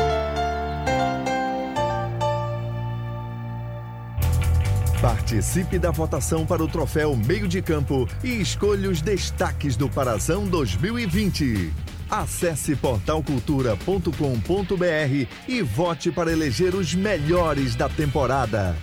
Participe 5.02 5.78
da 5.78 5.90
votação 5.90 6.46
para 6.46 6.64
o 6.64 6.66
troféu 6.66 7.14
Meio 7.14 7.46
de 7.46 7.60
Campo 7.60 8.08
e 8.24 8.40
escolha 8.40 8.88
os 8.88 9.02
destaques 9.02 9.76
do 9.76 9.86
Parazão 9.86 10.46
2020. 10.46 11.74
Acesse 12.08 12.74
portalcultura.com.br 12.74 15.28
e 15.46 15.60
vote 15.60 16.10
para 16.10 16.32
eleger 16.32 16.74
os 16.74 16.94
melhores 16.94 17.76
da 17.76 17.90
temporada. 17.90 18.74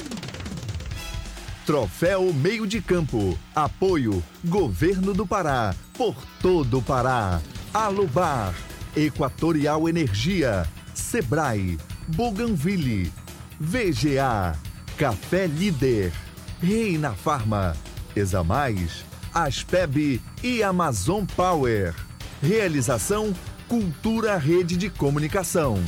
Troféu 1.66 2.32
Meio 2.32 2.68
de 2.68 2.84
Campo. 2.84 3.36
Apoio 3.56 4.24
Governo 4.46 5.12
do 5.12 5.26
Pará. 5.26 5.74
Por 5.98 6.16
todo 6.40 6.78
o 6.78 6.84
Pará. 6.84 7.42
Alubar. 7.74 8.54
Equatorial 8.96 9.90
Energia. 9.90 10.64
Sebrae. 10.94 11.80
Bougainville. 12.10 13.12
VGA. 13.60 14.56
Café 14.96 15.48
Líder. 15.48 16.14
Reina 16.62 17.14
Farma. 17.14 17.76
Examais. 18.16 19.04
Aspeb 19.34 20.22
e 20.44 20.62
Amazon 20.62 21.26
Power. 21.36 21.96
Realização 22.44 23.34
Cultura 23.68 24.38
Rede 24.38 24.78
de 24.78 24.92
Comunicação. 24.92 25.80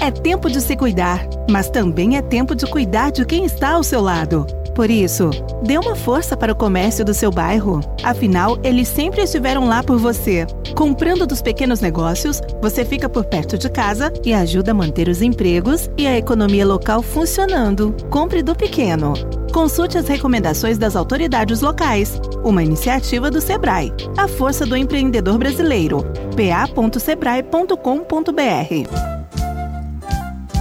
É 0.00 0.12
tempo 0.12 0.48
de 0.48 0.60
se 0.60 0.76
cuidar, 0.76 1.26
mas 1.50 1.68
também 1.68 2.16
é 2.16 2.22
tempo 2.22 2.54
de 2.54 2.66
cuidar 2.66 3.10
de 3.10 3.24
quem 3.24 3.44
está 3.44 3.70
ao 3.70 3.82
seu 3.82 4.00
lado. 4.00 4.46
Por 4.78 4.88
isso, 4.90 5.28
dê 5.60 5.76
uma 5.76 5.96
força 5.96 6.36
para 6.36 6.52
o 6.52 6.54
comércio 6.54 7.04
do 7.04 7.12
seu 7.12 7.32
bairro. 7.32 7.80
Afinal, 8.04 8.56
eles 8.62 8.86
sempre 8.86 9.22
estiveram 9.22 9.66
lá 9.66 9.82
por 9.82 9.98
você. 9.98 10.46
Comprando 10.76 11.26
dos 11.26 11.42
pequenos 11.42 11.80
negócios, 11.80 12.40
você 12.62 12.84
fica 12.84 13.08
por 13.08 13.24
perto 13.24 13.58
de 13.58 13.68
casa 13.68 14.12
e 14.24 14.32
ajuda 14.32 14.70
a 14.70 14.74
manter 14.74 15.08
os 15.08 15.20
empregos 15.20 15.90
e 15.98 16.06
a 16.06 16.16
economia 16.16 16.64
local 16.64 17.02
funcionando. 17.02 17.92
Compre 18.08 18.40
do 18.40 18.54
pequeno. 18.54 19.14
Consulte 19.52 19.98
as 19.98 20.06
recomendações 20.06 20.78
das 20.78 20.94
autoridades 20.94 21.60
locais. 21.60 22.20
Uma 22.44 22.62
iniciativa 22.62 23.32
do 23.32 23.40
Sebrae, 23.40 23.92
a 24.16 24.28
força 24.28 24.64
do 24.64 24.76
empreendedor 24.76 25.38
brasileiro. 25.38 26.04
pa.sebrae.com.br 26.36 29.17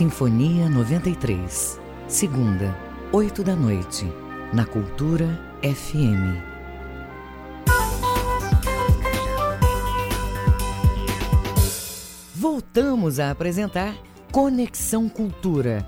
Sinfonia 0.00 0.66
93. 0.66 1.78
Segunda, 2.08 2.74
8 3.12 3.44
da 3.44 3.54
noite, 3.54 4.10
na 4.50 4.64
Cultura 4.64 5.38
FM. 5.60 6.40
Voltamos 12.34 13.20
a 13.20 13.30
apresentar 13.30 13.94
Conexão 14.32 15.06
Cultura. 15.06 15.86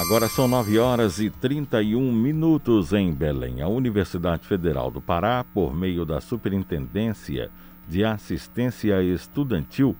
Agora 0.00 0.28
são 0.28 0.48
9 0.48 0.76
horas 0.80 1.20
e 1.20 1.30
31 1.30 2.10
minutos 2.10 2.92
em 2.92 3.12
Belém. 3.12 3.62
A 3.62 3.68
Universidade 3.68 4.48
Federal 4.48 4.90
do 4.90 5.00
Pará, 5.00 5.44
por 5.44 5.72
meio 5.72 6.04
da 6.04 6.20
Superintendência 6.20 7.52
de 7.86 8.04
Assistência 8.04 9.00
Estudantil, 9.00 9.94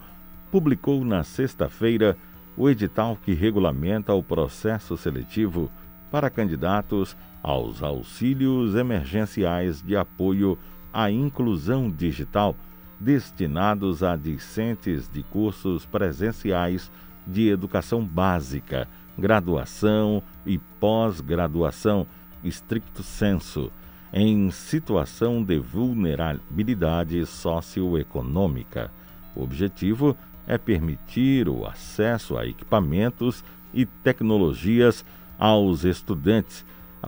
publicou 0.51 1.05
na 1.05 1.23
sexta-feira 1.23 2.19
o 2.57 2.69
edital 2.69 3.17
que 3.17 3.35
regulamenta 3.35 4.15
o 4.15 4.23
processo 4.23 4.97
seletivo 4.97 5.71
para 6.11 6.31
candidatos 6.31 7.17
aos 7.43 7.83
auxílios 7.83 8.75
emergenciais 8.75 9.83
de 9.83 9.97
apoio 9.97 10.59
à 10.93 11.11
inclusão 11.11 11.91
digital 11.91 12.55
destinados 13.01 14.03
a 14.03 14.17
discentes 14.17 15.09
de 15.09 15.23
cursos 15.23 15.85
presenciais 15.85 16.91
de 17.27 17.49
educação 17.49 18.05
básica, 18.05 18.89
graduação 19.19 20.23
e 20.47 20.59
pós-graduação, 20.59 22.07
estricto 22.43 23.03
senso, 23.03 23.71
em 24.13 24.51
situação 24.51 25.43
de 25.43 25.59
vulnerabilidade 25.59 27.27
socioeconômica. 27.27 28.91
O 29.35 29.43
objetivo 29.43 30.17
permitir 30.59 31.49
o 31.49 31.67
acesso 31.67 32.37
a 32.37 32.47
equipamentos 32.47 33.45
e 33.73 33.85
tecnologias 33.85 35.05
aos 35.39 35.85
estudantes 35.85 36.65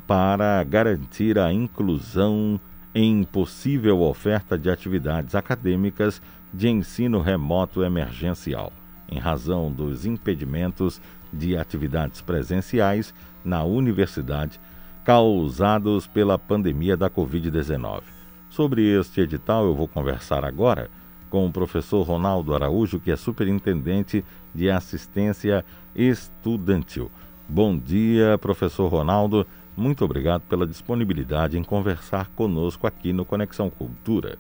para 0.06 0.62
garantir 0.64 1.38
a 1.38 1.52
inclusão 1.52 2.60
em 2.94 3.22
possível 3.24 4.00
oferta 4.00 4.58
de 4.58 4.70
atividades 4.70 5.34
acadêmicas 5.34 6.20
de 6.52 6.68
ensino 6.68 7.20
remoto 7.20 7.82
emergencial, 7.82 8.72
em 9.10 9.18
razão 9.18 9.70
dos 9.70 10.06
impedimentos 10.06 11.00
de 11.32 11.56
atividades 11.56 12.20
presenciais 12.20 13.12
na 13.44 13.62
universidade 13.64 14.58
causados 15.04 16.06
pela 16.06 16.38
pandemia 16.38 16.96
da 16.96 17.08
Covid-19. 17.08 18.02
Sobre 18.48 18.82
este 18.98 19.20
edital 19.20 19.66
eu 19.66 19.74
vou 19.74 19.86
conversar 19.86 20.44
agora 20.44 20.90
com 21.36 21.44
o 21.44 21.52
professor 21.52 22.00
Ronaldo 22.00 22.54
Araújo, 22.54 22.98
que 22.98 23.10
é 23.10 23.16
superintendente 23.16 24.24
de 24.54 24.70
assistência 24.70 25.66
estudantil. 25.94 27.10
Bom 27.46 27.76
dia, 27.76 28.38
professor 28.38 28.88
Ronaldo. 28.88 29.46
Muito 29.76 30.02
obrigado 30.02 30.40
pela 30.48 30.66
disponibilidade 30.66 31.58
em 31.58 31.62
conversar 31.62 32.28
conosco 32.28 32.86
aqui 32.86 33.12
no 33.12 33.26
Conexão 33.26 33.68
Cultura. 33.68 34.38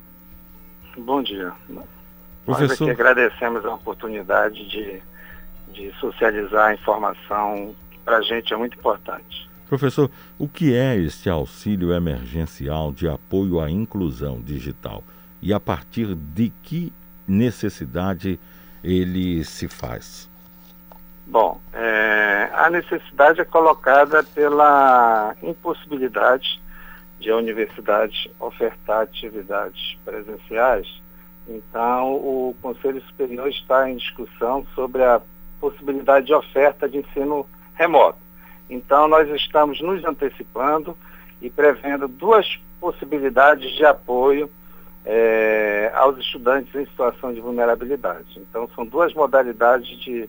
Bom 0.96 1.22
dia. 1.22 1.52
Professor... 2.46 2.68
Nós 2.70 2.80
aqui 2.80 2.90
agradecemos 2.90 3.62
a 3.66 3.74
oportunidade 3.74 4.66
de, 4.66 5.02
de 5.74 5.92
socializar 6.00 6.68
a 6.68 6.74
informação 6.74 7.74
que 7.90 7.98
para 7.98 8.16
a 8.16 8.22
gente 8.22 8.54
é 8.54 8.56
muito 8.56 8.78
importante. 8.78 9.50
Professor, 9.68 10.10
o 10.38 10.48
que 10.48 10.74
é 10.74 10.96
este 10.96 11.28
auxílio 11.28 11.92
emergencial 11.92 12.90
de 12.90 13.06
apoio 13.06 13.60
à 13.60 13.70
inclusão 13.70 14.40
digital? 14.40 15.04
E 15.40 15.52
a 15.52 15.60
partir 15.60 16.14
de 16.14 16.50
que 16.62 16.92
necessidade 17.26 18.38
ele 18.82 19.44
se 19.44 19.68
faz? 19.68 20.28
Bom, 21.26 21.60
é, 21.72 22.50
a 22.52 22.70
necessidade 22.70 23.40
é 23.40 23.44
colocada 23.44 24.22
pela 24.22 25.34
impossibilidade 25.42 26.60
de 27.18 27.30
a 27.30 27.36
universidade 27.36 28.30
ofertar 28.38 29.02
atividades 29.02 29.98
presenciais. 30.04 30.86
Então, 31.48 32.14
o 32.14 32.54
Conselho 32.62 33.02
Superior 33.02 33.48
está 33.48 33.90
em 33.90 33.96
discussão 33.96 34.66
sobre 34.74 35.02
a 35.02 35.20
possibilidade 35.60 36.26
de 36.26 36.34
oferta 36.34 36.88
de 36.88 36.98
ensino 36.98 37.46
remoto. 37.74 38.18
Então, 38.68 39.08
nós 39.08 39.28
estamos 39.30 39.80
nos 39.80 40.04
antecipando 40.04 40.96
e 41.40 41.50
prevendo 41.50 42.06
duas 42.06 42.58
possibilidades 42.80 43.72
de 43.72 43.84
apoio 43.84 44.50
é, 45.06 45.92
aos 45.94 46.18
estudantes 46.18 46.74
em 46.74 46.84
situação 46.84 47.32
de 47.32 47.40
vulnerabilidade. 47.40 48.26
Então, 48.36 48.68
são 48.74 48.84
duas 48.84 49.14
modalidades 49.14 49.88
de, 50.00 50.28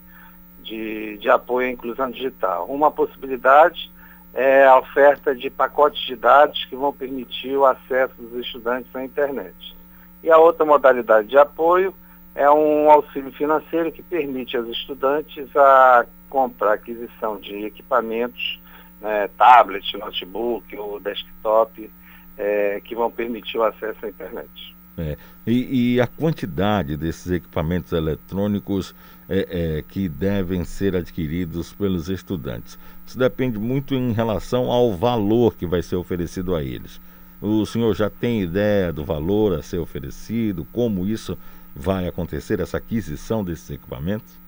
de, 0.61 1.17
de 1.17 1.29
apoio 1.29 1.67
à 1.67 1.71
inclusão 1.71 2.11
digital. 2.11 2.67
Uma 2.67 2.91
possibilidade 2.91 3.91
é 4.35 4.67
a 4.67 4.77
oferta 4.77 5.35
de 5.35 5.49
pacotes 5.49 5.99
de 6.05 6.15
dados 6.15 6.63
que 6.65 6.75
vão 6.75 6.93
permitir 6.93 7.57
o 7.57 7.65
acesso 7.65 8.13
dos 8.19 8.45
estudantes 8.45 8.95
à 8.95 9.03
internet. 9.03 9.75
E 10.21 10.29
a 10.29 10.37
outra 10.37 10.63
modalidade 10.63 11.27
de 11.27 11.37
apoio 11.39 11.91
é 12.35 12.49
um 12.51 12.91
auxílio 12.91 13.31
financeiro 13.31 13.91
que 13.91 14.03
permite 14.03 14.55
aos 14.55 14.67
estudantes 14.69 15.49
a 15.55 16.05
compra, 16.29 16.73
aquisição 16.73 17.39
de 17.39 17.65
equipamentos, 17.65 18.61
né, 19.01 19.27
tablet, 19.37 19.97
notebook 19.97 20.77
ou 20.77 20.99
desktop, 20.99 21.89
é, 22.37 22.81
que 22.83 22.95
vão 22.95 23.11
permitir 23.11 23.57
o 23.57 23.63
acesso 23.63 24.05
à 24.05 24.09
internet. 24.09 24.75
É, 24.97 25.15
e, 25.45 25.93
e, 25.93 26.01
a 26.01 26.07
quantidade 26.07 26.97
desses 26.97 27.31
equipamentos 27.31 27.91
eletrônicos 27.91 28.95
é, 29.29 29.77
é, 29.77 29.81
que 29.83 30.09
devem 30.09 30.63
ser 30.63 30.95
adquiridos 30.95 31.71
pelos 31.71 32.09
estudantes. 32.09 32.79
Isso 33.05 33.17
depende 33.17 33.59
muito 33.59 33.93
em 33.93 34.11
relação 34.11 34.71
ao 34.71 34.91
valor 34.93 35.55
que 35.55 35.67
vai 35.67 35.83
ser 35.83 35.97
oferecido 35.97 36.55
a 36.55 36.63
eles. 36.63 36.99
O 37.39 37.63
senhor 37.67 37.93
já 37.93 38.09
tem 38.09 38.41
ideia 38.41 38.91
do 38.91 39.05
valor 39.05 39.53
a 39.53 39.61
ser 39.61 39.77
oferecido, 39.77 40.65
como 40.73 41.05
isso 41.05 41.37
vai 41.75 42.07
acontecer 42.07 42.59
essa 42.59 42.77
aquisição 42.77 43.43
desses 43.43 43.69
equipamentos? 43.69 44.39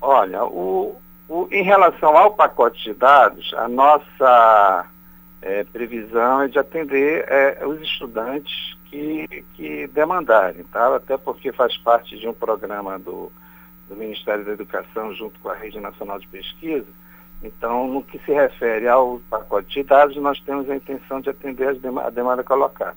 Olha, 0.00 0.42
o, 0.44 0.96
o, 1.28 1.46
em 1.50 1.62
relação 1.62 2.16
ao 2.16 2.32
pacote 2.32 2.82
de 2.82 2.94
dados, 2.94 3.52
a 3.54 3.68
nossa 3.68 4.86
é, 5.40 5.64
previsão 5.64 6.42
é 6.42 6.48
de 6.48 6.58
atender 6.58 7.24
é, 7.28 7.66
os 7.66 7.80
estudantes 7.80 8.76
que, 8.86 9.44
que 9.54 9.86
demandarem, 9.88 10.64
tá? 10.64 10.96
até 10.96 11.16
porque 11.16 11.52
faz 11.52 11.76
parte 11.76 12.18
de 12.18 12.28
um 12.28 12.32
programa 12.32 12.98
do, 12.98 13.30
do 13.88 13.96
Ministério 13.96 14.44
da 14.44 14.52
Educação 14.52 15.14
junto 15.14 15.38
com 15.40 15.48
a 15.48 15.54
Rede 15.54 15.78
Nacional 15.80 16.18
de 16.18 16.26
Pesquisa. 16.28 16.86
Então, 17.42 17.86
no 17.86 18.02
que 18.02 18.18
se 18.24 18.32
refere 18.32 18.88
ao 18.88 19.20
pacote 19.30 19.68
de 19.68 19.82
dados, 19.84 20.16
nós 20.16 20.40
temos 20.40 20.68
a 20.68 20.74
intenção 20.74 21.20
de 21.20 21.30
atender 21.30 21.68
a 21.68 22.10
demanda 22.10 22.42
colocada. 22.42 22.96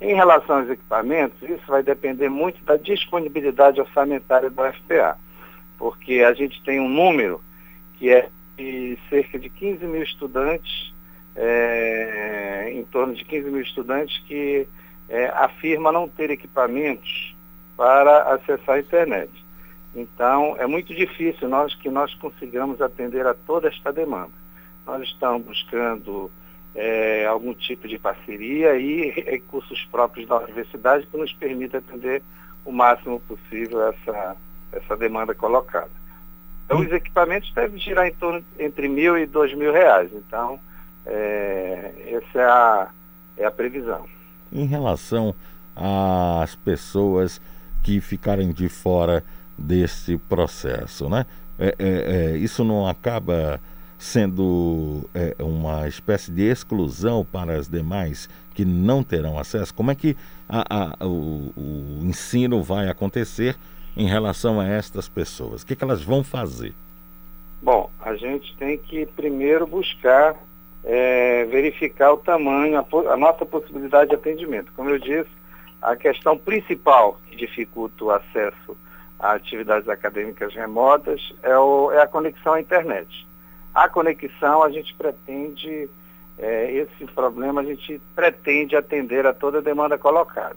Em 0.00 0.14
relação 0.14 0.58
aos 0.58 0.68
equipamentos, 0.68 1.40
isso 1.42 1.64
vai 1.68 1.82
depender 1.82 2.28
muito 2.28 2.62
da 2.64 2.76
disponibilidade 2.76 3.80
orçamentária 3.80 4.50
do 4.50 4.62
FPA, 4.72 5.16
porque 5.78 6.22
a 6.22 6.34
gente 6.34 6.62
tem 6.64 6.80
um 6.80 6.88
número 6.88 7.40
que 7.94 8.10
é 8.10 8.28
de 8.58 8.98
cerca 9.08 9.38
de 9.38 9.48
15 9.48 9.86
mil 9.86 10.02
estudantes, 10.02 10.94
é, 11.36 12.70
em 12.72 12.84
torno 12.84 13.14
de 13.14 13.24
15 13.24 13.50
mil 13.50 13.60
estudantes 13.60 14.18
que 14.26 14.66
é, 15.08 15.26
afirma 15.28 15.92
não 15.92 16.08
ter 16.08 16.30
equipamentos 16.30 17.34
para 17.76 18.34
acessar 18.34 18.76
a 18.76 18.80
internet. 18.80 19.30
Então, 19.94 20.56
é 20.58 20.66
muito 20.66 20.94
difícil 20.94 21.48
nós 21.48 21.74
que 21.74 21.88
nós 21.88 22.12
consigamos 22.14 22.80
atender 22.80 23.26
a 23.26 23.34
toda 23.34 23.68
esta 23.68 23.92
demanda. 23.92 24.32
Nós 24.86 25.02
estamos 25.02 25.46
buscando 25.46 26.30
é, 26.74 27.26
algum 27.26 27.54
tipo 27.54 27.88
de 27.88 27.98
parceria 27.98 28.76
e 28.76 29.10
recursos 29.10 29.82
próprios 29.90 30.28
da 30.28 30.38
universidade 30.38 31.06
que 31.06 31.16
nos 31.16 31.32
permita 31.32 31.78
atender 31.78 32.22
o 32.64 32.72
máximo 32.72 33.20
possível 33.20 33.88
essa, 33.88 34.36
essa 34.72 34.96
demanda 34.96 35.34
colocada. 35.34 35.90
Então, 36.64 36.80
os 36.80 36.92
equipamentos 36.92 37.52
devem 37.52 37.78
girar 37.78 38.06
em 38.06 38.14
torno 38.14 38.44
entre 38.58 38.88
mil 38.88 39.16
e 39.16 39.24
dois 39.24 39.54
mil 39.54 39.72
reais. 39.72 40.10
Então, 40.12 40.60
é, 41.06 41.92
essa 42.08 42.38
é 42.38 42.44
a, 42.44 42.90
é 43.38 43.44
a 43.44 43.50
previsão. 43.50 44.06
Em 44.52 44.66
relação 44.66 45.34
às 45.74 46.54
pessoas 46.54 47.40
que 47.82 48.00
ficarem 48.00 48.52
de 48.52 48.68
fora 48.68 49.22
desse 49.56 50.16
processo, 50.16 51.08
né? 51.08 51.26
É, 51.58 51.74
é, 51.78 52.34
é, 52.34 52.36
isso 52.36 52.62
não 52.64 52.86
acaba 52.86 53.60
sendo 53.98 55.08
é, 55.14 55.34
uma 55.42 55.88
espécie 55.88 56.30
de 56.30 56.42
exclusão 56.42 57.24
para 57.24 57.54
as 57.54 57.68
demais 57.68 58.28
que 58.54 58.64
não 58.64 59.02
terão 59.02 59.38
acesso? 59.38 59.74
Como 59.74 59.90
é 59.90 59.94
que 59.94 60.16
a, 60.48 60.94
a, 61.00 61.06
o, 61.06 61.52
o, 61.56 62.00
ensino 62.02 62.62
vai 62.62 62.88
acontecer 62.88 63.56
em 63.96 64.06
relação 64.06 64.60
a 64.60 64.66
estas 64.66 65.08
pessoas? 65.08 65.62
O 65.62 65.66
que, 65.66 65.74
que 65.74 65.84
elas 65.84 66.02
vão 66.02 66.22
fazer? 66.22 66.74
Bom, 67.62 67.90
a 68.00 68.14
gente 68.16 68.54
tem 68.56 68.76
que 68.76 69.06
primeiro 69.06 69.66
buscar 69.66 70.36
é, 70.86 71.44
verificar 71.46 72.12
o 72.12 72.16
tamanho, 72.16 72.78
a, 72.78 73.12
a, 73.12 73.16
nossa 73.16 73.44
possibilidade 73.44 74.10
de 74.10 74.14
atendimento. 74.14 74.72
Como 74.76 74.88
eu 74.88 74.98
disse, 74.98 75.28
a 75.82 75.96
questão 75.96 76.38
principal 76.38 77.18
que 77.28 77.34
dificulta 77.36 78.04
o 78.04 78.10
acesso 78.12 78.76
a 79.18 79.32
atividades 79.32 79.88
acadêmicas 79.88 80.54
remotas 80.54 81.34
é, 81.42 81.56
o, 81.58 81.90
é 81.90 82.00
a 82.00 82.06
conexão 82.06 82.52
à 82.52 82.60
internet. 82.60 83.26
A 83.74 83.88
conexão 83.88 84.62
a 84.62 84.70
gente 84.70 84.94
pretende, 84.94 85.90
é, 86.38 86.70
esse 86.72 87.04
problema 87.12 87.62
a 87.62 87.64
gente 87.64 88.00
pretende 88.14 88.76
atender 88.76 89.26
a 89.26 89.34
toda 89.34 89.58
a 89.58 89.62
demanda 89.62 89.98
colocada. 89.98 90.56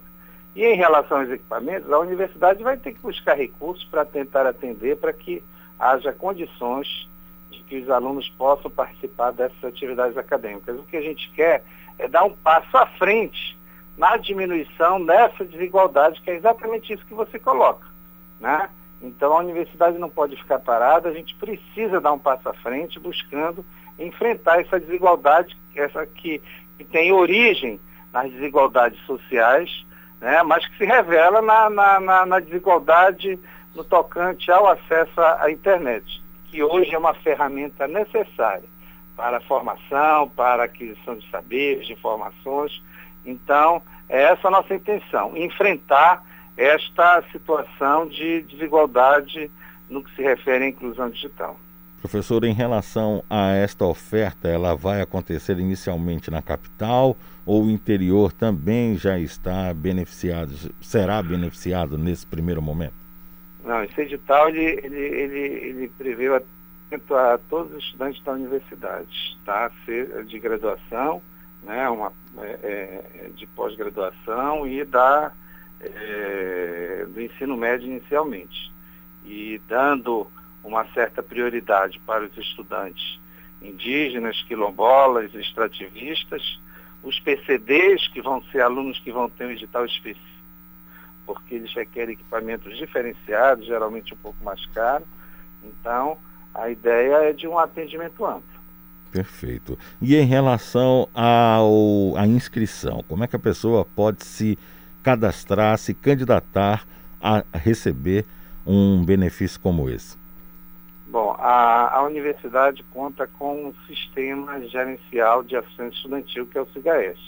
E 0.56 0.64
em 0.64 0.76
relação 0.76 1.22
aos 1.22 1.30
equipamentos, 1.30 1.92
a 1.92 2.00
universidade 2.00 2.62
vai 2.62 2.78
ter 2.78 2.94
que 2.94 3.02
buscar 3.02 3.36
recursos 3.36 3.84
para 3.86 4.06
tentar 4.06 4.46
atender 4.46 4.98
para 4.98 5.14
que 5.14 5.42
haja 5.80 6.12
condições 6.12 7.10
de 7.50 7.64
que 7.64 7.78
os 7.80 7.90
alunos 7.90 8.30
possam 8.30 8.70
participar 8.70 9.32
dessas 9.32 9.64
atividades 9.64 10.18
acadêmicas. 10.18 10.78
O 10.80 10.84
que 10.84 10.98
a 10.98 11.02
gente 11.02 11.30
quer 11.32 11.64
é 11.98 12.08
dar 12.08 12.24
um 12.24 12.32
passo 12.32 12.78
à 12.78 12.86
frente 12.86 13.58
na 13.98 14.16
diminuição 14.18 15.04
dessa 15.06 15.44
desigualdade, 15.44 16.22
que 16.22 16.32
é 16.32 16.36
exatamente 16.36 16.94
isso 16.94 17.06
que 17.06 17.14
você 17.14 17.38
coloca. 17.38 17.86
Né? 18.40 18.70
Então 19.02 19.34
a 19.34 19.40
universidade 19.40 19.98
não 19.98 20.10
pode 20.10 20.36
ficar 20.38 20.60
parada, 20.60 21.10
a 21.10 21.14
gente 21.14 21.36
precisa 21.36 22.00
dar 22.00 22.14
um 22.14 22.20
passo 22.20 22.48
à 22.48 22.54
frente 22.54 23.00
buscando 23.00 23.66
enfrentar 23.98 24.62
essa 24.62 24.80
desigualdade, 24.80 25.58
essa 25.76 26.06
que, 26.06 26.42
que 26.78 26.86
tem 26.86 27.12
origem 27.12 27.80
nas 28.14 28.32
desigualdades 28.32 29.00
sociais, 29.06 29.86
né? 30.22 30.42
mas 30.44 30.66
que 30.66 30.78
se 30.78 30.86
revela 30.86 31.42
na, 31.42 31.70
na, 31.70 32.00
na, 32.00 32.26
na 32.26 32.40
desigualdade 32.40 33.38
no 33.76 33.84
tocante 33.84 34.50
ao 34.50 34.68
acesso 34.68 35.20
à, 35.20 35.44
à 35.44 35.52
internet 35.52 36.22
que 36.50 36.64
hoje 36.64 36.94
é 36.94 36.98
uma 36.98 37.14
ferramenta 37.14 37.88
necessária 37.88 38.68
para 39.16 39.38
a 39.38 39.42
formação, 39.42 40.30
para 40.30 40.64
a 40.64 40.66
aquisição 40.66 41.18
de 41.18 41.30
saberes, 41.30 41.88
de 41.88 41.94
informações. 41.94 42.82
Então, 43.26 43.82
é 44.08 44.24
essa 44.24 44.48
a 44.48 44.52
nossa 44.52 44.74
intenção, 44.74 45.36
enfrentar 45.36 46.24
esta 46.56 47.24
situação 47.32 48.08
de 48.08 48.42
desigualdade 48.44 49.52
no 49.90 50.04
que 50.04 50.16
se 50.16 50.22
refere 50.22 50.66
à 50.66 50.68
inclusão 50.68 51.10
digital. 51.10 51.58
Professor, 52.02 52.46
em 52.46 52.54
relação 52.54 53.22
a 53.30 53.52
esta 53.52 53.86
oferta, 53.86 54.48
ela 54.48 54.74
vai 54.74 55.02
acontecer 55.02 55.60
inicialmente 55.60 56.32
na 56.32 56.42
capital 56.42 57.16
ou 57.46 57.66
o 57.66 57.70
interior 57.70 58.32
também 58.32 58.98
já 58.98 59.20
está 59.20 59.74
beneficiado, 59.74 60.54
será 60.80 61.22
beneficiado 61.22 61.98
nesse 61.98 62.26
primeiro 62.26 62.62
momento? 62.62 62.99
Não, 63.64 63.84
esse 63.84 64.02
edital 64.02 64.50
ele, 64.50 64.64
ele, 64.84 65.00
ele, 65.00 65.40
ele 65.40 65.92
prevê 65.98 66.28
a 66.28 67.38
todos 67.50 67.74
os 67.74 67.84
estudantes 67.84 68.24
da 68.24 68.32
universidade, 68.32 69.38
tá? 69.46 69.72
de 70.26 70.40
graduação, 70.40 71.22
né? 71.64 71.90
Uma, 71.90 72.12
é, 72.38 73.04
é, 73.26 73.30
de 73.36 73.46
pós-graduação 73.48 74.66
e 74.66 74.84
da, 74.86 75.32
é, 75.82 77.06
do 77.08 77.22
ensino 77.22 77.58
médio 77.58 77.88
inicialmente. 77.88 78.72
E 79.26 79.62
dando 79.68 80.28
uma 80.64 80.86
certa 80.94 81.22
prioridade 81.22 82.00
para 82.00 82.26
os 82.26 82.38
estudantes 82.38 83.20
indígenas, 83.62 84.42
quilombolas, 84.44 85.34
extrativistas, 85.34 86.60
os 87.04 87.20
PCDs, 87.20 88.08
que 88.08 88.22
vão 88.22 88.42
ser 88.52 88.62
alunos 88.62 89.00
que 89.00 89.12
vão 89.12 89.30
ter 89.30 89.46
um 89.46 89.52
edital 89.52 89.86
específico 89.86 90.29
porque 91.30 91.54
eles 91.54 91.72
requerem 91.76 92.16
equipamentos 92.16 92.76
diferenciados, 92.76 93.68
geralmente 93.68 94.16
um 94.16 94.18
pouco 94.18 94.44
mais 94.44 94.66
caros. 94.68 95.08
Então, 95.64 96.18
a 96.56 96.72
ideia 96.72 97.30
é 97.30 97.34
de 97.34 97.48
um 97.48 97.60
atendimento 97.60 98.26
amplo. 98.26 98.60
Perfeito. 99.12 99.78
E 100.02 100.16
em 100.16 100.26
relação 100.26 101.08
ao, 101.14 102.18
à 102.18 102.26
inscrição, 102.26 103.04
como 103.08 103.24
é 103.24 103.28
que 103.28 103.36
a 103.36 103.40
pessoa 103.40 103.86
pode 103.86 104.26
se 104.26 104.58
cadastrar, 105.04 105.78
se 105.78 105.94
candidatar 105.94 106.84
a 107.22 107.44
receber 107.54 108.26
um 108.66 109.06
benefício 109.06 109.60
como 109.60 109.88
esse? 109.88 110.18
Bom, 111.08 111.36
a, 111.38 111.96
a 111.96 112.04
universidade 112.08 112.84
conta 112.92 113.28
com 113.28 113.68
um 113.68 113.74
sistema 113.86 114.60
gerencial 114.62 115.44
de 115.44 115.56
assistência 115.56 115.96
estudantil, 115.96 116.48
que 116.48 116.58
é 116.58 116.62
o 116.62 116.70
CIGAES. 116.72 117.20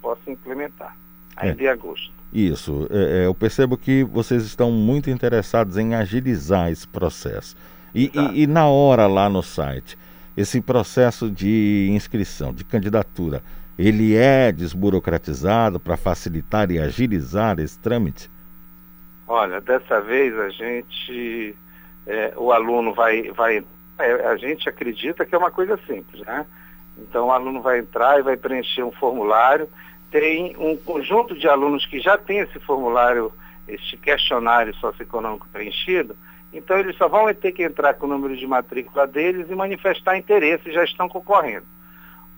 possa 0.00 0.30
implementar, 0.30 0.96
ainda 1.36 1.62
é. 1.62 1.66
em 1.66 1.68
agosto. 1.68 2.21
Isso, 2.32 2.88
é, 2.90 3.22
é, 3.22 3.26
eu 3.26 3.34
percebo 3.34 3.76
que 3.76 4.04
vocês 4.04 4.42
estão 4.44 4.70
muito 4.70 5.10
interessados 5.10 5.76
em 5.76 5.94
agilizar 5.94 6.70
esse 6.70 6.88
processo. 6.88 7.56
E, 7.94 8.10
e, 8.14 8.44
e, 8.44 8.46
na 8.46 8.66
hora 8.66 9.06
lá 9.06 9.28
no 9.28 9.42
site, 9.42 9.98
esse 10.34 10.60
processo 10.62 11.30
de 11.30 11.88
inscrição, 11.90 12.54
de 12.54 12.64
candidatura, 12.64 13.42
ele 13.78 14.16
é 14.16 14.50
desburocratizado 14.50 15.78
para 15.78 15.96
facilitar 15.96 16.70
e 16.70 16.78
agilizar 16.78 17.58
esse 17.60 17.78
trâmite? 17.78 18.30
Olha, 19.28 19.60
dessa 19.60 20.00
vez 20.00 20.38
a 20.38 20.48
gente, 20.48 21.54
é, 22.06 22.32
o 22.36 22.50
aluno 22.50 22.94
vai, 22.94 23.30
vai 23.32 23.62
é, 23.98 24.26
a 24.26 24.36
gente 24.36 24.68
acredita 24.68 25.24
que 25.24 25.34
é 25.34 25.38
uma 25.38 25.50
coisa 25.50 25.78
simples, 25.86 26.20
né? 26.22 26.46
Então 26.98 27.26
o 27.26 27.30
aluno 27.30 27.62
vai 27.62 27.78
entrar 27.78 28.18
e 28.18 28.22
vai 28.22 28.36
preencher 28.36 28.82
um 28.82 28.92
formulário. 28.92 29.68
Tem 30.12 30.54
um 30.58 30.76
conjunto 30.76 31.34
de 31.34 31.48
alunos 31.48 31.86
que 31.86 31.98
já 31.98 32.18
tem 32.18 32.40
esse 32.40 32.60
formulário, 32.60 33.32
este 33.66 33.96
questionário 33.96 34.74
socioeconômico 34.74 35.48
preenchido, 35.50 36.14
então 36.52 36.78
eles 36.78 36.94
só 36.98 37.08
vão 37.08 37.32
ter 37.32 37.52
que 37.52 37.62
entrar 37.62 37.94
com 37.94 38.04
o 38.04 38.10
número 38.10 38.36
de 38.36 38.46
matrícula 38.46 39.06
deles 39.06 39.48
e 39.48 39.54
manifestar 39.54 40.18
interesse 40.18 40.70
já 40.70 40.84
estão 40.84 41.08
concorrendo. 41.08 41.66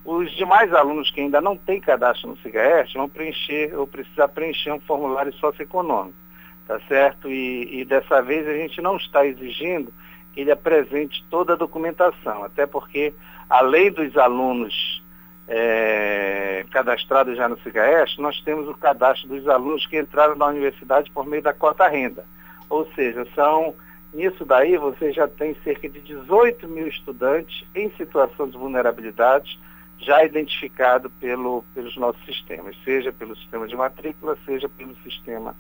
Os 0.04 0.30
demais 0.36 0.72
alunos 0.72 1.10
que 1.10 1.20
ainda 1.20 1.40
não 1.40 1.56
têm 1.56 1.80
cadastro 1.80 2.28
no 2.30 2.36
CIGAERT 2.36 2.94
vão 2.94 3.08
preencher 3.08 3.74
ou 3.76 3.88
precisar 3.88 4.28
preencher 4.28 4.70
um 4.70 4.80
formulário 4.80 5.32
socioeconômico, 5.32 6.16
tá 6.68 6.78
certo? 6.86 7.28
E, 7.28 7.80
e 7.80 7.84
dessa 7.84 8.22
vez 8.22 8.46
a 8.46 8.52
gente 8.52 8.80
não 8.80 8.96
está 8.96 9.26
exigindo 9.26 9.92
que 10.32 10.42
ele 10.42 10.52
apresente 10.52 11.24
toda 11.28 11.54
a 11.54 11.56
documentação, 11.56 12.44
até 12.44 12.66
porque, 12.66 13.12
além 13.50 13.90
dos 13.90 14.16
alunos 14.16 15.02
é, 15.46 16.64
cadastrados 16.70 17.36
já 17.36 17.48
no 17.48 17.58
CIGAEST, 17.60 18.20
nós 18.20 18.40
temos 18.40 18.68
o 18.68 18.74
cadastro 18.74 19.28
dos 19.28 19.46
alunos 19.48 19.86
que 19.86 19.98
entraram 19.98 20.34
na 20.34 20.46
universidade 20.46 21.10
por 21.10 21.26
meio 21.26 21.42
da 21.42 21.52
cota 21.52 21.86
renda. 21.88 22.24
Ou 22.68 22.88
seja, 22.94 23.26
são 23.34 23.74
nisso 24.12 24.44
daí 24.44 24.76
você 24.76 25.12
já 25.12 25.26
tem 25.26 25.56
cerca 25.64 25.88
de 25.88 26.00
18 26.00 26.68
mil 26.68 26.86
estudantes 26.86 27.64
em 27.74 27.90
situação 27.96 28.48
de 28.48 28.56
vulnerabilidade 28.56 29.58
já 29.98 30.24
identificado 30.24 31.10
pelo, 31.10 31.64
pelos 31.74 31.96
nossos 31.96 32.24
sistemas, 32.24 32.76
seja 32.84 33.12
pelo 33.12 33.36
sistema 33.36 33.66
de 33.66 33.76
matrícula, 33.76 34.36
seja 34.44 34.68
pelo 34.68 34.94
sistema 35.02 35.54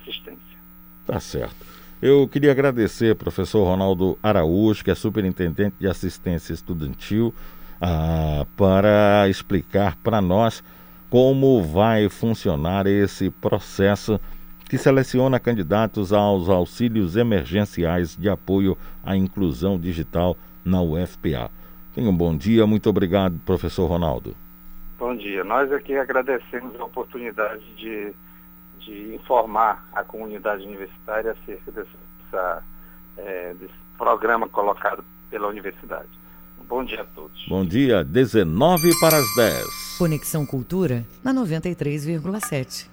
assistência. 0.00 0.58
Tá 1.06 1.18
certo. 1.18 1.66
Eu 2.00 2.26
queria 2.28 2.50
agradecer 2.50 3.10
ao 3.10 3.16
professor 3.16 3.64
Ronaldo 3.64 4.18
Araújo, 4.22 4.82
que 4.82 4.90
é 4.90 4.94
superintendente 4.94 5.76
de 5.78 5.86
assistência 5.86 6.52
estudantil, 6.52 7.34
ah, 7.80 8.46
para 8.56 9.28
explicar 9.28 9.96
para 9.96 10.20
nós 10.20 10.62
como 11.08 11.62
vai 11.62 12.08
funcionar 12.08 12.86
esse 12.86 13.30
processo 13.30 14.20
que 14.68 14.78
seleciona 14.78 15.40
candidatos 15.40 16.12
aos 16.12 16.48
auxílios 16.48 17.16
emergenciais 17.16 18.16
de 18.16 18.28
apoio 18.28 18.78
à 19.02 19.16
inclusão 19.16 19.78
digital 19.78 20.36
na 20.64 20.80
UFPA. 20.80 21.50
Tenha 21.92 22.08
um 22.08 22.16
bom 22.16 22.36
dia, 22.36 22.66
muito 22.66 22.88
obrigado, 22.88 23.40
professor 23.44 23.86
Ronaldo. 23.86 24.36
Bom 24.96 25.16
dia. 25.16 25.42
Nós 25.42 25.72
aqui 25.72 25.96
agradecemos 25.96 26.78
a 26.78 26.84
oportunidade 26.84 27.64
de 27.74 28.14
de 28.80 29.14
informar 29.14 29.88
a 29.92 30.02
comunidade 30.02 30.64
universitária 30.64 31.32
acerca 31.32 31.70
dessa, 31.70 32.64
é, 33.16 33.54
desse 33.54 33.74
programa 33.96 34.48
colocado 34.48 35.04
pela 35.30 35.48
universidade. 35.48 36.08
Bom 36.70 36.84
dia 36.84 37.00
a 37.00 37.04
todos. 37.04 37.44
Bom 37.48 37.66
dia, 37.66 38.04
19 38.04 38.96
para 39.00 39.16
as 39.16 39.34
10. 39.34 39.64
Conexão 39.98 40.46
Cultura 40.46 41.04
na 41.24 41.34
93,7. 41.34 42.86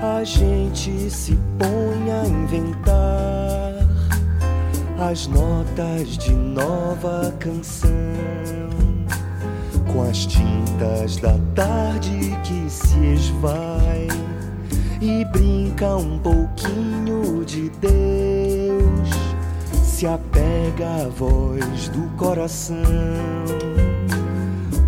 A 0.00 0.22
gente 0.22 1.10
se 1.10 1.36
põe 1.58 2.12
a 2.12 2.26
inventar 2.28 3.74
as 5.10 5.26
notas 5.26 6.16
de 6.16 6.32
nova 6.32 7.34
canção 7.40 7.90
com 9.92 10.02
as 10.02 10.26
tintas 10.26 11.16
da 11.16 11.36
tarde 11.54 12.36
que 12.44 12.70
se 12.70 12.98
esvai 13.14 14.06
e 15.00 15.24
brinca 15.26 15.96
um 15.96 16.18
pouquinho 16.18 17.44
de 17.44 17.70
Deus, 17.80 19.10
se 19.82 20.06
apega 20.06 21.04
à 21.04 21.08
voz 21.08 21.88
do 21.88 22.08
coração, 22.16 22.76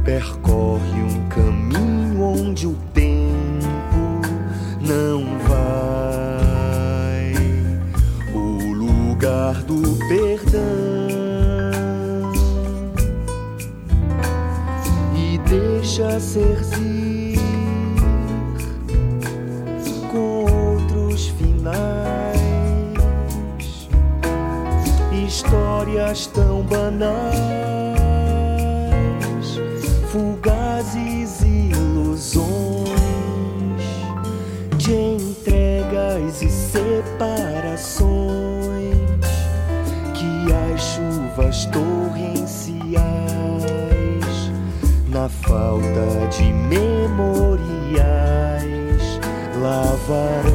percorre 0.04 0.91
deixa 16.12 16.20
ser 16.20 16.58
ir 16.82 17.38
com 20.10 20.44
outros 20.44 21.28
finais, 21.28 21.78
histórias 25.26 26.26
tão 26.26 26.62
banais, 26.62 27.71
falta 45.52 46.26
de 46.30 46.50
memoriais, 46.50 47.60
lavarão 49.60 50.51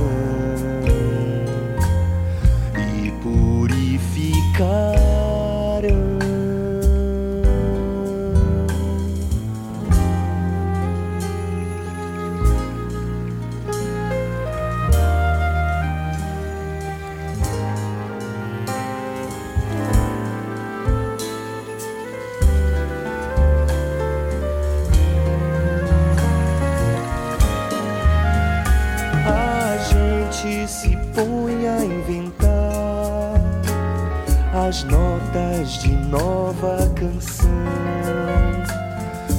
nova 36.68 36.90
canção, 36.90 37.50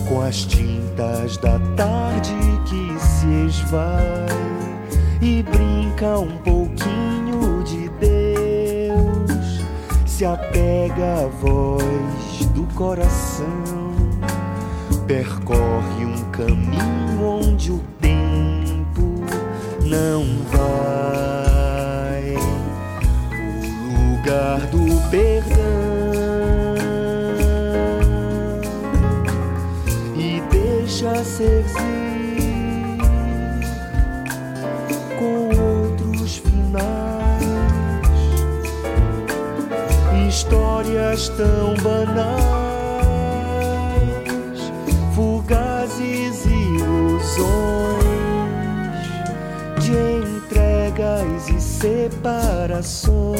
com 0.08 0.22
as 0.22 0.44
tintas 0.44 1.36
da 1.38 1.58
tarde 1.76 2.34
que 2.64 2.98
se 2.98 3.26
esvai 3.46 4.26
e 5.20 5.42
brinca 5.42 6.18
um 6.18 6.38
pouquinho 6.38 7.62
de 7.64 7.88
Deus, 8.00 9.62
se 10.06 10.24
apega 10.24 11.24
à 11.24 11.26
voz 11.26 12.46
do 12.54 12.62
coração, 12.74 13.46
percorre 15.06 16.06
um 16.06 16.30
caminho 16.30 17.22
onde 17.22 17.72
o 17.72 17.78
tempo 18.00 19.22
não 19.84 20.24
vai. 20.50 22.34
O 23.34 24.16
lugar 24.16 24.60
do 24.68 25.10
perdão 25.10 25.57
ser 31.38 31.64
com 35.16 35.48
outros 35.56 36.38
finais, 36.38 37.44
histórias 40.28 41.28
tão 41.28 41.74
banais, 41.76 42.18
fugazes 45.14 46.44
ilusões 46.44 47.38
de 49.78 49.92
entregas 49.92 51.48
e 51.50 51.60
separações 51.60 53.38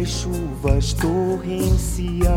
as 0.00 0.08
chuvas 0.08 0.92
torrenciais 0.92 2.28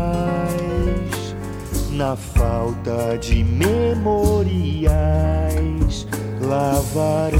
na 1.92 2.16
falta 2.42 3.16
de 3.18 3.44
memoriais 3.44 4.88
lavarão 6.40 7.38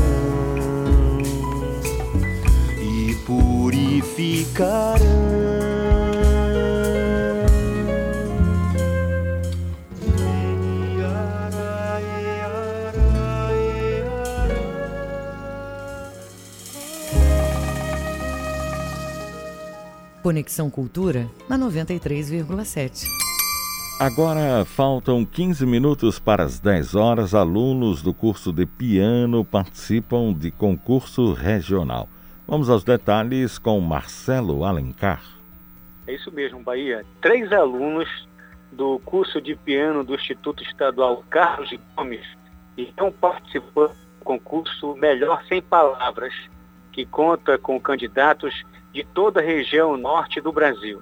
e 2.80 3.12
purificarão. 3.26 5.02
Conexão 20.22 20.70
Cultura 20.70 21.28
na 21.48 21.58
93,7. 21.58 23.22
Agora 24.02 24.64
faltam 24.64 25.24
15 25.24 25.64
minutos 25.64 26.18
para 26.18 26.42
as 26.42 26.58
10 26.58 26.96
horas. 26.96 27.36
Alunos 27.36 28.02
do 28.02 28.12
curso 28.12 28.52
de 28.52 28.66
piano 28.66 29.44
participam 29.44 30.32
de 30.32 30.50
concurso 30.50 31.32
regional. 31.32 32.08
Vamos 32.44 32.68
aos 32.68 32.82
detalhes 32.82 33.60
com 33.60 33.78
Marcelo 33.78 34.64
Alencar. 34.64 35.22
É 36.04 36.14
isso 36.14 36.32
mesmo, 36.32 36.58
Bahia. 36.64 37.06
Três 37.20 37.52
alunos 37.52 38.08
do 38.72 38.98
curso 39.04 39.40
de 39.40 39.54
piano 39.54 40.02
do 40.02 40.16
Instituto 40.16 40.64
Estadual 40.64 41.22
Carlos 41.30 41.72
Gomes 41.94 42.26
estão 42.76 43.12
participando 43.12 43.94
do 44.18 44.24
concurso 44.24 44.96
Melhor 44.96 45.44
Sem 45.44 45.62
Palavras, 45.62 46.34
que 46.90 47.06
conta 47.06 47.56
com 47.56 47.78
candidatos 47.78 48.64
de 48.92 49.04
toda 49.04 49.38
a 49.38 49.44
região 49.44 49.96
norte 49.96 50.40
do 50.40 50.50
Brasil. 50.50 51.00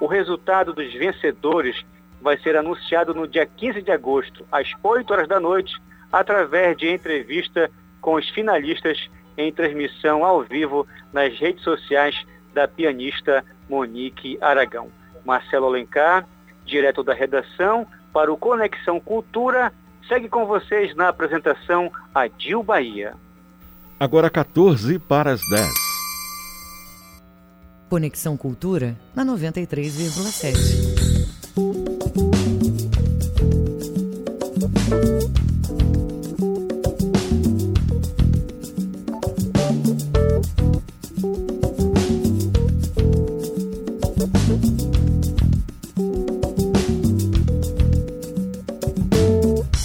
O 0.00 0.06
resultado 0.06 0.72
dos 0.72 0.92
vencedores 0.92 1.84
vai 2.20 2.38
ser 2.38 2.56
anunciado 2.56 3.14
no 3.14 3.26
dia 3.26 3.46
15 3.46 3.82
de 3.82 3.90
agosto, 3.90 4.46
às 4.50 4.70
8 4.82 5.12
horas 5.12 5.28
da 5.28 5.40
noite, 5.40 5.74
através 6.12 6.76
de 6.76 6.90
entrevista 6.90 7.70
com 8.00 8.14
os 8.14 8.28
finalistas 8.30 9.08
em 9.36 9.52
transmissão 9.52 10.24
ao 10.24 10.42
vivo 10.42 10.86
nas 11.12 11.38
redes 11.38 11.62
sociais 11.62 12.26
da 12.54 12.66
pianista 12.66 13.44
Monique 13.68 14.38
Aragão. 14.40 14.90
Marcelo 15.24 15.66
Alencar, 15.66 16.26
direto 16.64 17.02
da 17.02 17.12
redação, 17.12 17.86
para 18.12 18.32
o 18.32 18.36
Conexão 18.36 18.98
Cultura, 18.98 19.72
segue 20.08 20.28
com 20.28 20.46
vocês 20.46 20.94
na 20.94 21.08
apresentação 21.08 21.90
Adil 22.14 22.62
Bahia. 22.62 23.14
Agora 23.98 24.30
14 24.30 24.98
para 24.98 25.32
as 25.32 25.40
10. 25.50 25.85
Conexão 27.88 28.36
Cultura 28.36 28.96
na 29.14 29.24
93,7. 29.24 30.56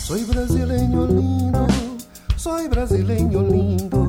Soy 0.08 0.24
brasileño 0.26 1.06
lindo, 1.06 1.68
soy 2.36 2.68
brasileño 2.68 3.44
lindo. 3.44 4.08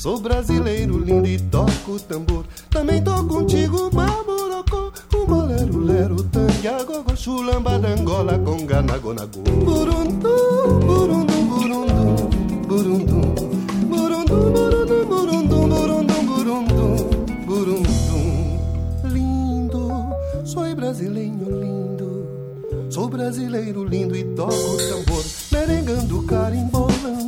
Sou 0.00 0.18
brasileiro 0.18 0.98
lindo 0.98 1.28
e 1.28 1.38
toco 1.38 2.00
tambor. 2.00 2.46
Também 2.70 3.02
tô 3.02 3.24
contigo, 3.24 3.90
baburocô. 3.90 4.92
O 5.12 5.26
bolero, 5.26 5.78
lero, 5.80 6.22
tanga, 6.24 6.84
gogo, 6.84 7.16
chulamba, 7.16 7.78
dangola, 7.78 8.38
conga, 8.38 8.80
nago, 8.80 9.12
nago. 9.12 9.40
Burundum, 9.42 10.78
burundum, 10.86 11.46
burundum, 11.48 12.16
burundum. 12.68 13.34
Burundum, 13.88 14.52
burundum, 14.52 15.04
burundum, 15.04 15.68
burundum, 15.68 16.26
burundum, 16.26 17.44
burundum. 17.44 18.58
Lindo, 19.04 19.90
sou 20.44 20.74
brasileiro 20.74 21.60
lindo. 21.60 22.26
Sou 22.88 23.08
brasileiro 23.08 23.84
lindo 23.84 24.16
e 24.16 24.24
toco 24.36 24.52
tambor. 24.88 25.24
Merengando, 25.50 26.22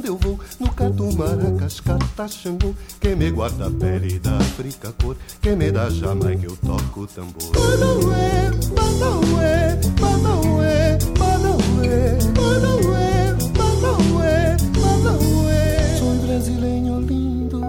eu 0.05 0.17
vou 0.17 0.39
no 0.61 0.71
catu, 0.73 1.17
maracas, 1.17 1.81
cataxangu. 1.81 2.75
Quem 3.01 3.17
me 3.17 3.31
guarda 3.31 3.67
a 3.67 3.71
pele 3.71 4.19
da 4.19 4.37
África 4.37 4.93
cor, 5.01 5.17
quem 5.41 5.57
me 5.57 5.71
dá 5.71 5.89
Jamaica, 5.89 6.47
eu 6.47 6.57
toco 6.57 7.07
tambor. 7.07 7.51
Manauê, 7.55 8.51
Manauê, 8.77 9.79
Manauê, 10.01 10.99
Manauê, 11.19 12.19
Manauê, 12.39 13.33
Manauê, 13.59 14.57
Manauê. 14.81 15.99
Sou 15.99 16.15
brasileiro 16.27 17.01
lindo, 17.01 17.61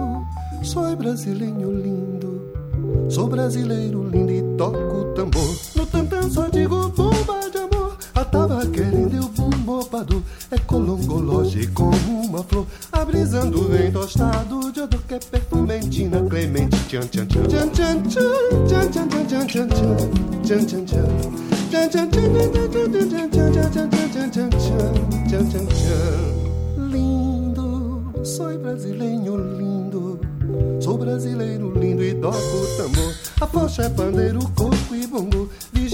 sou 0.62 0.96
brasileiro 0.96 1.72
lindo. 1.72 2.24
Sou 3.08 3.28
brasileiro 3.28 4.08
lindo 4.08 4.32
e 4.32 4.42
toco 4.56 5.14
tambor. 5.14 5.56
No 5.74 5.86
tantã 5.86 6.28
só 6.28 6.48
digo 6.48 6.88
bomba 6.88 7.48
de 7.50 7.58
amor. 7.58 7.73
Tava 8.34 8.66
querendo 8.66 9.14
eu 9.14 9.28
bombobado. 9.28 10.20
É 10.50 10.58
colongologe 10.58 11.68
como 11.68 12.22
uma 12.22 12.42
flor. 12.42 12.66
Abrisando 12.90 13.68
vem 13.68 13.92
tostado 13.92 14.72
de 14.72 14.80
odor 14.80 15.00
que 15.06 15.14
é 15.14 15.20
perfumentina 15.20 16.20
clemente. 16.28 16.76
Tchan 16.88 17.06
tchan 17.06 17.26
tchan 17.28 17.46
tchan 17.46 17.70
tchan 17.70 18.10
tchan 18.10 19.06
tchan 19.46 19.68
tchan 20.42 20.66
tchan 20.66 20.84
tchan 20.84 20.98
tchan 20.98 21.38
tchan 25.28 25.66
tchan 25.68 25.94
Lindo, 26.90 28.12
sou 28.24 28.58
brasileiro 28.58 29.36
lindo. 29.56 30.18
Sou 30.80 30.98
brasileiro 30.98 31.72
lindo 31.78 32.02
e 32.02 32.14
toco 32.14 32.36
tambor. 32.76 33.14
A 33.40 33.46
focha 33.46 33.82
é 33.82 33.88
pandeiro, 33.88 34.40
coco 34.56 34.92
e 34.92 35.06
bongo. 35.06 35.43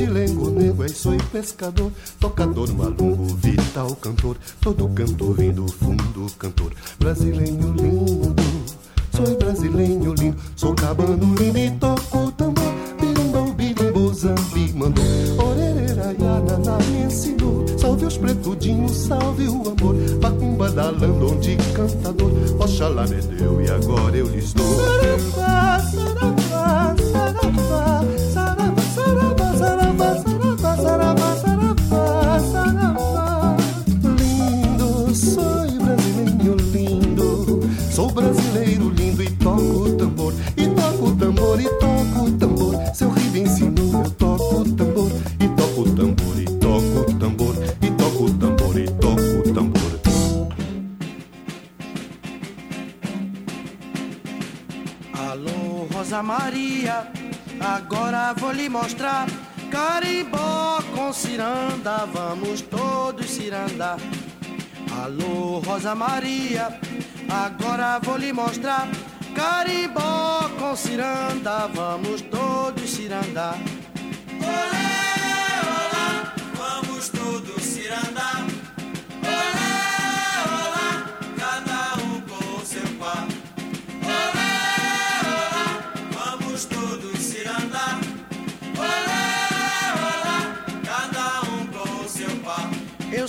Vigilengo, 0.01 0.49
nego, 0.49 0.83
é 0.83 0.89
sou 0.89 1.15
pescador. 1.31 1.93
Tocador, 2.19 2.73
malungo, 2.73 3.37
vital, 3.37 3.95
cantor. 3.97 4.37
Todo 4.59 4.89
cantor 4.89 5.35
vem 5.35 5.53
do 5.53 5.69
fundo, 5.69 6.27
cantor. 6.39 6.73
Brasileiro 6.99 7.75
lindo, 7.75 8.35
sou 9.15 9.37
brasileiro 9.37 10.15
lindo. 10.15 10.37
Sou 10.57 10.75
cabano 10.75 11.35
lindo 11.35 11.59
e 11.59 11.71
toco 11.73 12.33
tambor. 12.33 12.73
Birimbau, 12.99 13.53
birimbo, 13.53 14.15
zambi, 14.15 14.73
mandou. 14.73 15.05
Orereira, 15.47 16.17
yanana, 16.19 16.79
me 16.79 17.03
ensinou. 17.03 17.67
Salve 17.79 18.07
os 18.07 18.17
pretudinhos, 18.17 18.97
salve 18.97 19.49
o 19.49 19.69
amor. 19.69 19.97
Macumba 20.23 20.71
da 20.71 20.93
onde 20.93 21.57
cantador. 21.75 22.33
Oxalá 22.59 23.07
me 23.07 23.21
deu 23.21 23.61
e 23.61 23.71
agora 23.71 24.17
eu 24.17 24.29
lhes 24.29 24.55
dou. 24.55 24.65
Alô, 65.11 65.59
Rosa 65.59 65.93
Maria, 65.93 66.69
agora 67.29 67.99
vou 67.99 68.17
lhe 68.17 68.33
mostrar. 68.33 68.87
Carimbó 69.35 70.49
com 70.57 70.77
ciranda, 70.77 71.67
vamos 71.67 72.21
todos 72.23 72.89
cirandar. 72.89 73.59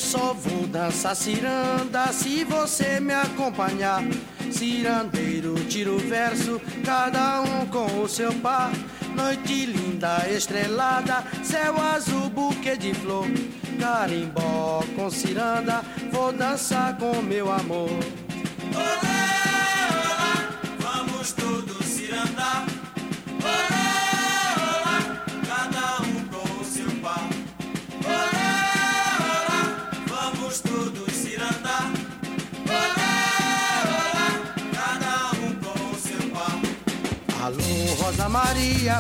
só 0.01 0.33
vou 0.33 0.67
dançar 0.67 1.15
ciranda 1.15 2.11
se 2.11 2.43
você 2.43 2.99
me 2.99 3.13
acompanhar. 3.13 4.03
Cirandeiro, 4.51 5.55
tiro 5.65 5.97
verso, 5.99 6.59
cada 6.83 7.41
um 7.41 7.65
com 7.67 8.01
o 8.01 8.07
seu 8.07 8.33
par. 8.33 8.71
Noite 9.15 9.65
linda, 9.65 10.27
estrelada, 10.29 11.23
céu 11.43 11.79
azul, 11.79 12.29
buquê 12.29 12.75
de 12.75 12.93
flor. 12.93 13.27
Carimbó 13.79 14.83
com 14.95 15.09
ciranda, 15.09 15.81
vou 16.11 16.33
dançar 16.33 16.97
com 16.97 17.21
meu 17.21 17.51
amor. 17.51 17.89
Olá! 18.75 19.20
Maria, 38.31 38.99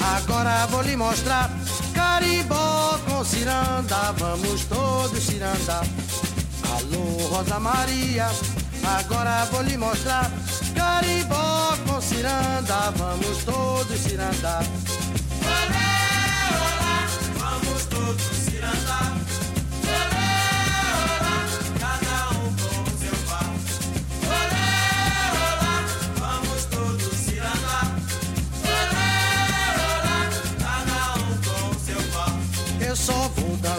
agora 0.00 0.66
vou 0.66 0.82
lhe 0.82 0.96
mostrar. 0.96 1.48
Caribó 1.94 2.98
com 3.06 3.24
ciranda, 3.24 4.12
vamos 4.18 4.64
todos 4.64 5.22
ciranda. 5.22 5.80
Alô, 6.68 7.28
Rosa 7.28 7.60
Maria, 7.60 8.26
agora 8.98 9.44
vou 9.52 9.62
lhe 9.62 9.76
mostrar. 9.76 10.28
Caribó 10.74 11.76
com 11.86 12.00
ciranda, 12.00 12.90
vamos 12.96 13.44
todos 13.44 14.00
ciranda. 14.00 14.58
Olé, 15.44 15.94
olá, 16.58 17.06
vamos 17.38 17.84
todos 17.84 18.43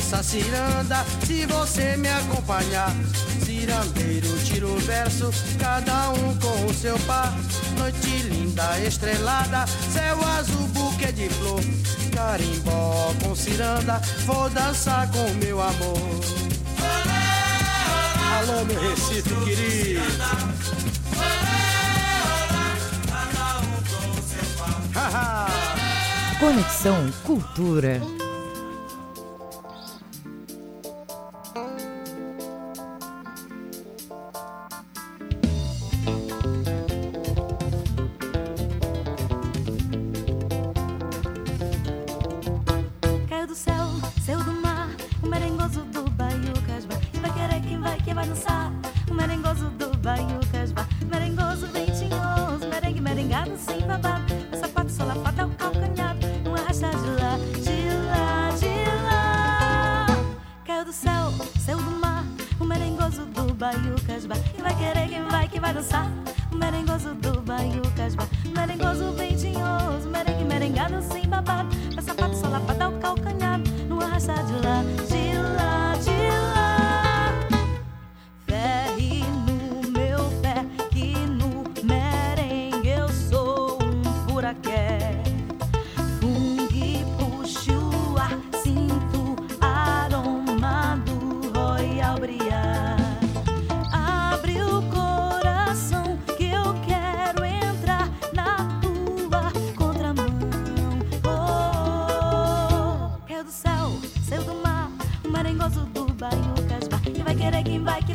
dança 0.05 0.21
ciranda 0.21 1.03
se 1.25 1.45
você 1.47 1.97
me 1.97 2.07
acompanhar. 2.09 2.95
Cirandeiro, 3.43 4.27
tiro 4.43 4.75
o 4.75 4.79
verso, 4.79 5.31
cada 5.59 6.11
um 6.11 6.37
com 6.37 6.65
o 6.65 6.73
seu 6.73 6.97
par. 6.99 7.33
Noite 7.77 8.17
linda, 8.29 8.79
estrelada, 8.79 9.65
céu 9.91 10.19
azul, 10.37 10.67
buquê 10.67 11.11
de 11.11 11.27
flor. 11.29 11.61
Carimbó 12.13 13.13
com 13.23 13.35
ciranda, 13.35 13.99
vou 14.25 14.49
dançar 14.49 15.09
com 15.11 15.29
meu 15.43 15.59
amor. 15.61 15.99
Alô, 18.37 18.65
meu 18.65 18.89
Recife 18.89 19.33
querido. 19.43 20.01
Um 26.35 26.39
Conexão 26.39 27.11
Cultura. 27.23 28.24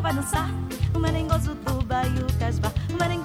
vai 0.01 0.15
dançar. 0.15 0.49
O 0.95 0.99
merengoso 0.99 1.55
do 1.55 1.85
Baiucas 1.85 2.59
Bar. 2.59 2.73
O 2.89 2.95
merengoso 2.95 3.20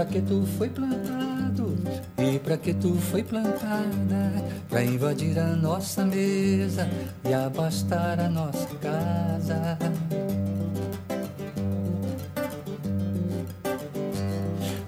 pra 0.00 0.06
que 0.06 0.22
tu 0.22 0.46
foi 0.56 0.70
plantado? 0.70 1.76
E 2.16 2.38
pra 2.38 2.56
que 2.56 2.72
tu 2.72 2.94
foi 2.94 3.22
plantada? 3.22 4.44
Pra 4.68 4.82
invadir 4.82 5.38
a 5.38 5.48
nossa 5.48 6.06
mesa 6.06 6.88
e 7.22 7.34
abastar 7.34 8.18
a 8.18 8.28
nossa 8.28 8.66
casa. 8.76 9.78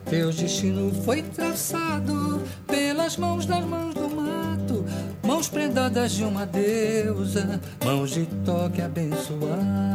Teu 0.09 0.31
destino 0.31 0.95
foi 1.05 1.21
traçado 1.23 2.41
pelas 2.67 3.19
mãos 3.19 3.45
das 3.45 3.65
mãos 3.65 3.95
do 3.95 4.09
mato, 4.09 4.85
mãos 5.27 5.49
prendadas 5.49 6.13
de 6.13 6.25
uma 6.25 6.47
deusa, 6.47 7.61
mãos 7.85 8.13
de 8.13 8.25
toque 8.47 8.81
abençoado. 8.81 9.92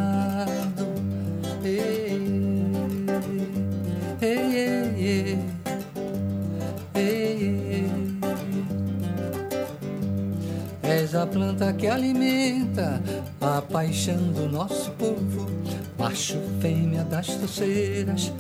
És 11.08 11.16
a 11.16 11.26
planta 11.26 11.72
que 11.72 11.88
alimenta 11.88 13.02
a 13.40 13.62
paixão 13.62 14.18
do 14.34 14.50
nosso 14.50 14.92
povo, 14.92 15.48
macho 15.98 16.38
fêmea 16.60 17.06
das 17.06 17.28
torceiras, 17.28 18.34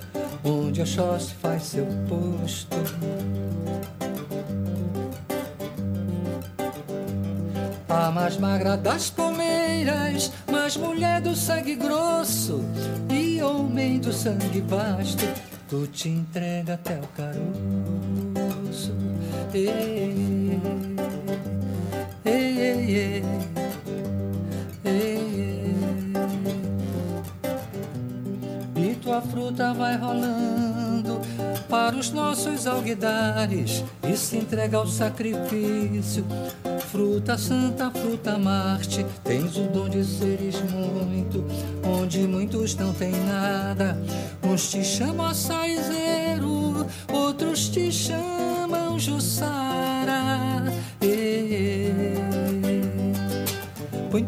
onde 0.43 0.81
Oxóssi 0.81 1.33
faz 1.35 1.63
seu 1.63 1.85
posto. 2.09 2.75
A 7.87 8.11
mais 8.11 8.35
magra 8.37 8.75
das 8.75 9.09
palmeiras, 9.11 10.33
mais 10.51 10.75
mulher 10.75 11.21
do 11.21 11.33
sangue 11.37 11.75
grosso 11.75 12.59
e 13.09 13.41
homem 13.41 13.97
do 13.97 14.11
sangue 14.11 14.59
vasto, 14.59 15.23
tu 15.69 15.87
te 15.87 16.09
entrega 16.09 16.73
até 16.73 16.99
o 16.99 17.07
caroço. 17.15 18.93
Ei, 19.53 19.69
ei, 19.69 20.36
tua 29.17 29.21
fruta 29.21 29.73
vai 29.73 29.97
rolando 29.97 31.19
para 31.67 31.95
os 31.95 32.11
nossos 32.11 32.67
alguidares 32.67 33.83
e 34.07 34.15
se 34.15 34.37
entrega 34.37 34.77
ao 34.77 34.87
sacrifício. 34.87 36.25
Fruta 36.91 37.37
santa, 37.37 37.89
fruta 37.89 38.37
Marte, 38.37 39.05
tens 39.23 39.57
o 39.57 39.63
dom 39.63 39.89
de 39.89 40.03
seres 40.03 40.61
muito, 40.61 41.43
onde 41.83 42.27
muitos 42.27 42.75
não 42.75 42.93
têm 42.93 43.11
nada. 43.11 43.97
Uns 44.43 44.69
te 44.69 44.83
chamam 44.83 45.25
açaizeiro, 45.25 46.85
outros 47.11 47.69
te 47.69 47.91
chamam 47.91 48.99
Jussara. 48.99 49.77
Põe 54.11 54.23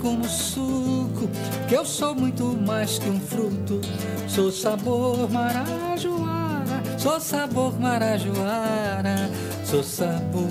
como 0.00 0.24
suco, 0.28 1.28
que 1.68 1.74
eu 1.74 1.84
sou 1.84 2.14
muito 2.14 2.44
mais 2.66 2.98
que 2.98 3.08
um 3.08 3.20
fruto. 3.20 3.80
Sou 4.28 4.50
sabor 4.50 5.30
marajoara, 5.30 6.82
sou 6.98 7.20
sabor 7.20 7.78
marajoara, 7.80 9.30
sou 9.64 9.82
sabor. 9.82 10.48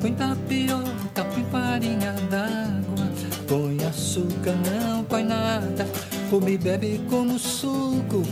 Põe 0.00 0.14
tapioca, 0.14 1.24
põe 1.24 1.44
farinha 1.50 2.12
d'água, 2.30 3.10
põe 3.48 3.84
açúcar, 3.84 4.54
não 4.70 5.02
põe 5.04 5.24
nada. 5.24 5.86
Ou 6.30 6.40
me 6.40 6.58
bebe 6.58 7.00
como 7.08 7.38
suco, 7.38 8.22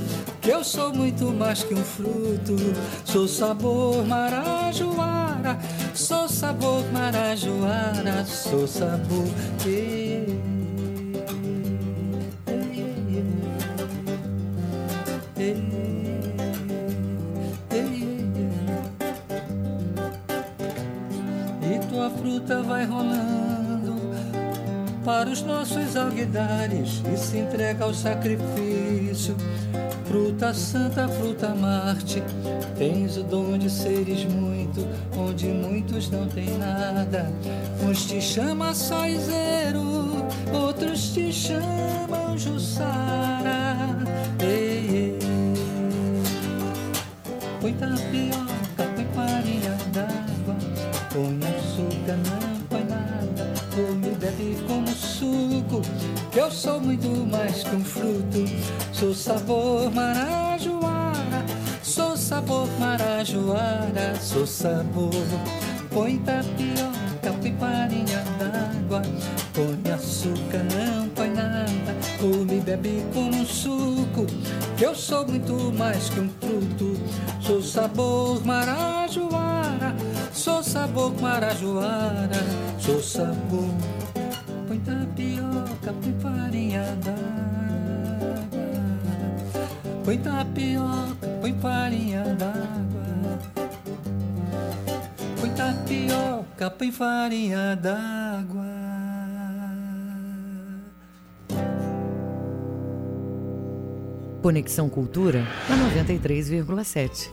que 0.40 0.50
eu 0.50 0.62
sou 0.62 0.92
muito 0.94 1.32
mais 1.32 1.64
que 1.64 1.74
um 1.74 1.82
fruto. 1.82 2.56
Sou 3.04 3.26
sabor 3.26 4.06
marajoara, 4.06 5.58
sou 5.96 6.28
sabor 6.28 6.84
marajoara, 6.92 8.24
sou 8.26 8.66
sabor. 8.66 9.26
E 9.66 10.26
tua 21.88 22.10
fruta 22.10 22.62
vai 22.62 22.84
rolando 22.84 23.55
para 25.06 25.30
os 25.30 25.40
nossos 25.40 25.96
alguidares 25.96 27.00
e 27.14 27.16
se 27.16 27.38
entrega 27.38 27.84
ao 27.84 27.94
sacrifício. 27.94 29.36
Fruta 30.04 30.52
santa, 30.52 31.06
fruta 31.06 31.54
Marte, 31.54 32.20
tens 32.76 33.16
o 33.16 33.22
dom 33.22 33.56
de 33.56 33.70
seres 33.70 34.24
muito, 34.24 34.84
onde 35.16 35.46
muitos 35.46 36.10
não 36.10 36.26
têm 36.26 36.58
nada. 36.58 37.32
Uns 37.88 38.04
te 38.06 38.20
chamam 38.20 38.74
saizeiro, 38.74 40.26
outros 40.52 41.10
te 41.14 41.32
chamam 41.32 42.36
Jussara. 42.36 43.76
Ei, 44.40 44.88
ei. 44.90 45.18
Põe 47.60 47.72
tapioca, 47.74 48.55
que 55.66 56.38
eu 56.38 56.50
sou 56.50 56.80
muito 56.80 57.08
mais 57.30 57.62
que 57.62 57.74
um 57.74 57.84
fruto. 57.84 58.44
Sou 58.92 59.14
sabor 59.14 59.90
marajoara, 59.92 61.44
sou 61.82 62.16
sabor 62.16 62.68
marajoara, 62.78 64.14
sou 64.20 64.46
sabor. 64.46 65.10
Põe 65.90 66.18
tapioca, 66.18 67.32
põe 67.40 67.56
farinha 67.56 68.22
d'água, 68.38 69.02
põe 69.54 69.92
açúcar, 69.92 70.64
não 70.74 71.08
põe 71.10 71.30
nada. 71.30 71.96
Ou 72.22 72.44
me 72.44 72.60
bebe 72.60 73.04
como 73.12 73.36
um 73.36 73.46
suco, 73.46 74.26
que 74.76 74.84
eu 74.84 74.94
sou 74.94 75.26
muito 75.26 75.72
mais 75.76 76.08
que 76.10 76.20
um 76.20 76.28
fruto. 76.40 76.96
Sou 77.40 77.62
sabor 77.62 78.44
marajoara, 78.44 79.94
sou 80.32 80.62
sabor 80.62 81.12
marajoara, 81.20 82.44
sou 82.78 83.02
sabor. 83.02 84.05
Tapioca, 84.86 85.92
põe 86.00 86.14
farinha 86.20 86.96
d'água. 87.02 88.66
Põe 90.04 90.18
tapioca, 90.18 91.26
põe 91.40 91.54
farinha 91.54 92.22
d'água. 92.38 93.06
Põe 95.40 95.50
tapioca, 95.50 96.70
põe 96.70 96.92
farinha 96.92 97.74
d'água. 97.74 98.64
Conexão 104.40 104.88
Cultura 104.88 105.44
na 105.68 105.76
93,7. 106.04 107.28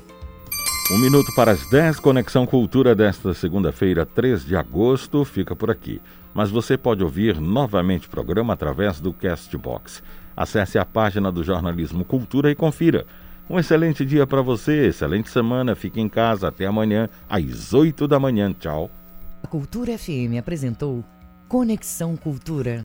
Um 0.91 0.97
minuto 0.97 1.31
para 1.35 1.51
as 1.51 1.69
10, 1.69 1.99
Conexão 1.99 2.47
Cultura 2.47 2.95
desta 2.95 3.31
segunda-feira, 3.35 4.07
3 4.07 4.43
de 4.43 4.55
agosto, 4.55 5.23
fica 5.23 5.55
por 5.55 5.69
aqui. 5.69 6.01
Mas 6.33 6.49
você 6.49 6.77
pode 6.77 7.03
ouvir 7.03 7.39
novamente 7.39 8.07
o 8.07 8.09
programa 8.09 8.53
através 8.53 8.99
do 8.99 9.13
Castbox. 9.13 10.01
Acesse 10.35 10.79
a 10.79 10.85
página 10.85 11.31
do 11.31 11.43
Jornalismo 11.43 12.03
Cultura 12.03 12.49
e 12.49 12.55
confira. 12.55 13.05
Um 13.49 13.59
excelente 13.59 14.05
dia 14.05 14.25
para 14.25 14.41
você, 14.41 14.87
excelente 14.87 15.29
semana, 15.29 15.75
fique 15.75 15.99
em 15.99 16.09
casa, 16.09 16.47
até 16.47 16.65
amanhã, 16.65 17.09
às 17.29 17.73
8 17.73 18.07
da 18.07 18.19
manhã. 18.19 18.53
Tchau. 18.57 18.89
A 19.43 19.47
Cultura 19.47 19.97
FM 19.97 20.39
apresentou 20.39 21.03
Conexão 21.47 22.15
Cultura. 22.15 22.81